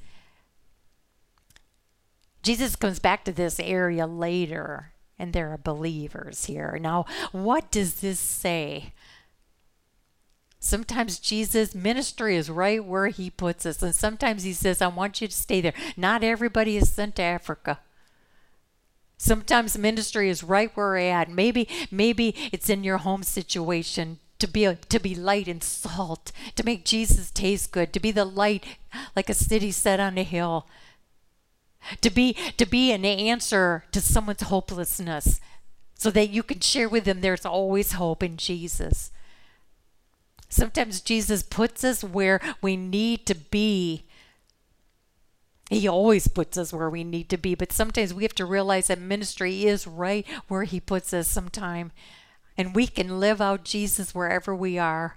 Jesus 2.42 2.74
comes 2.74 2.98
back 2.98 3.24
to 3.24 3.32
this 3.32 3.60
area 3.60 4.06
later, 4.06 4.92
and 5.18 5.32
there 5.32 5.52
are 5.52 5.58
believers 5.58 6.46
here. 6.46 6.76
Now, 6.80 7.04
what 7.30 7.70
does 7.70 8.00
this 8.00 8.18
say? 8.18 8.92
Sometimes 10.64 11.18
Jesus' 11.18 11.74
ministry 11.74 12.36
is 12.36 12.48
right 12.48 12.84
where 12.84 13.08
he 13.08 13.30
puts 13.30 13.66
us. 13.66 13.82
And 13.82 13.92
sometimes 13.92 14.44
he 14.44 14.52
says, 14.52 14.80
I 14.80 14.86
want 14.86 15.20
you 15.20 15.26
to 15.26 15.34
stay 15.34 15.60
there. 15.60 15.74
Not 15.96 16.22
everybody 16.22 16.76
is 16.76 16.88
sent 16.88 17.16
to 17.16 17.22
Africa. 17.22 17.80
Sometimes 19.18 19.76
ministry 19.76 20.30
is 20.30 20.44
right 20.44 20.70
where 20.76 20.86
we're 20.86 20.98
at. 20.98 21.28
Maybe, 21.28 21.68
maybe 21.90 22.36
it's 22.52 22.70
in 22.70 22.84
your 22.84 22.98
home 22.98 23.24
situation 23.24 24.20
to 24.38 24.46
be 24.46 24.64
a, 24.64 24.76
to 24.76 25.00
be 25.00 25.16
light 25.16 25.48
and 25.48 25.64
salt, 25.64 26.30
to 26.54 26.64
make 26.64 26.84
Jesus 26.84 27.32
taste 27.32 27.72
good, 27.72 27.92
to 27.92 28.00
be 28.00 28.12
the 28.12 28.24
light 28.24 28.64
like 29.16 29.28
a 29.28 29.34
city 29.34 29.72
set 29.72 29.98
on 29.98 30.16
a 30.16 30.22
hill, 30.22 30.68
to 32.00 32.10
be 32.10 32.34
to 32.56 32.66
be 32.66 32.92
an 32.92 33.04
answer 33.04 33.84
to 33.90 34.00
someone's 34.00 34.42
hopelessness, 34.42 35.40
so 35.94 36.10
that 36.12 36.30
you 36.30 36.44
can 36.44 36.60
share 36.60 36.88
with 36.88 37.04
them 37.04 37.20
there's 37.20 37.46
always 37.46 37.92
hope 37.92 38.22
in 38.22 38.36
Jesus. 38.36 39.11
Sometimes 40.52 41.00
Jesus 41.00 41.42
puts 41.42 41.82
us 41.82 42.04
where 42.04 42.38
we 42.60 42.76
need 42.76 43.24
to 43.24 43.34
be. 43.34 44.04
He 45.70 45.88
always 45.88 46.28
puts 46.28 46.58
us 46.58 46.74
where 46.74 46.90
we 46.90 47.04
need 47.04 47.30
to 47.30 47.38
be, 47.38 47.54
but 47.54 47.72
sometimes 47.72 48.12
we 48.12 48.24
have 48.24 48.34
to 48.34 48.44
realize 48.44 48.88
that 48.88 49.00
ministry 49.00 49.64
is 49.64 49.86
right 49.86 50.26
where 50.48 50.64
He 50.64 50.78
puts 50.78 51.14
us 51.14 51.26
sometime. 51.26 51.90
And 52.58 52.76
we 52.76 52.86
can 52.86 53.18
live 53.18 53.40
out 53.40 53.64
Jesus 53.64 54.14
wherever 54.14 54.54
we 54.54 54.76
are. 54.76 55.16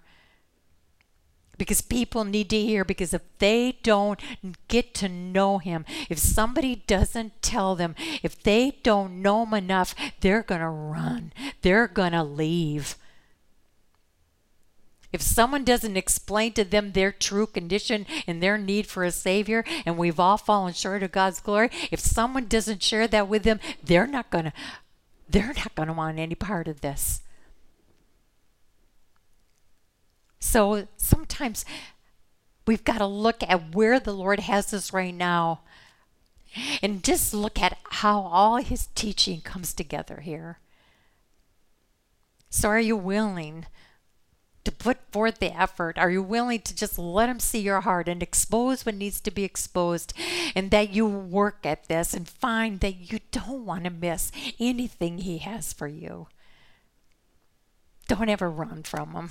Because 1.58 1.82
people 1.82 2.24
need 2.24 2.50
to 2.52 2.62
hear, 2.62 2.86
because 2.86 3.14
if 3.14 3.24
they 3.40 3.78
don't 3.84 4.22
get 4.70 4.94
to 4.94 5.10
know 5.10 5.58
Him, 5.58 5.84
if 6.10 6.18
somebody 6.18 6.84
doesn't 6.88 7.42
tell 7.42 7.76
them, 7.76 7.94
if 8.24 8.42
they 8.42 8.80
don't 8.84 9.22
know 9.22 9.46
Him 9.46 9.54
enough, 9.54 9.96
they're 10.22 10.44
going 10.44 10.62
to 10.62 10.70
run, 10.70 11.34
they're 11.62 11.90
going 11.90 12.14
to 12.14 12.24
leave. 12.24 12.96
If 15.16 15.22
someone 15.22 15.64
doesn't 15.64 15.96
explain 15.96 16.52
to 16.54 16.66
them 16.66 16.92
their 16.92 17.14
true 17.14 17.48
condition 17.48 18.06
and 18.28 18.44
their 18.44 18.58
need 18.58 18.86
for 18.86 19.06
a 19.06 19.12
Savior, 19.12 19.64
and 19.86 19.98
we've 19.98 20.20
all 20.20 20.36
fallen 20.36 20.74
short 20.74 21.04
of 21.04 21.14
God's 21.14 21.40
glory, 21.40 21.70
if 21.90 22.02
someone 22.02 22.48
doesn't 22.48 22.84
share 22.84 23.08
that 23.08 23.30
with 23.30 23.44
them, 23.44 23.62
they're 23.82 24.08
not 24.08 24.30
gonna 24.30 24.52
they're 25.30 25.54
not 25.54 25.74
gonna 25.74 25.94
want 25.94 26.20
any 26.20 26.36
part 26.36 26.68
of 26.68 26.82
this. 26.82 27.22
So 30.38 30.90
sometimes 30.98 31.64
we've 32.68 32.84
got 32.84 32.98
to 32.98 33.08
look 33.08 33.42
at 33.42 33.74
where 33.74 34.02
the 34.02 34.14
Lord 34.14 34.42
has 34.42 34.74
us 34.74 34.92
right 34.92 35.16
now 35.16 35.62
and 36.82 37.06
just 37.06 37.34
look 37.34 37.58
at 37.58 37.78
how 37.84 38.20
all 38.20 38.58
his 38.58 38.90
teaching 38.96 39.40
comes 39.40 39.74
together 39.74 40.20
here. 40.20 40.60
So, 42.50 42.68
are 42.68 42.80
you 42.80 42.98
willing 42.98 43.66
to 44.66 44.72
put 44.72 44.98
forth 45.12 45.40
the 45.40 45.58
effort? 45.58 45.98
Are 45.98 46.12
you 46.12 46.22
willing 46.22 46.62
to 46.62 46.76
just 46.76 47.00
let 47.00 47.30
Him 47.30 47.40
see 47.40 47.60
your 47.60 47.82
heart 47.82 48.10
and 48.10 48.22
expose 48.22 48.86
what 48.86 48.96
needs 48.96 49.22
to 49.22 49.32
be 49.32 49.44
exposed? 49.44 50.14
And 50.56 50.72
that 50.72 50.90
you 50.90 51.06
work 51.06 51.66
at 51.66 51.88
this 51.88 52.14
and 52.14 52.28
find 52.28 52.82
that 52.82 53.12
you 53.12 53.20
don't 53.32 53.66
want 53.66 53.86
to 53.86 53.90
miss 53.90 54.32
anything 54.60 55.20
He 55.20 55.38
has 55.40 55.72
for 55.72 55.88
you. 55.88 56.28
Don't 58.08 58.30
ever 58.30 58.50
run 58.50 58.84
from 58.84 59.14
Him. 59.14 59.30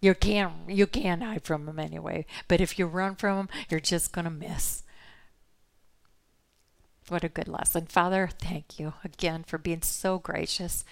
You 0.00 0.14
can't 0.14 0.52
you 0.68 0.86
can't 0.86 1.22
hide 1.22 1.44
from 1.44 1.68
him 1.68 1.78
anyway. 1.78 2.24
But 2.46 2.60
if 2.60 2.78
you 2.78 2.86
run 2.86 3.16
from 3.16 3.38
him, 3.38 3.48
you're 3.68 3.80
just 3.80 4.12
gonna 4.12 4.30
miss. 4.30 4.84
What 7.08 7.24
a 7.24 7.28
good 7.28 7.48
lesson. 7.48 7.86
Father, 7.86 8.28
thank 8.38 8.78
you 8.78 8.94
again 9.02 9.42
for 9.44 9.58
being 9.58 9.82
so 9.82 10.18
gracious 10.18 10.84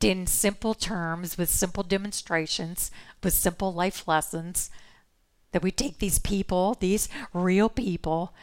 in 0.00 0.26
simple 0.26 0.74
terms, 0.74 1.36
with 1.36 1.50
simple 1.50 1.82
demonstrations, 1.82 2.90
with 3.22 3.34
simple 3.34 3.72
life 3.72 4.06
lessons, 4.06 4.70
that 5.52 5.62
we 5.62 5.70
take 5.70 5.98
these 5.98 6.18
people, 6.18 6.76
these 6.78 7.08
real 7.32 7.68
people, 7.68 8.34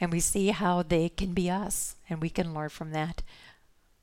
and 0.00 0.10
we 0.10 0.20
see 0.20 0.48
how 0.48 0.82
they 0.82 1.08
can 1.08 1.32
be 1.32 1.50
us, 1.50 1.96
and 2.08 2.20
we 2.20 2.30
can 2.30 2.54
learn 2.54 2.68
from 2.68 2.92
that. 2.92 3.22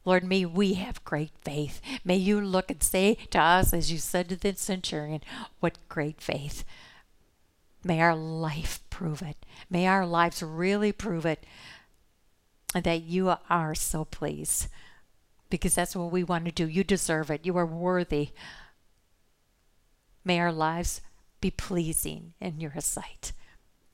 Lord, 0.05 0.23
may 0.23 0.45
we 0.45 0.75
have 0.75 1.03
great 1.03 1.31
faith. 1.41 1.81
May 2.03 2.15
you 2.15 2.39
look 2.41 2.71
and 2.71 2.81
say 2.81 3.15
to 3.31 3.39
us, 3.39 3.73
as 3.73 3.91
you 3.91 3.97
said 3.97 4.29
to 4.29 4.35
the 4.35 4.55
centurion, 4.55 5.21
what 5.59 5.77
great 5.89 6.21
faith. 6.21 6.63
May 7.83 8.01
our 8.01 8.15
life 8.15 8.81
prove 8.89 9.21
it. 9.21 9.37
May 9.69 9.87
our 9.87 10.05
lives 10.05 10.41
really 10.43 10.91
prove 10.91 11.25
it. 11.25 11.45
That 12.73 13.01
you 13.01 13.33
are 13.49 13.73
so 13.73 14.05
pleased 14.05 14.67
because 15.49 15.75
that's 15.75 15.95
what 15.95 16.11
we 16.11 16.23
want 16.23 16.45
to 16.45 16.51
do. 16.51 16.67
You 16.67 16.83
deserve 16.83 17.29
it. 17.29 17.45
You 17.45 17.57
are 17.57 17.65
worthy. 17.65 18.29
May 20.23 20.39
our 20.39 20.51
lives 20.51 21.01
be 21.41 21.51
pleasing 21.51 22.33
in 22.39 22.59
your 22.59 22.73
sight. 22.79 23.31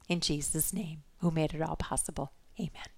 In 0.10 0.20
Jesus' 0.20 0.74
name, 0.74 1.04
who 1.20 1.32
made 1.32 1.54
it 1.54 1.62
all 1.62 1.76
possible. 1.76 2.32
Amen. 2.60 2.95